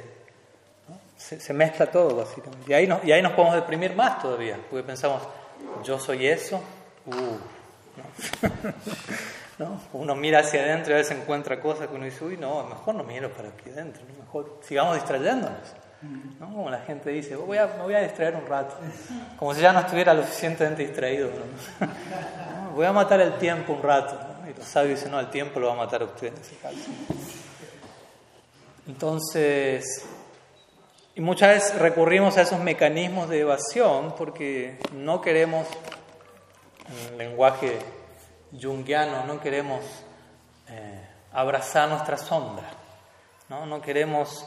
se, 1.16 1.52
mezcla 1.52 1.86
todo, 1.86 2.14
básicamente. 2.14 2.70
Y 2.70 2.74
ahí, 2.74 2.86
nos, 2.86 3.04
y 3.04 3.10
ahí 3.10 3.20
nos 3.20 3.32
podemos 3.32 3.56
deprimir 3.56 3.96
más 3.96 4.22
todavía, 4.22 4.58
porque 4.70 4.86
pensamos, 4.86 5.22
yo 5.82 5.98
soy 5.98 6.28
eso, 6.28 6.62
uh, 7.06 7.12
¿no? 7.96 8.04
Uno 9.92 10.14
mira 10.14 10.40
hacia 10.40 10.62
adentro 10.62 10.92
y 10.92 10.94
a 10.94 10.96
veces 10.98 11.18
encuentra 11.18 11.60
cosas 11.60 11.88
que 11.88 11.94
uno 11.94 12.04
dice, 12.04 12.24
uy, 12.24 12.36
no, 12.36 12.64
mejor 12.64 12.94
no 12.94 13.04
miro 13.04 13.30
para 13.30 13.48
aquí 13.48 13.70
adentro, 13.70 14.02
mejor 14.18 14.58
sigamos 14.62 14.94
distrayéndonos. 14.94 15.74
¿no? 16.38 16.46
Como 16.46 16.70
la 16.70 16.80
gente 16.80 17.10
dice, 17.10 17.36
voy 17.36 17.58
a, 17.58 17.66
me 17.66 17.82
voy 17.82 17.94
a 17.94 18.00
distraer 18.00 18.34
un 18.36 18.46
rato, 18.46 18.74
como 19.36 19.54
si 19.54 19.60
ya 19.60 19.72
no 19.72 19.80
estuviera 19.80 20.14
lo 20.14 20.22
suficientemente 20.22 20.82
distraído. 20.82 21.30
Voy 22.74 22.86
a 22.86 22.92
matar 22.92 23.20
el 23.20 23.36
tiempo 23.36 23.72
un 23.72 23.82
rato. 23.82 24.16
Y 24.48 24.56
los 24.56 24.64
sabios 24.64 25.00
dicen, 25.00 25.10
no, 25.10 25.18
el 25.18 25.28
tiempo 25.28 25.58
lo 25.58 25.66
va 25.66 25.72
a 25.72 25.76
matar 25.76 26.02
a 26.02 26.04
usted. 26.04 26.32
Entonces, 28.86 30.06
y 31.16 31.20
muchas 31.20 31.48
veces 31.48 31.78
recurrimos 31.80 32.36
a 32.38 32.42
esos 32.42 32.60
mecanismos 32.60 33.28
de 33.28 33.40
evasión 33.40 34.14
porque 34.16 34.78
no 34.94 35.20
queremos, 35.20 35.66
el 37.10 37.18
lenguaje 37.18 37.78
junguiano, 38.58 39.24
no 39.24 39.40
queremos 39.40 39.84
eh, 40.68 41.06
abrazar 41.32 41.88
nuestra 41.88 42.16
sombra. 42.16 42.68
¿no? 43.48 43.66
no 43.66 43.82
queremos 43.82 44.46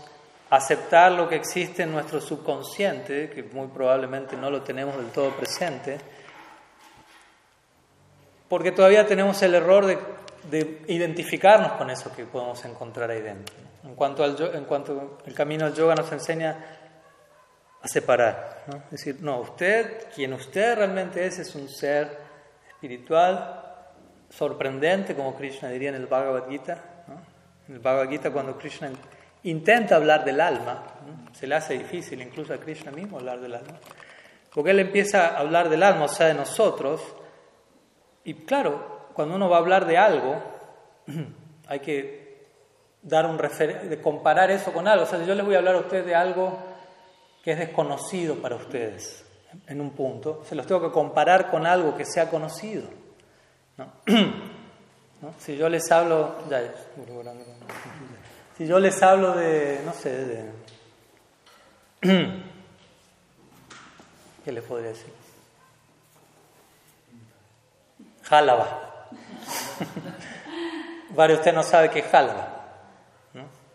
aceptar 0.49 1.11
lo 1.11 1.27
que 1.27 1.35
existe 1.35 1.83
en 1.83 1.91
nuestro 1.91 2.21
subconsciente, 2.21 3.29
que 3.29 3.43
muy 3.43 3.67
probablemente 3.67 4.37
no 4.37 4.49
lo 4.49 4.61
tenemos 4.61 4.95
del 4.97 5.07
todo 5.07 5.31
presente, 5.31 5.97
porque 8.47 8.71
todavía 8.71 9.05
tenemos 9.05 9.41
el 9.41 9.55
error 9.55 9.85
de, 9.85 10.83
identificarnos 10.87 11.73
con 11.73 11.89
eso 11.89 12.13
que 12.13 12.25
podemos 12.25 12.63
encontrar 12.65 13.09
ahí 13.09 13.21
dentro. 13.21 13.55
En 13.83 13.95
cuanto, 13.95 14.23
al, 14.23 14.55
en 14.55 14.65
cuanto 14.65 15.17
el 15.25 15.33
camino 15.33 15.65
del 15.65 15.73
yoga 15.73 15.95
nos 15.95 16.11
enseña 16.11 16.55
a 17.81 17.87
separar, 17.87 18.63
decir, 18.91 19.17
no, 19.21 19.39
usted, 19.39 20.07
quien 20.13 20.33
usted 20.33 20.75
realmente 20.75 21.25
es, 21.25 21.39
es 21.39 21.55
un 21.55 21.67
ser 21.67 22.17
espiritual, 22.69 23.62
sorprendente, 24.35 25.15
como 25.15 25.35
Krishna 25.35 25.69
diría 25.69 25.89
en 25.89 25.95
el 25.95 26.07
Bhagavad 26.07 26.49
Gita. 26.49 26.77
En 27.67 27.75
el 27.75 27.79
Bhagavad 27.79 28.09
Gita, 28.09 28.31
cuando 28.31 28.57
Krishna 28.57 28.89
intenta 29.43 29.95
hablar 29.95 30.25
del 30.25 30.41
alma, 30.41 30.83
se 31.33 31.47
le 31.47 31.55
hace 31.55 31.77
difícil 31.77 32.21
incluso 32.21 32.53
a 32.53 32.57
Krishna 32.57 32.91
mismo 32.91 33.17
hablar 33.17 33.39
del 33.39 33.55
alma, 33.55 33.79
porque 34.53 34.71
él 34.71 34.79
empieza 34.79 35.27
a 35.27 35.39
hablar 35.39 35.69
del 35.69 35.83
alma, 35.83 36.05
o 36.05 36.07
sea, 36.07 36.27
de 36.27 36.33
nosotros, 36.33 37.01
y 38.23 38.33
claro, 38.33 39.09
cuando 39.13 39.35
uno 39.35 39.49
va 39.49 39.57
a 39.57 39.59
hablar 39.59 39.85
de 39.85 39.97
algo, 39.97 40.41
hay 41.67 41.79
que 41.79 42.23
dar 43.01 43.25
un 43.25 43.37
de 43.37 43.99
comparar 44.01 44.49
eso 44.49 44.71
con 44.71 44.87
algo. 44.87 45.03
O 45.03 45.07
sea, 45.07 45.23
yo 45.25 45.35
les 45.35 45.45
voy 45.45 45.55
a 45.55 45.57
hablar 45.57 45.75
a 45.75 45.79
ustedes 45.79 46.05
de 46.05 46.15
algo 46.15 46.57
que 47.43 47.51
es 47.51 47.59
desconocido 47.59 48.35
para 48.35 48.55
ustedes 48.55 49.25
en 49.67 49.81
un 49.81 49.91
punto, 49.91 50.43
se 50.45 50.55
los 50.55 50.65
tengo 50.65 50.81
que 50.81 50.91
comparar 50.91 51.51
con 51.51 51.67
algo 51.67 51.95
que 51.95 52.05
sea 52.05 52.29
conocido. 52.29 53.02
Si 55.39 55.55
yo 55.55 55.69
les 55.69 55.89
hablo, 55.89 56.35
si 58.57 58.67
yo 58.67 58.77
les 58.77 59.01
hablo 59.01 59.33
de, 59.33 59.81
no 59.85 59.93
sé, 59.93 60.09
de, 60.25 60.51
¿qué 64.43 64.51
les 64.51 64.63
podría 64.65 64.89
decir? 64.89 65.13
Jálaba. 68.23 69.07
Varios 71.11 71.37
de 71.37 71.41
ustedes 71.41 71.55
no 71.55 71.63
saben 71.63 71.91
qué 71.91 71.99
es 71.99 72.07
jálaba. 72.07 72.49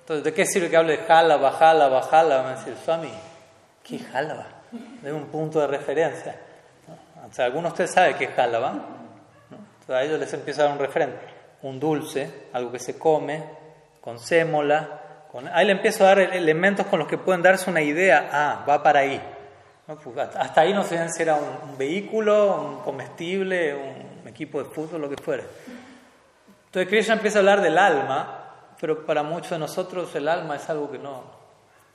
Entonces, 0.00 0.24
¿de 0.24 0.34
qué 0.34 0.46
sirve 0.46 0.70
que 0.70 0.76
hable 0.76 0.96
de 0.98 1.04
jálaba, 1.04 1.52
jálaba, 1.52 2.02
jálaba? 2.02 2.50
Me 2.50 2.56
dice, 2.56 2.74
Swami, 2.84 3.12
¿qué 3.82 3.96
es 3.96 4.06
jálaba? 4.06 4.46
De 5.02 5.12
un 5.12 5.26
punto 5.26 5.60
de 5.60 5.66
referencia. 5.66 6.34
O 7.30 7.32
sea, 7.32 7.46
algunos 7.46 7.70
de 7.70 7.84
ustedes 7.84 7.92
saben 7.92 8.16
qué 8.16 8.24
es 8.24 8.34
jálaba. 8.34 8.97
Entonces, 9.88 10.04
a 10.04 10.06
ellos 10.06 10.20
les 10.20 10.34
empieza 10.34 10.60
a 10.60 10.64
dar 10.66 10.74
un 10.74 10.80
referente. 10.80 11.18
Un 11.62 11.80
dulce, 11.80 12.30
algo 12.52 12.70
que 12.70 12.78
se 12.78 12.98
come, 12.98 13.42
con 14.02 14.18
sémola. 14.18 15.26
Con... 15.32 15.48
Ahí 15.48 15.64
le 15.64 15.72
empiezo 15.72 16.04
a 16.04 16.08
dar 16.08 16.18
elementos 16.20 16.84
con 16.88 16.98
los 16.98 17.08
que 17.08 17.16
pueden 17.16 17.40
darse 17.40 17.70
una 17.70 17.80
idea. 17.80 18.28
Ah, 18.30 18.66
va 18.68 18.82
para 18.82 19.00
ahí. 19.00 19.18
Pues, 19.86 20.18
hasta 20.36 20.60
ahí 20.60 20.74
no 20.74 20.84
sé 20.84 21.08
si 21.08 21.22
era 21.22 21.36
un, 21.36 21.78
vehículo, 21.78 22.60
un 22.60 22.80
comestible, 22.80 23.74
un 23.74 24.28
equipo 24.28 24.62
de 24.62 24.68
fútbol, 24.68 25.00
lo 25.00 25.08
que 25.08 25.16
fuera. 25.16 25.44
Entonces 26.66 26.90
Krishna 26.90 27.14
empieza 27.14 27.38
a 27.38 27.40
hablar 27.40 27.62
del 27.62 27.78
alma, 27.78 28.74
pero 28.78 29.06
para 29.06 29.22
muchos 29.22 29.52
de 29.52 29.58
nosotros 29.58 30.14
el 30.14 30.28
alma 30.28 30.56
es 30.56 30.68
algo 30.68 30.90
que 30.90 30.98
no, 30.98 31.22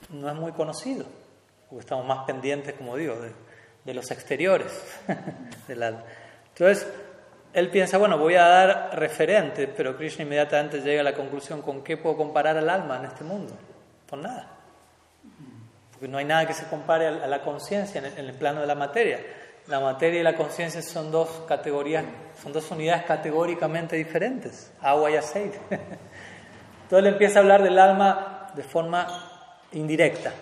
no 0.09 0.27
es 0.27 0.35
muy 0.35 0.51
conocido, 0.53 1.05
porque 1.69 1.81
estamos 1.81 2.07
más 2.07 2.25
pendientes, 2.25 2.73
como 2.73 2.95
digo, 2.95 3.13
de, 3.17 3.31
de 3.85 3.93
los 3.93 4.09
exteriores 4.09 4.83
del 5.67 5.83
alma. 5.83 6.03
Entonces, 6.49 6.87
él 7.53 7.69
piensa, 7.69 7.97
bueno, 7.97 8.17
voy 8.17 8.35
a 8.35 8.47
dar 8.47 8.89
referente, 8.93 9.67
pero 9.67 9.95
Krishna 9.95 10.23
inmediatamente 10.23 10.81
llega 10.81 11.01
a 11.01 11.03
la 11.03 11.13
conclusión, 11.13 11.61
¿con 11.61 11.83
qué 11.83 11.97
puedo 11.97 12.17
comparar 12.17 12.57
al 12.57 12.69
alma 12.69 12.97
en 12.97 13.05
este 13.05 13.23
mundo? 13.23 13.53
Con 14.09 14.21
nada. 14.21 14.47
Porque 15.91 16.07
no 16.07 16.17
hay 16.17 16.25
nada 16.25 16.45
que 16.47 16.53
se 16.53 16.65
compare 16.65 17.07
a 17.07 17.27
la 17.27 17.41
conciencia 17.41 18.01
en 18.01 18.25
el 18.25 18.33
plano 18.33 18.61
de 18.61 18.67
la 18.67 18.75
materia 18.75 19.19
la 19.67 19.79
materia 19.79 20.19
y 20.19 20.23
la 20.23 20.35
conciencia 20.35 20.81
son 20.81 21.11
dos 21.11 21.43
categorías, 21.47 22.03
son 22.41 22.51
dos 22.51 22.69
unidades 22.71 23.03
categóricamente 23.05 23.95
diferentes, 23.95 24.71
agua 24.81 25.11
y 25.11 25.15
aceite. 25.15 25.57
Entonces 25.69 26.99
él 26.99 27.07
empieza 27.07 27.39
a 27.39 27.41
hablar 27.43 27.63
del 27.63 27.79
alma 27.79 28.51
de 28.55 28.63
forma 28.63 29.07
indirecta, 29.71 30.33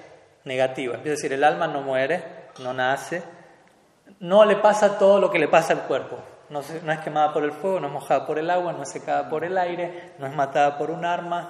negativa. 0.46 0.96
Empieza 0.96 1.14
a 1.14 1.18
decir, 1.18 1.34
el 1.34 1.44
alma 1.44 1.68
no 1.68 1.82
muere, 1.82 2.24
no 2.64 2.74
nace, 2.74 3.22
no 4.20 4.44
le 4.44 4.56
pasa 4.56 4.98
todo 4.98 5.20
lo 5.20 5.30
que 5.30 5.38
le 5.38 5.48
pasa 5.48 5.74
al 5.74 5.84
cuerpo. 5.84 6.18
No, 6.52 6.60
es 6.60 7.00
quemada 7.00 7.32
por 7.32 7.46
el 7.46 7.54
fuego, 7.54 7.80
no 7.80 7.88
es 7.88 7.94
mojada 7.94 8.26
por 8.28 8.38
el 8.38 8.50
agua, 8.50 8.74
no 8.74 8.84
es 8.84 8.90
secada 8.90 9.30
por 9.30 9.46
el 9.46 9.58
aire, 9.58 10.12
no 10.20 10.28
es 10.28 10.36
matada 10.36 10.78
por 10.78 10.92
un 10.92 11.06
arma. 11.06 11.50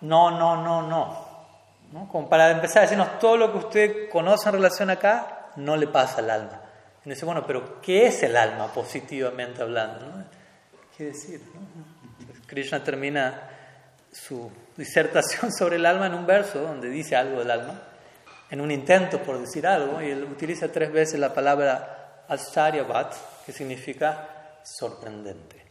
No, 0.00 0.32
no, 0.32 0.56
no, 0.56 0.82
no. 0.82 1.30
¿No? 1.92 2.08
Como 2.08 2.28
para 2.28 2.50
empezar 2.50 2.78
a 2.78 2.82
decirnos 2.82 3.18
todo 3.20 3.36
lo 3.36 3.52
que 3.52 3.58
usted 3.58 4.08
conoce 4.10 4.48
en 4.48 4.56
relación 4.56 4.90
acá, 4.90 5.50
no 5.54 5.76
le 5.76 5.86
pasa 5.86 6.18
al 6.18 6.30
alma. 6.30 6.60
Y 7.04 7.10
dice, 7.10 7.24
bueno, 7.24 7.44
pero 7.46 7.80
¿qué 7.80 8.08
es 8.08 8.24
el 8.24 8.36
alma 8.36 8.66
positivamente 8.66 9.62
hablando? 9.62 10.04
¿Qué 10.96 11.04
decir? 11.04 11.40
Krishna 12.46 12.82
termina 12.82 13.42
su 14.10 14.50
disertación 14.76 15.52
sobre 15.56 15.76
el 15.76 15.86
alma 15.86 16.06
en 16.06 16.14
un 16.14 16.26
verso 16.26 16.60
donde 16.60 16.90
dice 16.90 17.14
algo 17.14 17.38
del 17.38 17.52
alma, 17.52 17.80
en 18.50 18.60
un 18.60 18.72
intento 18.72 19.22
por 19.22 19.38
decir 19.38 19.64
algo, 19.64 20.02
y 20.02 20.10
él 20.10 20.24
utiliza 20.24 20.72
tres 20.72 20.92
veces 20.92 21.20
la 21.20 21.32
palabra 21.32 22.24
ascharyavat, 22.28 23.14
que 23.46 23.52
significa 23.52 24.39
sorprendente. 24.64 25.64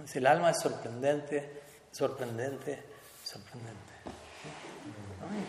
Dice, 0.00 0.18
el 0.18 0.26
alma 0.26 0.50
es 0.50 0.60
sorprendente, 0.60 1.62
sorprendente, 1.90 2.82
sorprendente. 3.24 3.92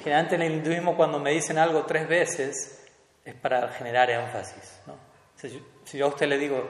Generalmente 0.04 0.36
en 0.36 0.42
el 0.42 0.54
hinduismo 0.54 0.96
cuando 0.96 1.20
me 1.20 1.32
dicen 1.32 1.58
algo 1.58 1.86
tres 1.86 2.08
veces 2.08 2.86
es 3.24 3.36
para 3.36 3.70
generar 3.70 4.10
énfasis. 4.10 4.80
¿no? 4.86 4.96
Si 5.86 5.98
yo 5.98 6.06
a 6.06 6.10
usted 6.10 6.28
le 6.28 6.38
digo, 6.38 6.70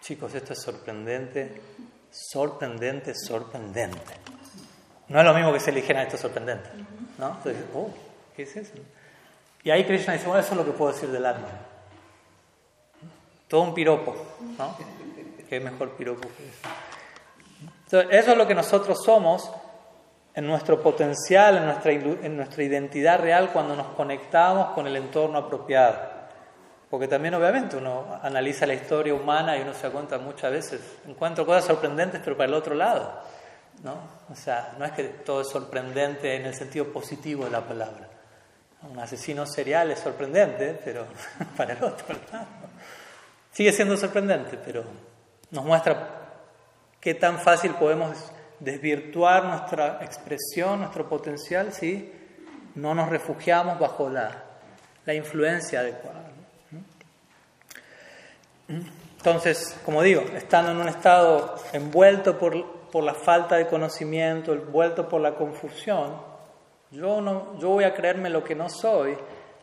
chicos, 0.00 0.34
esto 0.34 0.52
es 0.52 0.62
sorprendente, 0.62 1.60
sorprendente, 2.10 3.14
sorprendente. 3.14 4.14
No 5.08 5.20
es 5.20 5.24
lo 5.24 5.34
mismo 5.34 5.52
que 5.52 5.60
se 5.60 5.72
le 5.72 5.80
dijera 5.80 6.02
esto 6.02 6.16
es 6.16 6.22
sorprendente. 6.22 6.70
¿no? 7.18 7.36
Entonces, 7.36 7.64
oh, 7.74 7.90
¿qué 8.34 8.42
es 8.42 8.56
eso? 8.56 8.74
Y 9.62 9.70
ahí 9.70 9.84
Krishna 9.84 10.14
dice, 10.14 10.26
bueno, 10.26 10.40
eso 10.40 10.52
es 10.52 10.56
lo 10.56 10.64
que 10.64 10.72
puedo 10.72 10.92
decir 10.92 11.10
del 11.10 11.26
alma. 11.26 11.48
Todo 13.48 13.62
un 13.62 13.74
piropo, 13.74 14.14
¿no? 14.58 14.76
¿Qué 15.48 15.60
mejor 15.60 15.92
piropo 15.92 16.28
que 16.28 16.48
eso? 16.48 16.68
Entonces, 17.84 18.20
eso 18.20 18.32
es 18.32 18.38
lo 18.38 18.46
que 18.46 18.54
nosotros 18.54 19.02
somos 19.02 19.50
en 20.34 20.46
nuestro 20.46 20.82
potencial, 20.82 21.56
en 21.56 21.64
nuestra, 21.64 21.92
en 21.92 22.36
nuestra 22.36 22.62
identidad 22.62 23.20
real 23.20 23.50
cuando 23.52 23.74
nos 23.74 23.88
conectamos 23.88 24.68
con 24.74 24.86
el 24.86 24.96
entorno 24.96 25.38
apropiado. 25.38 26.18
Porque 26.90 27.08
también 27.08 27.34
obviamente 27.34 27.76
uno 27.76 28.18
analiza 28.22 28.66
la 28.66 28.74
historia 28.74 29.14
humana 29.14 29.56
y 29.56 29.62
uno 29.62 29.74
se 29.74 29.82
da 29.84 29.90
cuenta 29.90 30.18
muchas 30.18 30.52
veces, 30.52 30.80
encuentro 31.06 31.44
cosas 31.44 31.64
sorprendentes 31.64 32.20
pero 32.24 32.36
para 32.36 32.48
el 32.48 32.54
otro 32.54 32.74
lado. 32.74 33.20
¿no? 33.82 33.94
O 34.30 34.34
sea, 34.34 34.74
no 34.78 34.84
es 34.84 34.92
que 34.92 35.04
todo 35.04 35.42
es 35.42 35.48
sorprendente 35.48 36.34
en 36.36 36.46
el 36.46 36.54
sentido 36.54 36.86
positivo 36.92 37.44
de 37.44 37.50
la 37.50 37.60
palabra. 37.60 38.08
Un 38.82 38.98
asesino 38.98 39.44
serial 39.46 39.90
es 39.90 39.98
sorprendente, 39.98 40.78
pero 40.84 41.06
para 41.56 41.72
el 41.72 41.82
otro 41.82 42.14
lado. 42.32 42.46
Sigue 43.50 43.72
siendo 43.72 43.96
sorprendente, 43.96 44.56
pero 44.64 44.84
nos 45.50 45.64
muestra 45.64 46.08
qué 47.00 47.14
tan 47.14 47.38
fácil 47.38 47.74
podemos 47.74 48.32
desvirtuar 48.60 49.44
nuestra 49.44 49.98
expresión, 50.02 50.80
nuestro 50.80 51.08
potencial, 51.08 51.72
si 51.72 52.12
no 52.74 52.94
nos 52.94 53.08
refugiamos 53.08 53.78
bajo 53.78 54.08
la, 54.08 54.44
la 55.04 55.14
influencia 55.14 55.80
adecuada. 55.80 56.24
Entonces, 58.68 59.78
como 59.84 60.02
digo, 60.02 60.22
estando 60.36 60.72
en 60.72 60.78
un 60.78 60.88
estado 60.88 61.56
envuelto 61.72 62.38
por, 62.38 62.54
la 63.02 63.14
falta 63.14 63.56
de 63.56 63.66
conocimiento, 63.66 64.52
envuelto 64.52 65.08
por 65.08 65.20
la 65.20 65.34
confusión, 65.34 66.20
yo, 66.90 67.20
no, 67.20 67.58
yo 67.58 67.70
voy 67.70 67.84
a 67.84 67.94
creerme 67.94 68.28
lo 68.30 68.44
que 68.44 68.54
no 68.54 68.68
soy 68.68 69.16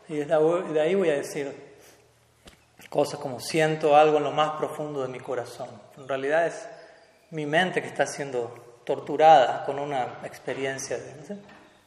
y 0.08 0.16
de 0.16 0.80
ahí 0.80 0.94
voy 0.94 1.10
a 1.10 1.14
decir 1.14 1.65
cosas 2.88 3.20
como 3.20 3.40
siento 3.40 3.96
algo 3.96 4.18
en 4.18 4.24
lo 4.24 4.32
más 4.32 4.52
profundo 4.52 5.02
de 5.02 5.08
mi 5.08 5.20
corazón. 5.20 5.68
En 5.96 6.08
realidad 6.08 6.46
es 6.46 6.68
mi 7.30 7.46
mente 7.46 7.82
que 7.82 7.88
está 7.88 8.06
siendo 8.06 8.80
torturada 8.84 9.64
con 9.64 9.78
una 9.78 10.20
experiencia 10.24 10.96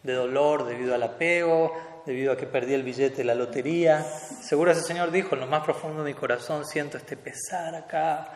de, 0.03 0.13
dolor 0.13 0.65
debido 0.65 0.93
al 0.93 1.03
apego, 1.03 1.73
debido 2.05 2.33
a 2.33 2.37
que 2.37 2.45
perdí 2.45 2.73
el 2.73 2.83
billete 2.83 3.17
de 3.17 3.23
la 3.23 3.35
lotería. 3.35 4.03
Seguro 4.03 4.71
ese 4.71 4.81
Señor 4.81 5.11
dijo, 5.11 5.35
en 5.35 5.41
lo 5.41 5.47
más 5.47 5.63
profundo 5.63 6.03
de 6.03 6.11
mi 6.11 6.19
corazón 6.19 6.65
siento 6.65 6.97
este 6.97 7.15
pesar 7.15 7.75
acá. 7.75 8.33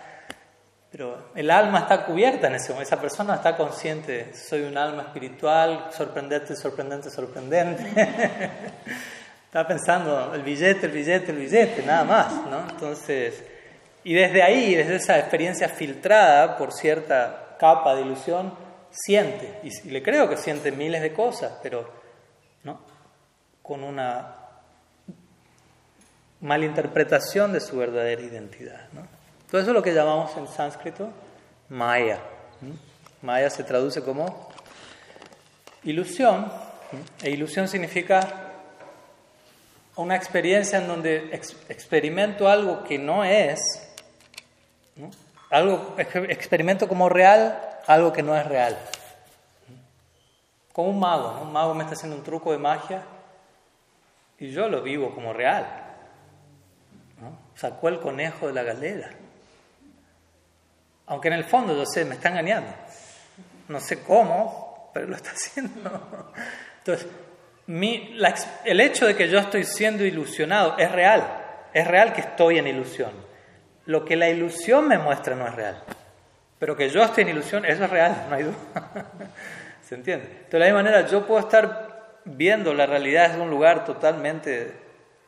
Pero 0.90 1.32
el 1.34 1.50
alma 1.50 1.80
está 1.80 2.06
cubierta 2.06 2.48
en 2.48 2.56
ese 2.56 2.72
momento, 2.72 2.94
esa 2.94 3.02
persona 3.02 3.36
está 3.36 3.58
consciente, 3.58 4.34
soy 4.36 4.62
un 4.62 4.78
alma 4.78 5.02
espiritual, 5.04 5.88
sorprendente, 5.92 6.56
sorprendente, 6.56 7.10
sorprendente. 7.10 8.52
está 9.54 9.68
pensando, 9.68 10.34
el 10.34 10.42
billete, 10.42 10.88
el 10.88 10.92
billete, 10.92 11.32
el 11.32 11.38
billete, 11.38 11.84
nada 11.84 12.04
más, 12.04 12.34
¿no? 12.50 12.68
Entonces, 12.72 13.44
y 14.04 14.16
desde 14.16 14.42
ahí, 14.42 14.74
desde 14.74 14.96
esa 14.96 15.20
experiencia 15.20 15.70
filtrada 15.70 16.58
por 16.58 16.74
cierta 16.74 17.56
capa 17.60 17.94
de 17.94 18.02
ilusión, 18.02 18.52
siente, 18.90 19.60
y 19.62 19.92
le 19.92 20.02
creo 20.02 20.28
que 20.28 20.38
siente 20.38 20.72
miles 20.72 21.04
de 21.04 21.14
cosas, 21.14 21.54
pero 21.62 21.88
¿no? 22.64 22.80
con 23.62 23.84
una 23.84 24.38
malinterpretación 26.42 27.54
de 27.54 27.60
su 27.60 27.78
verdadera 27.78 28.24
identidad. 28.24 28.88
¿no? 28.92 29.04
Todo 29.52 29.62
eso 29.62 29.70
es 29.70 29.76
lo 29.76 29.84
que 29.84 29.94
llamamos 29.94 30.36
en 30.36 30.48
sánscrito 30.48 31.12
maya. 31.70 32.18
Maya 33.22 33.52
se 33.52 33.64
traduce 33.64 34.02
como 34.02 34.50
ilusión, 35.84 36.52
e 37.22 37.30
ilusión 37.30 37.68
significa 37.68 38.50
una 39.96 40.16
experiencia 40.16 40.80
en 40.80 40.88
donde 40.88 41.34
experimento 41.70 42.48
algo 42.48 42.84
que 42.84 42.98
no 42.98 43.24
es, 43.24 43.60
algo 45.50 45.96
experimento 45.98 46.88
como 46.88 47.10
real 47.10 47.74
algo 47.88 48.14
que 48.14 48.24
no 48.24 48.36
es 48.36 48.46
real. 48.46 48.78
Como 50.72 50.90
un 50.90 51.00
mago, 51.00 51.42
un 51.42 51.52
mago 51.52 51.74
me 51.74 51.84
está 51.84 51.96
haciendo 51.96 52.18
un 52.18 52.24
truco 52.24 52.52
de 52.52 52.58
magia 52.58 53.04
y 54.40 54.52
yo 54.52 54.68
lo 54.70 54.82
vivo 54.82 55.14
como 55.14 55.34
real. 55.34 55.66
Sacó 57.56 57.90
el 57.90 58.00
conejo 58.00 58.48
de 58.48 58.54
la 58.54 58.64
galera. 58.64 59.12
Aunque 61.06 61.28
en 61.28 61.36
el 61.36 61.44
fondo 61.44 61.76
yo 61.76 61.86
sé, 61.86 62.06
me 62.06 62.16
está 62.16 62.30
engañando. 62.30 62.72
No 63.68 63.80
sé 63.80 64.02
cómo, 64.02 64.90
pero 64.94 65.08
lo 65.08 65.16
está 65.16 65.32
haciendo. 65.32 66.34
Entonces, 66.80 67.08
el 67.68 68.82
hecho 68.82 69.06
de 69.06 69.16
que 69.16 69.30
yo 69.30 69.40
estoy 69.40 69.64
siendo 69.64 70.04
ilusionado 70.04 70.78
es 70.78 70.92
real. 70.92 71.24
Es 71.74 71.88
real 71.88 72.14
que 72.14 72.22
estoy 72.22 72.58
en 72.58 72.68
ilusión. 72.68 73.12
Lo 73.86 74.06
que 74.06 74.16
la 74.16 74.30
ilusión 74.30 74.88
me 74.88 74.98
muestra 74.98 75.36
no 75.36 75.48
es 75.48 75.56
real. 75.56 75.84
Pero 76.60 76.76
que 76.76 76.90
yo 76.90 77.04
esté 77.04 77.22
en 77.22 77.30
ilusión, 77.30 77.66
eso 77.66 77.84
es 77.84 77.90
real, 77.90 78.28
no 78.30 78.36
hay 78.36 78.44
duda. 78.44 78.56
¿Se 79.84 79.96
entiende? 79.96 80.46
De 80.50 80.60
la 80.60 80.66
misma 80.66 80.84
manera, 80.84 81.06
yo 81.08 81.26
puedo 81.26 81.42
estar 81.42 82.20
viendo 82.26 82.74
la 82.74 82.86
realidad 82.86 83.30
desde 83.30 83.42
un 83.42 83.50
lugar 83.50 83.84
totalmente 83.84 84.72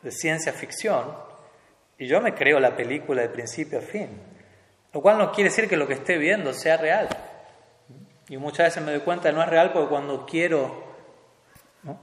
de 0.02 0.10
ciencia 0.10 0.52
ficción 0.52 1.26
y 1.98 2.06
yo 2.06 2.20
me 2.20 2.34
creo 2.34 2.60
la 2.60 2.76
película 2.76 3.22
de 3.22 3.28
principio 3.28 3.78
a 3.78 3.82
fin. 3.82 4.08
Lo 4.92 5.00
cual 5.00 5.18
no 5.18 5.32
quiere 5.32 5.50
decir 5.50 5.68
que 5.68 5.76
lo 5.76 5.86
que 5.86 5.94
esté 5.94 6.18
viendo 6.18 6.52
sea 6.52 6.76
real. 6.76 7.08
Y 8.28 8.36
muchas 8.36 8.68
veces 8.68 8.82
me 8.82 8.92
doy 8.92 9.00
cuenta 9.00 9.30
que 9.30 9.34
no 9.34 9.42
es 9.42 9.48
real 9.48 9.72
porque 9.72 9.88
cuando 9.88 10.26
quiero 10.26 10.85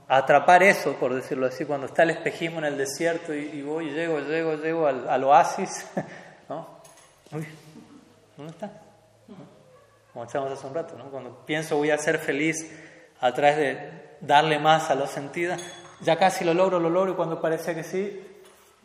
atrapar 0.08 0.64
eso, 0.64 0.94
por 0.94 1.14
decirlo 1.14 1.48
así, 1.48 1.66
cuando 1.66 1.88
está 1.88 2.04
el 2.04 2.12
espejismo 2.12 2.60
en 2.60 2.66
el 2.66 2.78
desierto 2.78 3.34
y, 3.34 3.62
voy, 3.62 3.92
llego, 3.92 4.20
llego, 4.20 4.56
llego 4.56 4.88
al, 4.88 5.24
oasis, 5.24 5.88
¿no? 6.50 6.68
Uy, 7.32 7.48
¿dónde 8.38 8.52
está? 8.52 8.72
como 10.14 10.26
echábamos 10.26 10.54
hace 10.54 10.68
un 10.68 10.76
rato, 10.76 10.96
¿no? 10.96 11.06
cuando 11.06 11.44
pienso 11.44 11.76
voy 11.76 11.90
a 11.90 11.98
ser 11.98 12.20
feliz 12.20 12.72
a 13.20 13.34
través 13.34 13.58
de 13.58 14.18
darle 14.22 14.60
más 14.60 14.92
a 14.92 14.96
los 14.96 15.10
sentidos, 15.10 15.60
ya 16.02 16.18
casi 16.18 16.46
lo 16.46 16.54
logro, 16.54 16.80
lo 16.80 16.90
logro 16.90 17.14
y 17.14 17.16
cuando 17.16 17.42
parece 17.42 17.74
que 17.74 17.84
sí, 17.84 18.24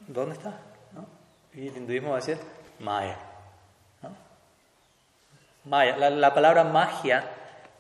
¿dónde 0.07 0.34
está? 0.34 0.59
Y 1.53 1.68
el 1.68 1.76
hinduismo 1.76 2.11
va 2.11 2.16
a 2.16 2.20
decir 2.20 2.38
Maya. 2.78 3.18
Maya. 5.64 5.96
La, 6.09 6.32
palabra 6.32 6.64
magia 6.64 7.24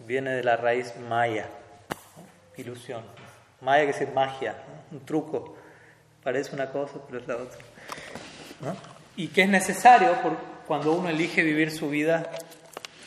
viene 0.00 0.32
de 0.32 0.42
la 0.42 0.56
raíz 0.56 0.94
maya, 1.08 1.48
ilusión. 2.58 3.02
Maya 3.60 3.90
que 3.90 4.04
es 4.04 4.14
magia, 4.14 4.54
un 4.90 5.04
truco. 5.04 5.56
Parece 6.22 6.54
una 6.54 6.70
cosa, 6.70 6.94
pero 7.06 7.20
es 7.20 7.28
la 7.28 7.36
otra. 7.36 7.58
Y 9.16 9.28
que 9.28 9.42
es 9.42 9.48
necesario 9.48 10.20
por, 10.22 10.36
cuando 10.66 10.92
uno 10.92 11.08
elige 11.08 11.42
vivir 11.42 11.70
su 11.70 11.88
vida 11.88 12.30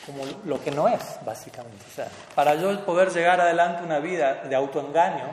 como 0.06 0.24
lo 0.44 0.62
que 0.62 0.70
no 0.70 0.88
es, 0.88 1.18
básicamente. 1.24 1.84
Para 2.34 2.54
yo 2.56 2.84
poder 2.84 3.10
llegar 3.10 3.40
adelante 3.40 3.84
una 3.84 3.98
vida 3.98 4.42
de 4.44 4.56
autoengaño, 4.56 5.26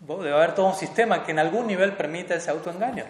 debe 0.00 0.32
haber 0.32 0.54
todo 0.54 0.66
un 0.66 0.74
sistema 0.74 1.24
que 1.24 1.30
en 1.30 1.38
algún 1.38 1.66
nivel 1.66 1.92
permita 1.92 2.34
ese 2.34 2.50
autoengaño. 2.50 3.04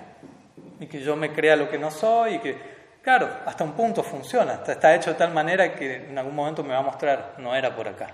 Y 0.78 0.86
que 0.86 1.00
yo 1.00 1.16
me 1.16 1.32
crea 1.32 1.56
lo 1.56 1.70
que 1.70 1.78
no 1.78 1.90
soy 1.90 2.34
y 2.34 2.38
que, 2.40 2.56
claro, 3.02 3.28
hasta 3.46 3.64
un 3.64 3.72
punto 3.72 4.02
funciona. 4.02 4.61
Está 4.66 4.94
hecho 4.94 5.11
de 5.11 5.16
tal 5.16 5.32
manera 5.32 5.74
que 5.74 6.08
en 6.08 6.18
algún 6.18 6.34
momento 6.34 6.62
me 6.62 6.74
va 6.74 6.80
a 6.80 6.82
mostrar, 6.82 7.34
no 7.38 7.54
era 7.54 7.74
por 7.74 7.88
acá. 7.88 8.08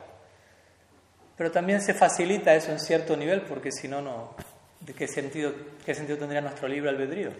Pero 1.37 1.51
también 1.51 1.83
se 1.83 1.95
facilita 1.95 2.55
eso 2.55 2.73
en 2.73 2.81
cierto 2.81 3.17
nivel 3.17 3.43
porque 3.43 3.71
si 3.71 3.89
no, 3.89 4.01
no 4.01 4.35
¿de 4.81 4.95
qué 4.95 5.07
sentido, 5.07 5.53
qué 5.85 5.95
sentido 5.95 6.19
tendría 6.19 6.41
nuestro 6.41 6.69
libre 6.69 6.91
albedrío? 6.91 7.31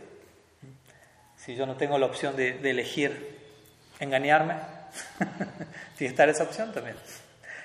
Si 1.37 1.55
yo 1.55 1.65
no 1.65 1.77
tengo 1.77 1.99
la 1.99 2.07
opción 2.07 2.37
de, 2.37 2.59
elegir 2.69 3.39
engañarme, 4.01 4.55
que 5.99 6.07
estar 6.07 6.29
esa 6.29 6.43
opción 6.43 6.73
también. 6.73 6.97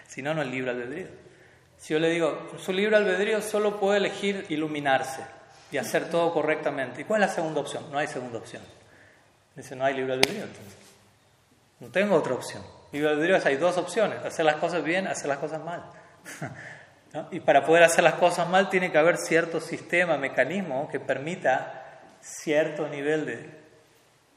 Si 0.07 0.21
no, 0.21 0.33
no 0.33 0.41
es 0.41 0.49
libre 0.49 0.71
albedrío. 0.71 1.07
Si 1.77 1.93
yo 1.93 1.99
le 1.99 2.09
digo, 2.09 2.51
su 2.59 2.71
libre 2.73 2.95
albedrío 2.95 3.41
solo 3.41 3.79
puede 3.79 3.97
elegir 3.97 4.45
iluminarse 4.49 5.23
y 5.71 5.77
hacer 5.77 6.09
todo 6.09 6.31
correctamente. 6.31 7.01
¿Y 7.01 7.03
cuál 7.05 7.23
es 7.23 7.29
la 7.29 7.35
segunda 7.35 7.61
opción? 7.61 7.91
No 7.91 7.97
hay 7.97 8.07
segunda 8.07 8.37
opción. 8.37 8.61
Dice, 9.55 9.75
no 9.75 9.83
hay 9.83 9.95
libre 9.95 10.13
albedrío 10.13 10.43
entonces. 10.43 10.75
No 11.79 11.87
tengo 11.87 12.15
otra 12.15 12.35
opción. 12.35 12.63
Libre 12.91 13.09
albedrío 13.09 13.35
es, 13.37 13.45
hay 13.45 13.57
dos 13.57 13.77
opciones, 13.77 14.23
hacer 14.23 14.45
las 14.45 14.57
cosas 14.57 14.83
bien, 14.83 15.07
hacer 15.07 15.27
las 15.27 15.39
cosas 15.39 15.63
mal. 15.63 15.83
Y 17.31 17.41
para 17.41 17.65
poder 17.65 17.83
hacer 17.83 18.05
las 18.05 18.13
cosas 18.13 18.47
mal 18.47 18.69
tiene 18.69 18.89
que 18.89 18.97
haber 18.97 19.17
cierto 19.17 19.59
sistema, 19.59 20.17
mecanismo 20.17 20.87
que 20.89 20.97
permita 20.97 21.99
cierto 22.21 22.87
nivel 22.87 23.25
de, 23.25 23.49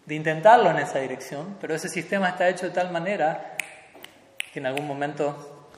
de 0.07 0.15
intentarlo 0.15 0.71
en 0.71 0.79
esa 0.79 0.99
dirección, 0.99 1.57
pero 1.61 1.75
ese 1.75 1.89
sistema 1.89 2.31
está 2.31 2.49
hecho 2.49 2.67
de 2.67 2.73
tal 2.73 2.91
manera 2.91 3.57
que 4.53 4.59
en 4.59 4.67
algún 4.67 4.87
momento 4.87 5.71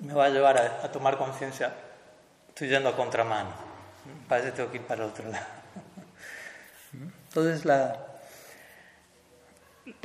me 0.00 0.14
va 0.14 0.26
a 0.26 0.28
llevar 0.28 0.58
a, 0.58 0.92
tomar 0.92 1.18
conciencia, 1.18 1.72
estoy 2.48 2.68
yendo 2.68 2.88
a 2.88 2.96
contramano, 2.96 3.50
parece 4.28 4.50
que 4.50 4.56
tengo 4.56 4.70
que 4.70 4.76
ir 4.76 4.84
para 4.84 5.04
el 5.04 5.10
otro 5.10 5.28
lado. 5.28 5.46
Entonces 6.92 7.64
la, 7.64 8.07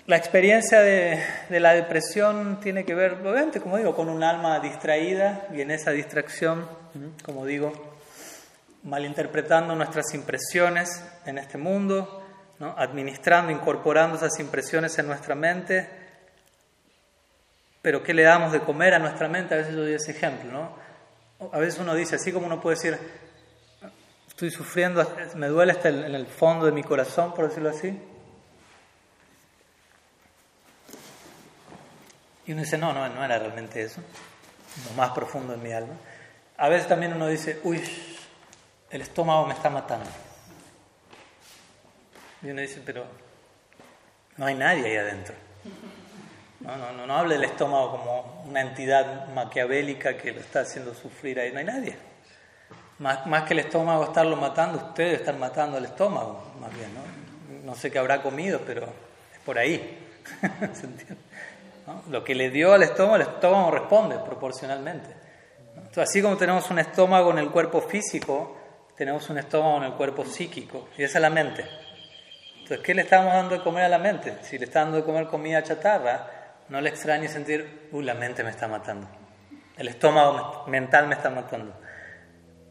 la 0.06 0.18
experiencia 0.18 0.82
de, 0.82 1.24
la 1.50 1.74
depresión 1.74 2.60
tiene 2.60 2.84
que 2.84 2.94
ver, 2.94 3.14
obviamente, 3.14 3.62
como 3.62 3.78
digo, 3.78 3.96
con 3.96 4.10
un 4.10 4.24
alma 4.24 4.60
distraída 4.60 5.48
y 5.54 5.62
en 5.62 5.72
esa 5.72 5.92
distracción, 5.92 6.68
como 7.24 7.46
digo, 7.46 7.72
malinterpretando 8.84 9.76
nuestras 9.76 10.14
impresiones 10.14 11.04
en 11.26 11.38
este 11.38 11.58
mundo, 11.58 12.22
administrando, 12.60 13.52
incorporando 13.52 14.18
esas 14.18 14.40
impresiones 14.40 14.98
en 15.00 15.08
nuestra 15.08 15.36
mente. 15.36 15.90
Pero 17.82 18.04
¿qué 18.04 18.14
le 18.14 18.24
damos 18.24 18.52
de 18.52 18.60
comer 18.60 18.94
a 18.94 19.00
nuestra 19.00 19.28
mente? 19.28 19.54
A 19.54 19.58
veces 19.58 19.74
yo 19.74 19.82
doy 19.82 19.94
ese 19.94 20.12
ejemplo. 20.12 20.52
¿no? 20.52 21.50
A 21.52 21.60
veces 21.60 21.80
uno 21.80 21.96
dice, 21.96 22.16
así 22.16 22.32
como 22.32 22.46
uno 22.46 22.62
puede 22.62 22.76
decir, 22.76 22.98
estoy 24.28 24.52
sufriendo, 24.52 25.06
me 25.36 25.48
duele 25.48 25.72
hasta 25.72 25.90
en 25.90 26.16
el 26.16 26.26
fondo 26.28 26.66
de 26.66 26.72
mi 26.72 26.84
corazón, 26.84 27.34
por 27.34 27.48
decirlo 27.48 27.70
así. 27.70 27.98
Y 32.46 32.52
uno 32.52 32.62
dice, 32.62 32.78
no, 32.78 32.94
no, 32.94 33.08
no 33.08 33.24
era 33.24 33.40
realmente 33.40 33.82
eso, 33.82 34.02
lo 34.90 34.96
más 34.96 35.12
profundo 35.12 35.54
en 35.54 35.64
mi 35.64 35.72
alma. 35.72 35.94
A 36.58 36.70
veces 36.70 36.88
también 36.88 37.14
uno 37.14 37.28
dice, 37.28 37.60
uy, 37.64 37.82
el 38.90 39.02
estómago 39.02 39.46
me 39.46 39.54
está 39.54 39.70
matando. 39.70 40.10
Y 42.42 42.50
uno 42.50 42.62
dice, 42.62 42.82
pero 42.86 43.06
no 44.38 44.46
hay 44.46 44.56
nadie 44.56 44.86
ahí 44.86 44.98
adentro. 44.98 45.36
No, 46.60 46.78
no, 46.78 46.92
no, 46.94 47.08
no 47.08 47.18
hable 47.18 47.36
del 47.36 47.46
estómago 47.46 47.92
como 47.92 48.44
una 48.48 48.62
entidad 48.62 49.28
maquiavélica 49.30 50.18
que 50.18 50.32
lo 50.32 50.40
está 50.40 50.62
haciendo 50.62 50.94
sufrir 50.94 51.40
ahí. 51.40 51.52
No 51.52 51.60
hay 51.60 51.66
nadie. 51.66 51.98
Más, 53.00 53.26
más 53.26 53.44
que 53.44 53.54
el 53.54 53.60
estómago 53.60 54.04
estarlo 54.04 54.36
matando, 54.36 54.78
ustedes 54.78 55.20
están 55.20 55.40
matando 55.40 55.78
al 55.78 55.86
estómago, 55.86 56.54
más 56.60 56.74
bien. 56.74 56.94
¿no? 56.94 57.24
no 57.64 57.76
sé 57.76 57.90
qué 57.90 58.00
habrá 58.00 58.22
comido, 58.22 58.62
pero 58.66 58.84
es 59.34 59.40
por 59.46 59.58
ahí. 59.58 60.08
¿Se 60.74 60.86
entiende? 60.86 61.18
Lo 62.10 62.24
que 62.24 62.36
le 62.36 62.50
dio 62.50 62.74
al 62.74 62.84
estómago, 62.84 63.16
el 63.18 63.22
estómago 63.24 63.72
responde 63.72 64.18
proporcionalmente. 64.20 65.10
Así 65.96 66.22
como 66.22 66.38
tenemos 66.38 66.70
un 66.72 66.80
estómago 66.80 67.32
en 67.32 67.40
el 67.40 67.52
cuerpo 67.52 67.82
físico, 67.82 68.58
tenemos 68.96 69.30
un 69.30 69.38
estómago 69.38 69.78
en 69.78 69.84
el 69.84 69.94
cuerpo 69.94 70.26
psíquico, 70.26 70.90
y 70.98 71.04
esa 71.04 71.18
es 71.18 71.22
la 71.22 71.30
mente. 71.30 71.66
Entonces, 72.56 72.80
¿qué 72.80 72.94
le 72.94 73.02
estamos 73.02 73.34
dando 73.34 73.56
de 73.56 73.62
comer 73.62 73.84
a 73.84 73.90
la 73.90 73.98
mente? 73.98 74.38
Si 74.42 74.58
le 74.58 74.66
estamos 74.66 74.94
dando 74.94 74.98
de 74.98 75.04
comer 75.04 75.28
comida 75.28 75.62
chatarra, 75.62 76.28
no 76.70 76.80
le 76.80 76.90
extrañe 76.90 77.28
sentir, 77.28 77.90
uy, 77.92 78.06
la 78.06 78.14
mente 78.14 78.44
me 78.44 78.50
está 78.50 78.68
matando. 78.68 79.08
El 79.78 79.88
estómago 79.88 80.66
mental 80.68 81.08
me 81.08 81.16
está 81.16 81.30
matando. 81.30 81.74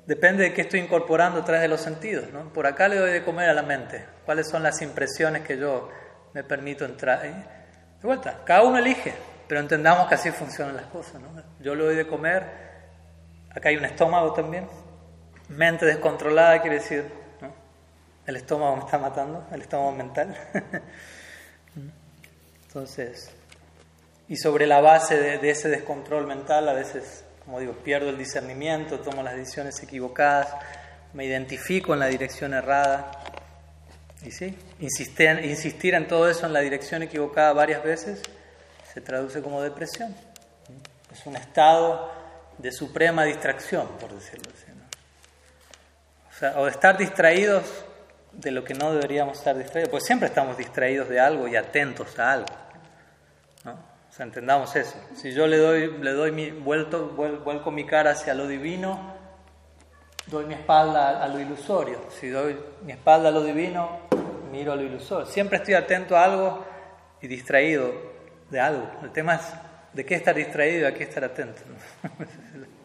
Depende 0.06 0.44
de 0.44 0.52
qué 0.54 0.62
estoy 0.62 0.80
incorporando 0.80 1.40
a 1.40 1.44
través 1.44 1.62
de 1.62 1.68
los 1.68 1.80
sentidos. 1.80 2.32
¿no? 2.32 2.52
Por 2.52 2.66
acá 2.66 2.88
le 2.88 2.96
doy 2.96 3.12
de 3.12 3.22
comer 3.22 3.50
a 3.50 3.54
la 3.54 3.62
mente. 3.62 4.04
¿Cuáles 4.24 4.48
son 4.48 4.62
las 4.62 4.80
impresiones 4.82 5.42
que 5.42 5.58
yo 5.58 5.90
me 6.32 6.42
permito 6.42 6.84
entrar? 6.84 7.61
De 8.02 8.08
vuelta, 8.08 8.40
cada 8.44 8.62
uno 8.64 8.78
elige, 8.78 9.14
pero 9.48 9.60
entendamos 9.60 10.08
que 10.08 10.16
así 10.16 10.30
funcionan 10.30 10.76
las 10.76 10.86
cosas. 10.86 11.14
¿no? 11.14 11.28
Yo 11.60 11.74
le 11.74 11.84
doy 11.84 11.96
de 11.96 12.06
comer, 12.06 12.44
acá 13.50 13.68
hay 13.68 13.76
un 13.76 13.84
estómago 13.84 14.32
también. 14.32 14.66
Mente 15.48 15.86
descontrolada 15.86 16.60
quiere 16.60 16.76
decir 16.76 17.22
el 18.26 18.36
estómago 18.36 18.76
me 18.76 18.84
está 18.84 18.98
matando, 18.98 19.46
el 19.52 19.62
estómago 19.62 19.92
mental. 19.92 20.36
Entonces, 22.68 23.30
Y 24.28 24.36
sobre 24.36 24.66
la 24.66 24.80
base 24.80 25.18
de, 25.18 25.50
ese 25.50 25.68
descontrol 25.68 26.26
mental, 26.26 26.68
a 26.68 26.72
veces, 26.72 27.24
como 27.44 27.58
digo, 27.58 27.72
pierdo 27.72 28.08
el 28.08 28.16
discernimiento, 28.16 29.00
tomo 29.00 29.22
las 29.22 29.34
decisiones 29.34 29.82
equivocadas, 29.82 30.54
me 31.12 31.24
identifico 31.26 31.92
en 31.92 32.00
la 32.00 32.06
dirección 32.06 32.54
errada. 32.54 33.10
Y 34.24 34.30
sí, 34.30 34.56
insistir, 34.78 35.40
insistir 35.44 35.94
en 35.94 36.06
todo 36.06 36.28
eso 36.28 36.46
en 36.46 36.52
la 36.52 36.60
dirección 36.60 37.02
equivocada 37.02 37.52
varias 37.52 37.82
veces 37.82 38.22
se 38.92 39.00
traduce 39.00 39.42
como 39.42 39.62
depresión. 39.62 40.14
Es 41.10 41.26
un 41.26 41.36
estado 41.36 42.10
de 42.58 42.72
suprema 42.72 43.24
distracción, 43.24 43.88
por 43.98 44.14
decirlo 44.14 44.50
así. 44.54 44.62
O, 46.56 46.66
estar 46.66 46.98
distraídos 46.98 47.62
de 48.32 48.50
lo 48.50 48.64
que 48.64 48.74
no 48.74 48.92
deberíamos 48.92 49.38
estar 49.38 49.56
distraídos, 49.56 49.90
pues 49.90 50.04
siempre 50.04 50.28
estamos 50.28 50.56
distraídos 50.56 51.08
de 51.08 51.20
algo 51.20 51.46
y 51.46 51.54
atentos 51.54 52.18
a 52.18 52.32
algo. 52.32 52.48
¿no? 53.64 53.78
Entendamos 54.18 54.74
eso. 54.74 54.96
Si 55.14 55.32
yo 55.32 55.46
le 55.46 55.58
doy, 55.58 55.98
le 55.98 56.12
doy 56.12 56.32
mi, 56.32 56.50
vuelto, 56.50 57.08
vuelco 57.08 57.70
mi 57.70 57.86
cara 57.86 58.12
hacia 58.12 58.34
lo 58.34 58.48
divino, 58.48 59.14
doy 60.26 60.46
mi 60.46 60.54
espalda 60.54 61.22
a 61.22 61.28
lo 61.28 61.38
ilusorio. 61.38 62.00
Si 62.20 62.28
doy 62.28 62.58
mi 62.84 62.92
espalda 62.92 63.28
a 63.28 63.32
lo 63.32 63.44
divino, 63.44 64.00
miro 64.52 64.72
a 64.72 64.76
lo 64.76 64.82
ilusorio. 64.82 65.26
Siempre 65.26 65.56
estoy 65.56 65.74
atento 65.74 66.16
a 66.16 66.24
algo 66.24 66.64
y 67.22 67.26
distraído 67.26 67.90
de 68.50 68.60
algo. 68.60 68.86
El 69.02 69.10
tema 69.10 69.36
es 69.36 69.42
de 69.94 70.04
qué 70.04 70.16
estar 70.16 70.34
distraído 70.34 70.82
y 70.82 70.84
a 70.84 70.94
qué 70.94 71.04
estar 71.04 71.24
atento. 71.24 71.62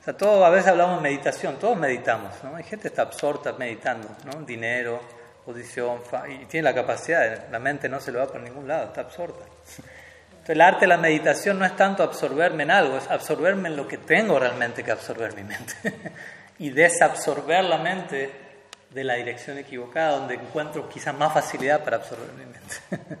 O 0.00 0.04
sea, 0.04 0.16
todos 0.16 0.44
a 0.44 0.50
veces 0.50 0.66
hablamos 0.66 0.96
de 0.96 1.10
meditación, 1.10 1.60
todos 1.60 1.78
meditamos, 1.78 2.32
¿no? 2.42 2.56
Hay 2.56 2.64
gente 2.64 2.82
que 2.82 2.88
está 2.88 3.02
absorta 3.02 3.52
meditando, 3.52 4.08
¿no? 4.24 4.42
Dinero, 4.42 5.00
posición, 5.44 6.00
y 6.28 6.46
tiene 6.46 6.64
la 6.64 6.74
capacidad, 6.74 7.48
la 7.52 7.60
mente 7.60 7.88
no 7.88 8.00
se 8.00 8.10
lo 8.10 8.18
va 8.18 8.26
por 8.26 8.40
ningún 8.40 8.66
lado, 8.66 8.86
está 8.86 9.02
absorta. 9.02 9.44
Entonces, 9.44 10.48
el 10.48 10.60
arte 10.60 10.80
de 10.80 10.86
la 10.88 10.96
meditación 10.96 11.56
no 11.56 11.64
es 11.64 11.76
tanto 11.76 12.02
absorberme 12.02 12.64
en 12.64 12.72
algo, 12.72 12.96
es 12.96 13.08
absorberme 13.08 13.68
en 13.68 13.76
lo 13.76 13.86
que 13.86 13.98
tengo 13.98 14.40
realmente 14.40 14.82
que 14.82 14.90
absorber 14.90 15.36
mi 15.36 15.44
mente. 15.44 15.74
y 16.58 16.70
desabsorber 16.70 17.62
la 17.62 17.78
mente 17.78 18.51
de 18.94 19.04
la 19.04 19.14
dirección 19.14 19.58
equivocada, 19.58 20.18
donde 20.18 20.34
encuentro 20.34 20.88
quizás 20.88 21.14
más 21.14 21.32
facilidad 21.32 21.82
para 21.82 21.98
absorber 21.98 22.32
mi 22.32 22.44
mente. 22.44 22.60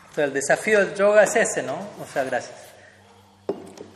Entonces, 0.00 0.24
el 0.24 0.32
desafío 0.32 0.84
del 0.84 0.94
yoga 0.94 1.24
es 1.24 1.36
ese, 1.36 1.62
¿no? 1.62 1.74
O 1.74 2.06
sea, 2.12 2.24
gracias 2.24 2.70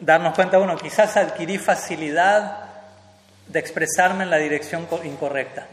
darnos 0.04 0.34
cuenta, 0.34 0.58
bueno, 0.58 0.76
quizás 0.76 1.16
adquirí 1.16 1.58
facilidad 1.58 2.70
de 3.48 3.58
expresarme 3.58 4.24
en 4.24 4.30
la 4.30 4.38
dirección 4.38 4.86
incorrecta. 5.04 5.66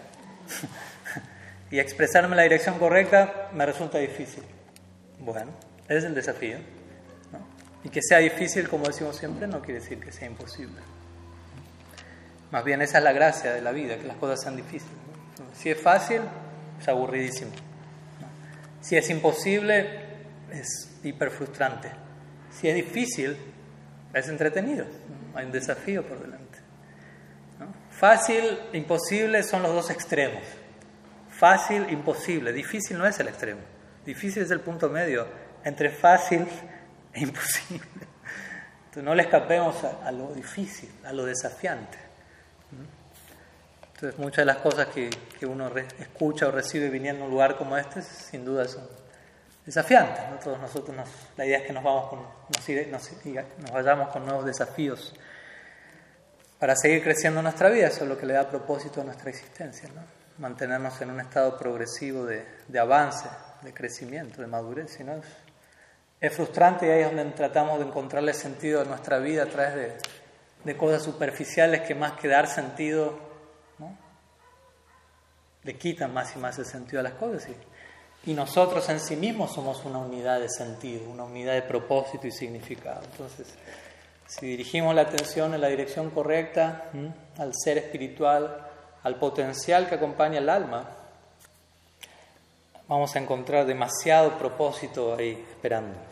y 1.72 1.80
expresarme 1.80 2.32
en 2.32 2.38
la 2.38 2.43
dirección 2.43 2.78
correcta 2.80 3.49
me 3.54 3.66
resulta 3.66 3.97
difícil. 3.97 4.43
Bueno, 5.20 5.52
ese 5.86 5.99
es 5.99 6.04
el 6.06 6.16
desafío. 6.16 6.58
Y 7.84 7.89
que 7.89 8.02
sea 8.02 8.20
difícil, 8.20 8.70
como 8.70 8.86
decimos 8.86 9.18
siempre, 9.18 9.47
no 9.47 9.62
quiere 9.62 9.80
decir 9.80 9.99
que 9.99 10.12
sea 10.12 10.28
imposible. 10.28 10.82
Más 12.52 12.64
bien 12.64 12.82
esa 12.82 12.97
es 12.97 13.04
la 13.04 13.14
gracia 13.14 13.54
de 13.54 13.62
la 13.62 13.72
vida, 13.72 13.97
que 13.97 14.04
las 14.04 14.18
cosas 14.18 14.41
sean 14.41 14.56
difíciles. 14.56 14.95
Si 15.54 15.70
es 15.70 15.80
fácil, 15.80 16.22
es 16.80 16.88
aburridísimo. 16.88 17.52
Si 18.82 18.97
es 18.97 19.10
imposible, 19.10 19.88
es 20.52 20.89
hiper 21.04 21.32
frustrante. 21.32 21.89
Si 22.52 22.68
es 22.68 22.76
difícil, 22.76 23.38
es 24.14 24.28
entretenido, 24.28 24.86
hay 25.34 25.45
un 25.45 25.52
desafío 25.52 26.04
por 26.04 26.22
delante. 26.22 26.41
Fácil, 27.91 28.60
imposible 28.74 29.43
son 29.43 29.62
los 29.62 29.74
dos 29.74 29.89
extremos. 29.91 30.41
Fácil, 31.30 31.88
imposible. 31.91 32.52
Difícil 32.52 32.97
no 32.97 33.06
es 33.06 33.20
el 33.20 33.28
extremo. 33.28 33.62
Difícil 34.06 34.43
es 34.43 34.52
el 34.52 34.60
punto 34.60 34.89
medio 34.89 35.28
entre 35.64 35.89
fácil 35.89 36.47
e 37.14 37.20
imposible. 37.20 37.86
Entonces 38.86 39.04
no 39.04 39.16
le 39.16 39.24
escapemos 39.24 39.76
a, 39.84 40.12
lo 40.12 40.34
difícil, 40.34 40.89
a 41.06 41.14
lo 41.14 41.26
desafiante. 41.26 41.97
Entonces 44.02 44.20
muchas 44.20 44.38
de 44.38 44.45
las 44.45 44.58
cosas 44.58 44.88
que, 44.88 45.12
que 45.39 45.45
uno 45.45 45.72
escucha 45.78 46.47
o 46.47 46.52
recibe 46.52 46.89
viniendo 46.89 47.22
a 47.24 47.28
un 47.28 47.32
lugar 47.32 47.56
como 47.56 47.78
este, 47.78 48.02
sin 48.02 48.43
duda 48.43 48.68
son 48.68 48.82
desafiante. 49.64 50.20
¿no? 50.28 50.39
Todos 50.39 50.60
nosotros, 50.60 50.97
la 51.38 51.45
idea 51.45 51.60
es 51.60 51.68
que 51.68 51.72
nos, 51.72 51.84
vamos 51.84 52.10
con, 52.10 52.20
nos, 52.89 53.72
vayamos 53.72 54.10
con 54.10 54.26
nuevos 54.26 54.43
desafíos 54.43 55.14
para 56.58 56.76
seguir 56.76 57.04
creciendo 57.04 57.41
en 57.41 57.43
nuestra 57.43 57.70
vida. 57.70 57.89
Eso 57.89 58.06
es 58.06 58.10
lo 58.10 58.18
que 58.18 58.26
le 58.26 58.34
da 58.34 58.49
propósito 58.49 59.02
a 59.02 59.04
nuestra 59.04 59.30
existencia. 59.30 59.88
¿no? 59.93 60.02
Mantenernos 60.39 60.99
en 61.02 61.12
un 61.12 61.20
estado 61.20 61.56
progresivo 61.56 62.26
de, 62.26 62.43
de 62.68 62.80
avance, 62.80 63.30
de 63.62 63.72
crecimiento, 63.72 64.41
de 64.41 64.47
madurez. 64.47 64.99
¿no? 65.02 65.22
Es, 66.20 66.34
frustrante 66.34 66.88
y 66.88 66.89
ahí 66.89 67.02
es 67.02 67.16
donde 67.16 67.26
tratamos 67.36 67.78
de 67.78 67.86
encontrarle 67.86 68.34
sentido 68.34 68.82
a 68.82 68.84
nuestra 68.84 69.20
vida 69.20 69.43
a 69.43 69.45
través 69.45 69.76
de, 69.76 69.97
de 70.64 70.76
cosas 70.76 71.04
superficiales 71.04 71.82
que 71.82 71.93
más 71.93 72.14
que 72.14 72.28
dar 72.28 72.47
sentido. 72.47 73.30
Le 75.64 75.78
quitan 75.78 76.14
más 76.14 76.36
y 76.36 76.39
más 76.39 76.57
el 76.59 76.66
sentido 76.66 76.99
a 76.99 77.03
las 77.03 77.14
cosas. 77.14 77.49
Y, 78.26 78.34
nosotros 78.34 78.88
en 78.89 78.99
sí 78.99 79.16
mismos 79.16 79.53
somos 79.53 79.84
una 79.86 79.99
unidad 79.99 80.39
de 80.39 80.49
sentido, 80.49 81.09
una 81.09 81.24
unidad 81.24 81.53
de 81.53 81.64
propósito 81.64 82.28
y 82.28 82.32
significado. 82.32 83.01
Entonces, 83.12 83.47
si 84.28 84.45
dirigimos 84.45 84.93
la 84.93 85.01
atención 85.01 85.53
en 85.53 85.62
la 85.62 85.68
dirección 85.68 86.09
correcta, 86.12 86.91
al 87.38 87.53
ser 87.55 87.80
espiritual, 87.80 88.68
al 89.03 89.16
potencial 89.16 89.89
que 89.89 89.95
acompaña 89.95 90.38
el 90.38 90.49
alma, 90.49 90.88
vamos 92.88 93.16
a 93.16 93.20
encontrar 93.20 93.66
demasiado 93.66 94.38
propósito 94.38 95.16
ahí 95.16 95.45
esperándonos. 95.49 96.05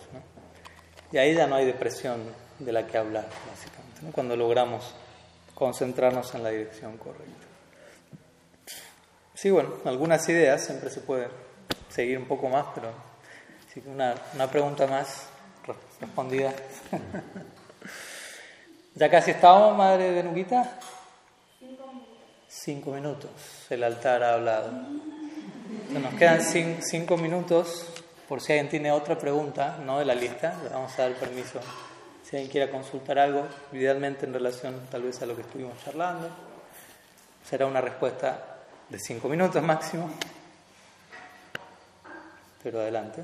Y 1.11 1.17
ahí 1.17 1.35
ya 1.35 1.47
no 1.47 1.55
hay 1.55 1.65
depresión 1.65 2.21
de 2.59 2.71
la 2.71 2.85
que 2.85 2.97
hablar, 2.97 3.27
básicamente, 3.49 4.11
cuando 4.13 4.35
logramos 4.35 4.93
concentrarnos 5.55 6.33
en 6.35 6.43
la 6.43 6.49
dirección 6.49 6.97
correcta. 6.97 7.38
Sí, 9.41 9.49
bueno, 9.49 9.69
algunas 9.85 10.27
ideas 10.27 10.65
siempre 10.65 10.89
se 10.89 10.99
pueden 10.99 11.29
seguir 11.87 12.17
un 12.17 12.25
poco 12.25 12.49
más, 12.49 12.65
pero 12.75 12.91
una, 13.85 14.13
una 14.35 14.47
pregunta 14.47 14.85
más 14.85 15.27
respondida. 16.01 16.53
¿Ya 18.95 19.09
casi 19.09 19.31
estábamos, 19.31 19.77
madre 19.77 20.11
de 20.11 20.23
Nuquita? 20.23 20.77
Cinco 21.57 21.87
minutos. 21.87 22.17
Cinco 22.49 22.91
minutos, 22.91 23.31
el 23.69 23.85
altar 23.85 24.23
ha 24.23 24.33
hablado. 24.33 24.73
nos 25.89 26.13
quedan 26.15 26.41
cinco, 26.81 27.15
minutos, 27.15 27.85
por 28.27 28.41
si 28.41 28.51
alguien 28.51 28.67
tiene 28.67 28.91
otra 28.91 29.17
pregunta, 29.17 29.77
no 29.85 29.99
de 29.99 30.05
la 30.05 30.15
lista, 30.15 30.59
le 30.65 30.69
vamos 30.69 30.99
a 30.99 31.03
dar 31.03 31.13
permiso. 31.13 31.61
Si 32.23 32.35
alguien 32.35 32.51
quiere 32.51 32.69
consultar 32.69 33.17
algo, 33.17 33.47
idealmente 33.71 34.25
en 34.25 34.33
relación 34.33 34.81
tal 34.91 35.03
vez 35.03 35.21
a 35.21 35.25
lo 35.25 35.37
que 35.37 35.43
estuvimos 35.43 35.81
charlando, 35.81 36.27
será 37.49 37.67
una 37.67 37.79
respuesta 37.79 38.57
de 38.89 38.99
cinco 38.99 39.29
minutos 39.29 39.61
máximo 39.61 40.09
pero 42.63 42.79
adelante. 42.81 43.23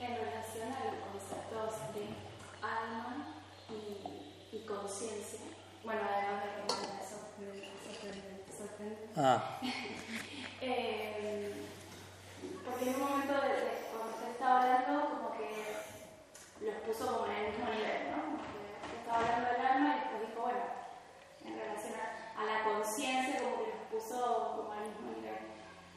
En 0.00 0.16
relación 0.16 0.72
a 0.72 0.84
los 0.90 0.96
conceptos 1.06 1.70
de 1.94 2.04
alma 2.66 3.14
y, 4.52 4.58
conciencia, 4.66 5.40
bueno, 5.84 6.00
además 6.02 6.42
de 6.42 6.48
que 6.50 6.62
me 6.62 6.68
sorprende, 7.06 7.70
Ah. 9.14 9.60
eh, 10.62 11.52
porque 12.64 12.84
en 12.88 12.94
un 12.94 13.00
momento 13.00 13.34
de, 13.34 13.48
de, 13.48 13.88
cuando 13.92 14.12
usted 14.16 14.30
estaba 14.32 14.62
hablando, 14.62 14.92
como 15.10 15.28
que 15.36 15.48
los 16.64 16.76
puso 16.86 17.02
como 17.06 17.26
en 17.26 17.32
el 17.36 17.44
mismo 17.52 17.66
nivel, 17.66 18.11
estaba 19.12 19.28
hablando 19.28 19.50
del 19.52 19.66
alma 19.66 19.88
y 19.90 20.00
después 20.00 20.20
dijo, 20.28 20.40
bueno, 20.40 20.64
en 21.44 21.58
relación 21.58 21.92
a 22.00 22.44
la 22.44 22.64
conciencia 22.64 23.42
como 23.42 23.56
que 23.60 23.70
los 23.76 23.84
puso 23.92 24.56
como 24.56 24.72
al 24.72 24.88
mismo 24.88 25.12
nivel. 25.12 25.36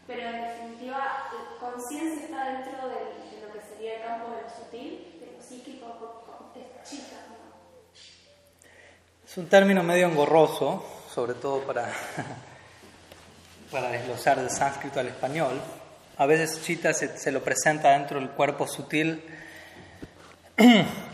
Pero 0.06 0.22
en 0.22 0.42
definitiva, 0.42 1.32
conciencia 1.60 2.26
está 2.26 2.52
dentro 2.52 2.90
de, 2.90 3.40
lo 3.42 3.54
que 3.54 3.62
sería 3.62 3.96
el 3.96 4.02
campo 4.04 4.32
de 4.32 4.42
lo 4.44 4.50
sutil, 4.50 5.18
de 5.20 5.32
lo 5.32 5.42
psíquico, 5.42 5.86
es 6.56 6.90
chica. 6.90 7.16
Es 9.26 9.38
un 9.38 9.48
término 9.48 9.82
medio 9.82 10.08
engorroso, 10.08 10.86
sobre 11.10 11.34
todo 11.36 11.62
para, 11.62 11.92
para 13.72 13.90
desglosar 13.92 14.40
del 14.40 14.50
sánscrito 14.50 15.00
al 15.00 15.08
español. 15.08 15.62
A 16.18 16.26
veces 16.26 16.62
chita 16.64 16.94
se, 16.94 17.18
se 17.18 17.32
lo 17.32 17.44
presenta 17.44 17.92
dentro 17.92 18.20
del 18.20 18.30
cuerpo 18.30 18.68
sutil 18.68 19.24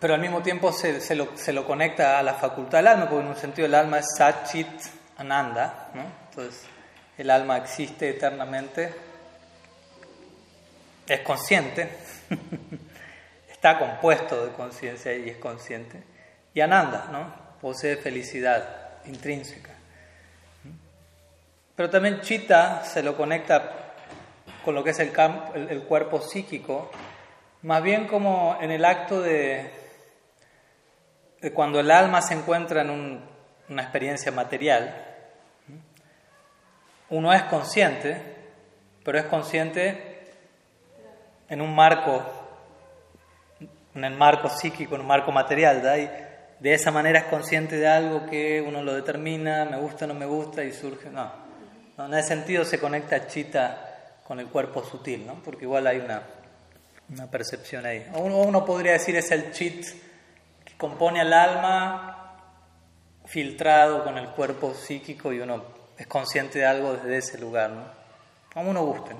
pero 0.00 0.14
al 0.14 0.20
mismo 0.20 0.42
tiempo 0.42 0.72
se, 0.72 1.00
se, 1.00 1.14
lo, 1.14 1.36
se, 1.36 1.52
lo, 1.52 1.66
conecta 1.66 2.18
a 2.18 2.22
la 2.22 2.34
facultad 2.34 2.78
del 2.78 2.88
alma, 2.88 3.08
porque 3.08 3.24
en 3.24 3.30
un 3.30 3.36
sentido 3.36 3.66
el 3.66 3.74
alma 3.74 3.98
es 3.98 4.06
Satchit 4.16 4.68
Ananda, 5.16 5.90
¿no? 5.94 6.04
entonces 6.28 6.66
el 7.16 7.30
alma 7.30 7.56
existe 7.56 8.10
eternamente, 8.10 8.94
es 11.06 11.20
consciente, 11.20 11.88
está 13.50 13.78
compuesto 13.78 14.46
de 14.46 14.52
conciencia 14.52 15.14
y 15.16 15.28
es 15.30 15.38
consciente, 15.38 16.02
y 16.54 16.60
Ananda, 16.60 17.08
¿no? 17.10 17.48
posee 17.60 17.96
felicidad 17.96 19.04
intrínseca. 19.06 19.70
Pero 21.74 21.90
también 21.90 22.20
chita 22.20 22.84
se 22.84 23.02
lo 23.02 23.16
conecta 23.16 23.94
con 24.64 24.74
lo 24.74 24.84
que 24.84 24.90
es 24.90 24.98
el, 25.00 25.12
el, 25.70 25.82
cuerpo 25.82 26.20
psíquico, 26.20 26.90
más 27.62 27.82
bien 27.82 28.06
como 28.06 28.58
en 28.60 28.70
el 28.70 28.84
acto 28.84 29.20
de 29.22 29.87
cuando 31.54 31.80
el 31.80 31.90
alma 31.90 32.20
se 32.20 32.34
encuentra 32.34 32.82
en 32.82 33.22
una 33.68 33.82
experiencia 33.82 34.32
material, 34.32 35.04
uno 37.10 37.32
es 37.32 37.42
consciente, 37.44 38.20
pero 39.04 39.18
es 39.18 39.24
consciente 39.26 40.32
en 41.48 41.60
un 41.60 41.74
marco, 41.74 42.22
en 43.94 44.04
el 44.04 44.14
marco 44.14 44.50
psíquico, 44.50 44.96
en 44.96 45.02
un 45.02 45.06
marco 45.06 45.32
material, 45.32 45.80
de 45.82 46.74
esa 46.74 46.90
manera 46.90 47.20
es 47.20 47.24
consciente 47.26 47.76
de 47.76 47.86
algo 47.86 48.26
que 48.26 48.60
uno 48.60 48.82
lo 48.82 48.94
determina, 48.94 49.64
me 49.64 49.78
gusta, 49.78 50.06
no 50.06 50.14
me 50.14 50.26
gusta 50.26 50.64
y 50.64 50.72
surge, 50.72 51.08
no. 51.08 51.30
en 51.98 52.14
ese 52.14 52.28
sentido 52.28 52.64
se 52.64 52.78
conecta 52.78 53.26
Chita 53.26 54.18
con 54.24 54.40
el 54.40 54.48
cuerpo 54.48 54.84
sutil, 54.84 55.26
¿no? 55.26 55.34
porque 55.42 55.64
igual 55.64 55.86
hay 55.86 55.98
una, 55.98 56.22
una 57.10 57.30
percepción 57.30 57.86
ahí. 57.86 58.06
O 58.14 58.22
uno, 58.22 58.38
uno 58.38 58.64
podría 58.64 58.92
decir 58.92 59.16
es 59.16 59.30
el 59.30 59.52
chit 59.52 59.86
compone 60.78 61.20
al 61.20 61.32
alma 61.32 62.14
filtrado 63.26 64.04
con 64.04 64.16
el 64.16 64.28
cuerpo 64.30 64.72
psíquico 64.72 65.32
y 65.32 65.40
uno 65.40 65.62
es 65.98 66.06
consciente 66.06 66.60
de 66.60 66.66
algo 66.66 66.94
desde 66.94 67.18
ese 67.18 67.38
lugar, 67.38 67.70
¿no? 67.70 67.98
Uno 68.54 68.84
guste, 68.84 69.14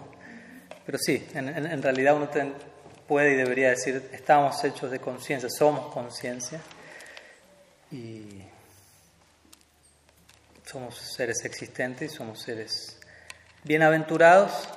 Pero 0.87 0.99
sí, 0.99 1.29
en, 1.35 1.83
realidad 1.83 2.17
uno 2.17 2.29
puede 3.07 3.35
y 3.35 3.37
debería 3.37 3.71
decir, 3.71 4.09
estamos 4.13 4.65
hechos 4.65 4.91
de 4.91 4.99
conciencia, 4.99 5.49
somos 5.51 5.93
conciencia 5.93 6.61
y 7.93 8.43
somos 10.65 10.97
seres 10.97 11.45
existentes 11.45 12.13
somos 12.13 12.43
seres 12.43 12.99
bienaventurados 13.65 14.69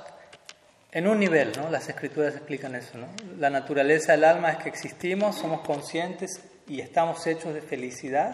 en 0.92 1.08
un 1.08 1.20
nivel, 1.20 1.52
¿no? 1.58 1.70
Las 1.70 1.90
escrituras 1.90 2.36
explican 2.36 2.76
eso, 2.76 2.98
¿no? 2.98 3.08
La 3.38 3.50
naturaleza 3.50 4.12
del 4.12 4.26
alma 4.26 4.52
es 4.52 4.58
que 4.58 4.70
existimos, 4.70 5.38
somos 5.38 5.62
conscientes 5.62 6.42
y 6.72 6.80
estamos 6.80 7.28
hechos 7.28 7.54
de 7.54 7.62
felicidad 7.62 8.34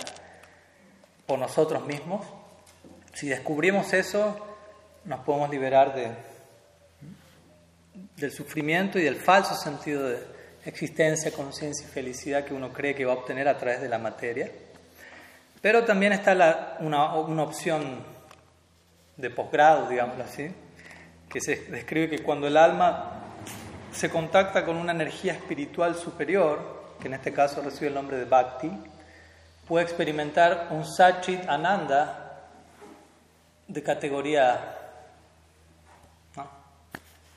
por 1.25 1.39
nosotros 1.39 1.83
mismos. 1.88 2.23
Si 3.13 3.27
descubrimos 3.27 3.93
eso, 3.93 4.38
nos 5.05 5.21
podemos 5.21 5.49
liberar 5.49 5.95
de, 5.95 6.11
del 8.15 8.31
sufrimiento 8.31 8.99
y 8.99 9.01
del 9.01 9.15
falso 9.15 9.55
sentido 9.55 10.07
de 10.07 10.19
existencia, 10.65 11.31
conciencia 11.31 11.88
y 11.88 11.89
felicidad 11.89 12.45
que 12.45 12.53
uno 12.53 12.71
cree 12.71 12.93
que 12.93 13.05
va 13.05 13.13
a 13.13 13.15
obtener 13.15 13.47
a 13.47 13.57
través 13.57 13.81
de 13.81 13.89
la 13.89 13.97
materia. 13.97 14.51
Pero 15.59 15.83
también 15.83 16.13
está 16.13 16.35
la, 16.35 16.77
una, 16.79 17.15
una 17.15 17.41
opción 17.41 18.03
de 19.15 19.31
posgrado, 19.31 19.89
digámoslo 19.89 20.23
así, 20.23 20.51
que 21.27 21.41
se 21.41 21.55
describe 21.71 22.07
que 22.07 22.21
cuando 22.21 22.45
el 22.45 22.57
alma 22.57 23.33
se 23.91 24.11
contacta 24.11 24.63
con 24.63 24.77
una 24.77 24.91
energía 24.91 25.33
espiritual 25.33 25.95
superior, 25.95 26.76
que 27.00 27.08
en 27.08 27.14
este 27.14 27.34
caso 27.34 27.62
recibe 27.62 27.88
el 27.88 27.93
nombre 27.93 28.18
de 28.18 28.26
Bhakti, 28.26 28.72
puede 29.68 29.86
experimentar 29.86 30.68
un 30.72 30.86
Sachit 30.86 31.48
Ananda 31.48 32.48
de 33.68 33.84
categoría, 33.84 34.76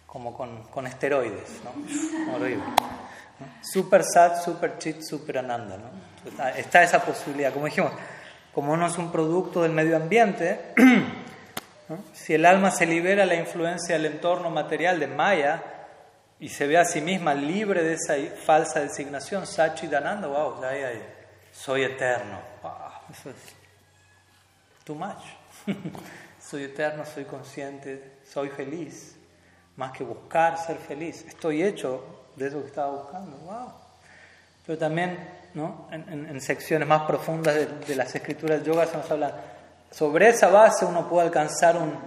como 0.06 0.36
con, 0.36 0.64
con 0.64 0.86
esteroides, 0.86 1.60
¿no? 1.64 2.34
horrible. 2.34 2.64
Super 3.62 4.02
Sat, 4.04 4.42
Super 4.42 4.78
Chit, 4.78 5.02
Super 5.02 5.38
Ananda. 5.38 5.76
¿no? 5.76 6.48
Está 6.56 6.82
esa 6.82 7.02
posibilidad. 7.02 7.52
Como 7.52 7.66
dijimos, 7.66 7.92
como 8.52 8.72
uno 8.72 8.86
es 8.86 8.98
un 8.98 9.10
producto 9.10 9.62
del 9.62 9.72
medio 9.72 9.96
ambiente, 9.96 10.74
Si 12.12 12.34
el 12.34 12.46
alma 12.46 12.70
se 12.70 12.86
libera 12.86 13.26
la 13.26 13.34
influencia 13.34 13.96
del 13.96 14.06
entorno 14.06 14.50
material 14.50 15.00
de 15.00 15.08
Maya 15.08 15.62
y 16.40 16.48
se 16.48 16.66
ve 16.66 16.78
a 16.78 16.84
sí 16.84 17.00
misma 17.00 17.34
libre 17.34 17.82
de 17.82 17.94
esa 17.94 18.14
falsa 18.44 18.80
designación, 18.80 19.46
Sachidananda, 19.46 20.26
wow, 20.26 20.60
ya 20.62 20.90
soy 21.52 21.82
eterno. 21.82 22.40
eso 23.10 23.30
es 23.30 23.36
too 24.84 24.94
much. 24.94 25.22
soy 26.42 26.64
eterno, 26.64 27.04
soy 27.04 27.26
consciente, 27.26 28.20
soy 28.24 28.48
feliz. 28.48 29.16
Más 29.76 29.92
que 29.92 30.02
buscar 30.02 30.58
ser 30.58 30.78
feliz, 30.78 31.24
estoy 31.28 31.62
hecho 31.62 32.28
de 32.36 32.48
eso 32.48 32.60
que 32.62 32.68
estaba 32.68 32.90
buscando. 32.90 33.36
Wow. 33.38 33.72
Pero 34.66 34.78
también 34.78 35.18
¿no? 35.54 35.88
en, 35.90 36.40
secciones 36.40 36.88
más 36.88 37.02
profundas 37.02 37.54
de, 37.54 37.66
de 37.66 37.96
las 37.96 38.14
escrituras 38.14 38.62
yoga 38.64 38.86
se 38.86 38.96
nos 38.96 39.10
habla 39.10 39.34
sobre 39.90 40.28
esa 40.28 40.48
base 40.48 40.84
uno 40.84 41.08
puede 41.08 41.26
alcanzar 41.26 41.76
un, 41.76 41.98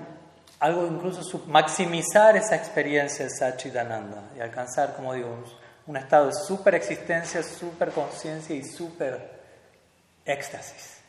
algo, 0.63 0.87
incluso 0.87 1.43
maximizar 1.47 2.37
esa 2.37 2.55
experiencia 2.55 3.25
de 3.25 3.31
Sachidananda 3.31 4.29
y 4.37 4.39
alcanzar, 4.39 4.95
como 4.95 5.13
digo, 5.13 5.43
un, 5.85 5.97
estado 5.97 6.27
de 6.27 6.33
super 6.33 6.73
existencia, 6.75 7.43
super 7.43 7.91
conciencia 7.91 8.55
y 8.55 8.63
super 8.63 9.41
éxtasis 10.25 11.01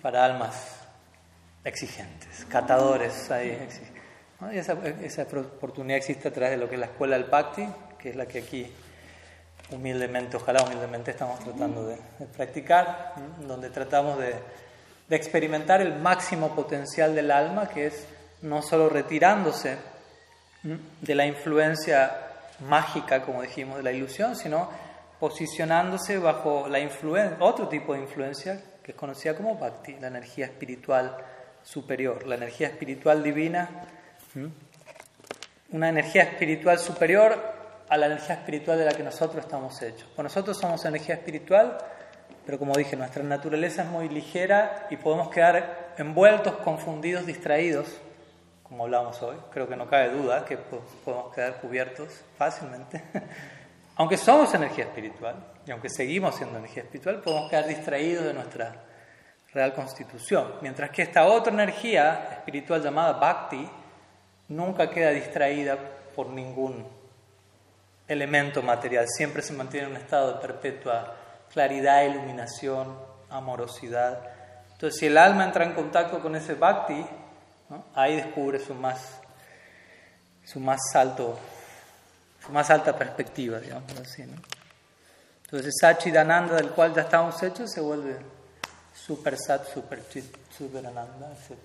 para 0.00 0.24
almas 0.24 0.78
exigentes, 1.62 2.46
catadores 2.48 3.30
ahí. 3.30 3.68
Y 4.50 4.56
esa, 4.56 4.72
esa, 5.02 5.24
oportunidad 5.24 5.98
existe 5.98 6.28
a 6.28 6.32
través 6.32 6.52
de 6.52 6.56
lo 6.56 6.70
que 6.70 6.76
es 6.76 6.80
la 6.80 6.86
escuela 6.86 7.18
del 7.18 7.28
Bhakti, 7.28 7.68
que 7.98 8.10
es 8.10 8.16
la 8.16 8.24
que 8.24 8.38
aquí 8.38 8.72
humildemente, 9.70 10.38
ojalá 10.38 10.62
humildemente 10.62 11.10
estamos 11.10 11.38
tratando 11.40 11.86
de 11.86 11.98
practicar, 12.34 13.12
donde 13.46 13.68
tratamos 13.68 14.18
de 14.18 14.36
de 15.08 15.16
experimentar 15.16 15.80
el 15.80 15.98
máximo 16.00 16.54
potencial 16.54 17.14
del 17.14 17.30
alma, 17.30 17.68
que 17.68 17.86
es 17.86 18.06
no 18.42 18.62
solo 18.62 18.88
retirándose 18.88 19.76
de 20.62 21.14
la 21.14 21.26
influencia 21.26 22.12
mágica, 22.68 23.22
como 23.22 23.42
dijimos, 23.42 23.78
de 23.78 23.82
la 23.82 23.92
ilusión, 23.92 24.34
sino 24.36 24.68
posicionándose 25.20 26.18
bajo 26.18 26.68
la 26.68 26.80
influencia, 26.80 27.36
otro 27.40 27.68
tipo 27.68 27.94
de 27.94 28.00
influencia 28.00 28.60
que 28.82 28.92
es 28.92 28.96
conocida 28.96 29.34
como 29.34 29.56
bhakti, 29.56 29.96
la 30.00 30.08
energía 30.08 30.46
espiritual 30.46 31.16
superior, 31.62 32.26
la 32.26 32.36
energía 32.36 32.68
espiritual 32.68 33.22
divina, 33.22 33.68
una 35.70 35.88
energía 35.88 36.22
espiritual 36.22 36.78
superior 36.78 37.36
a 37.88 37.96
la 37.96 38.06
energía 38.06 38.36
espiritual 38.36 38.78
de 38.78 38.84
la 38.84 38.92
que 38.92 39.02
nosotros 39.02 39.44
estamos 39.44 39.80
hechos. 39.82 40.08
Pues 40.14 40.22
nosotros 40.22 40.58
somos 40.58 40.84
energía 40.84 41.16
espiritual, 41.16 41.78
pero 42.46 42.60
como 42.60 42.74
dije, 42.74 42.94
nuestra 42.94 43.24
naturaleza 43.24 43.82
es 43.82 43.88
muy 43.88 44.08
ligera 44.08 44.86
y 44.88 44.96
podemos 44.96 45.28
quedar 45.30 45.94
envueltos, 45.98 46.54
confundidos, 46.58 47.26
distraídos, 47.26 47.88
como 48.62 48.84
hablamos 48.84 49.20
hoy. 49.20 49.36
Creo 49.50 49.68
que 49.68 49.74
no 49.74 49.88
cabe 49.88 50.10
duda 50.10 50.44
que 50.44 50.56
podemos 50.56 51.34
quedar 51.34 51.60
cubiertos 51.60 52.22
fácilmente. 52.38 53.02
aunque 53.96 54.16
somos 54.16 54.54
energía 54.54 54.84
espiritual 54.84 55.34
y 55.66 55.72
aunque 55.72 55.88
seguimos 55.88 56.36
siendo 56.36 56.56
energía 56.56 56.84
espiritual, 56.84 57.20
podemos 57.20 57.50
quedar 57.50 57.66
distraídos 57.66 58.24
de 58.24 58.34
nuestra 58.34 58.76
real 59.52 59.74
constitución. 59.74 60.52
Mientras 60.60 60.90
que 60.90 61.02
esta 61.02 61.26
otra 61.26 61.52
energía 61.52 62.28
espiritual 62.30 62.80
llamada 62.80 63.14
Bhakti 63.14 63.68
nunca 64.48 64.88
queda 64.88 65.10
distraída 65.10 65.76
por 66.14 66.28
ningún 66.28 66.86
elemento 68.06 68.62
material, 68.62 69.06
siempre 69.08 69.42
se 69.42 69.52
mantiene 69.52 69.86
en 69.86 69.92
un 69.96 69.98
estado 69.98 70.34
de 70.34 70.40
perpetua 70.40 71.25
claridad, 71.56 72.04
iluminación, 72.04 72.98
amorosidad. 73.30 74.20
Entonces, 74.72 75.00
si 75.00 75.06
el 75.06 75.16
alma 75.16 75.42
entra 75.42 75.64
en 75.64 75.72
contacto 75.72 76.20
con 76.20 76.36
ese 76.36 76.52
bhakti, 76.52 77.02
ahí 77.94 78.16
descubre 78.16 78.58
su 78.58 78.74
más, 78.74 79.18
su 80.44 80.60
más 80.60 80.78
alto, 80.92 81.38
su 82.44 82.52
más 82.52 82.68
alta 82.68 82.94
perspectiva, 82.94 83.58
digamos 83.58 83.90
así. 83.98 84.24
¿no? 84.24 84.34
Entonces, 85.44 85.72
Sachidananda, 85.80 86.56
del 86.56 86.72
cual 86.72 86.94
ya 86.94 87.00
estamos 87.00 87.42
hechos, 87.42 87.72
se 87.72 87.80
vuelve 87.80 88.18
super 88.92 89.38
sat, 89.38 89.66
super 89.72 90.06
chit, 90.10 90.26
super 90.54 90.86
ananda, 90.86 91.32
etc. 91.32 91.56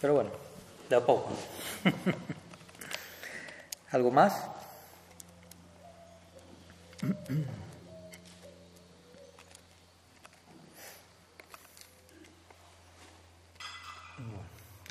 Pero 0.00 0.14
bueno, 0.14 0.30
de 0.88 0.94
a 0.94 1.00
poco. 1.00 1.30
¿Algo 3.90 4.12
más? 4.12 4.61
Yo 7.02 7.08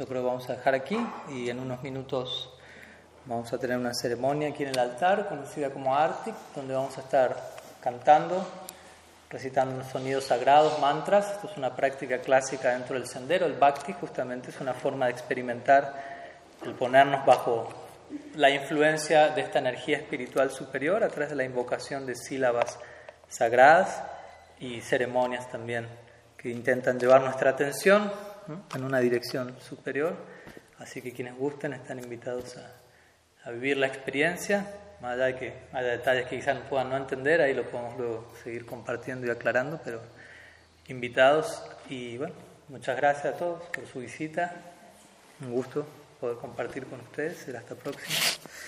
creo 0.08 0.22
que 0.22 0.28
vamos 0.28 0.50
a 0.50 0.54
dejar 0.54 0.76
aquí 0.76 0.98
y 1.30 1.50
en 1.50 1.60
unos 1.60 1.82
minutos 1.84 2.54
vamos 3.26 3.54
a 3.54 3.58
tener 3.60 3.78
una 3.78 3.94
ceremonia 3.94 4.50
aquí 4.50 4.64
en 4.64 4.70
el 4.70 4.80
altar 4.80 5.30
conocida 5.30 5.70
como 5.70 5.96
Artik, 5.96 6.36
donde 6.54 6.74
vamos 6.74 6.98
a 6.98 7.02
estar 7.02 7.38
cantando, 7.80 8.46
recitando 9.30 9.76
unos 9.76 9.88
sonidos 9.88 10.26
sagrados, 10.26 10.80
mantras. 10.80 11.32
Esto 11.32 11.50
es 11.50 11.58
una 11.58 11.78
práctica 11.78 12.20
clásica 12.20 12.72
dentro 12.72 12.96
del 12.96 13.08
sendero. 13.08 13.46
El 13.46 13.54
bhakti 13.54 13.94
justamente 13.94 14.50
es 14.50 14.60
una 14.60 14.74
forma 14.74 15.06
de 15.06 15.12
experimentar 15.12 15.96
el 16.66 16.74
ponernos 16.74 17.26
bajo 17.26 17.70
la 18.36 18.50
influencia 18.50 19.30
de 19.30 19.42
esta 19.42 19.60
energía 19.60 19.98
espiritual 19.98 20.52
superior 20.52 21.04
a 21.04 21.10
través 21.10 21.30
de 21.30 21.36
la 21.36 21.44
invocación 21.44 22.06
de 22.06 22.16
sílabas 22.16 22.80
sagradas 23.28 24.04
y 24.60 24.82
ceremonias 24.82 25.50
también 25.50 25.88
que 26.38 26.50
intentan 26.50 27.00
llevar 27.00 27.22
nuestra 27.22 27.52
atención 27.52 28.12
en 28.76 28.84
una 28.84 29.00
dirección 29.00 29.56
superior. 29.60 30.16
Así 30.80 31.02
que 31.02 31.12
quienes 31.12 31.36
gusten 31.36 31.74
están 31.74 32.00
invitados 32.00 32.58
a, 32.58 33.52
vivir 33.52 33.78
la 33.78 33.88
experiencia, 33.88 34.68
más 35.02 35.14
allá 35.14 35.26
de 35.26 35.36
que 35.36 35.54
haya 35.74 35.90
detalles 35.90 36.28
que 36.28 36.38
quizás 36.38 36.58
puedan 36.70 36.90
no 36.90 36.98
entender, 36.98 37.42
ahí 37.42 37.54
lo 37.54 37.64
podemos 37.64 37.98
luego 37.98 38.34
seguir 38.44 38.66
compartiendo 38.66 39.28
y 39.28 39.30
aclarando, 39.30 39.80
pero 39.84 40.02
invitados. 40.88 41.64
Y 41.90 42.18
bueno, 42.18 42.34
muchas 42.70 42.98
gracias 42.98 43.34
a 43.34 43.38
todos 43.38 43.64
por 43.70 43.86
su 43.88 44.00
visita, 44.00 44.56
un 45.42 45.52
gusto 45.52 45.86
poder 46.22 46.38
compartir 46.38 46.86
con 46.86 47.00
ustedes, 47.02 47.40
será 47.40 47.60
hasta 47.60 47.74
próxima. 47.76 48.16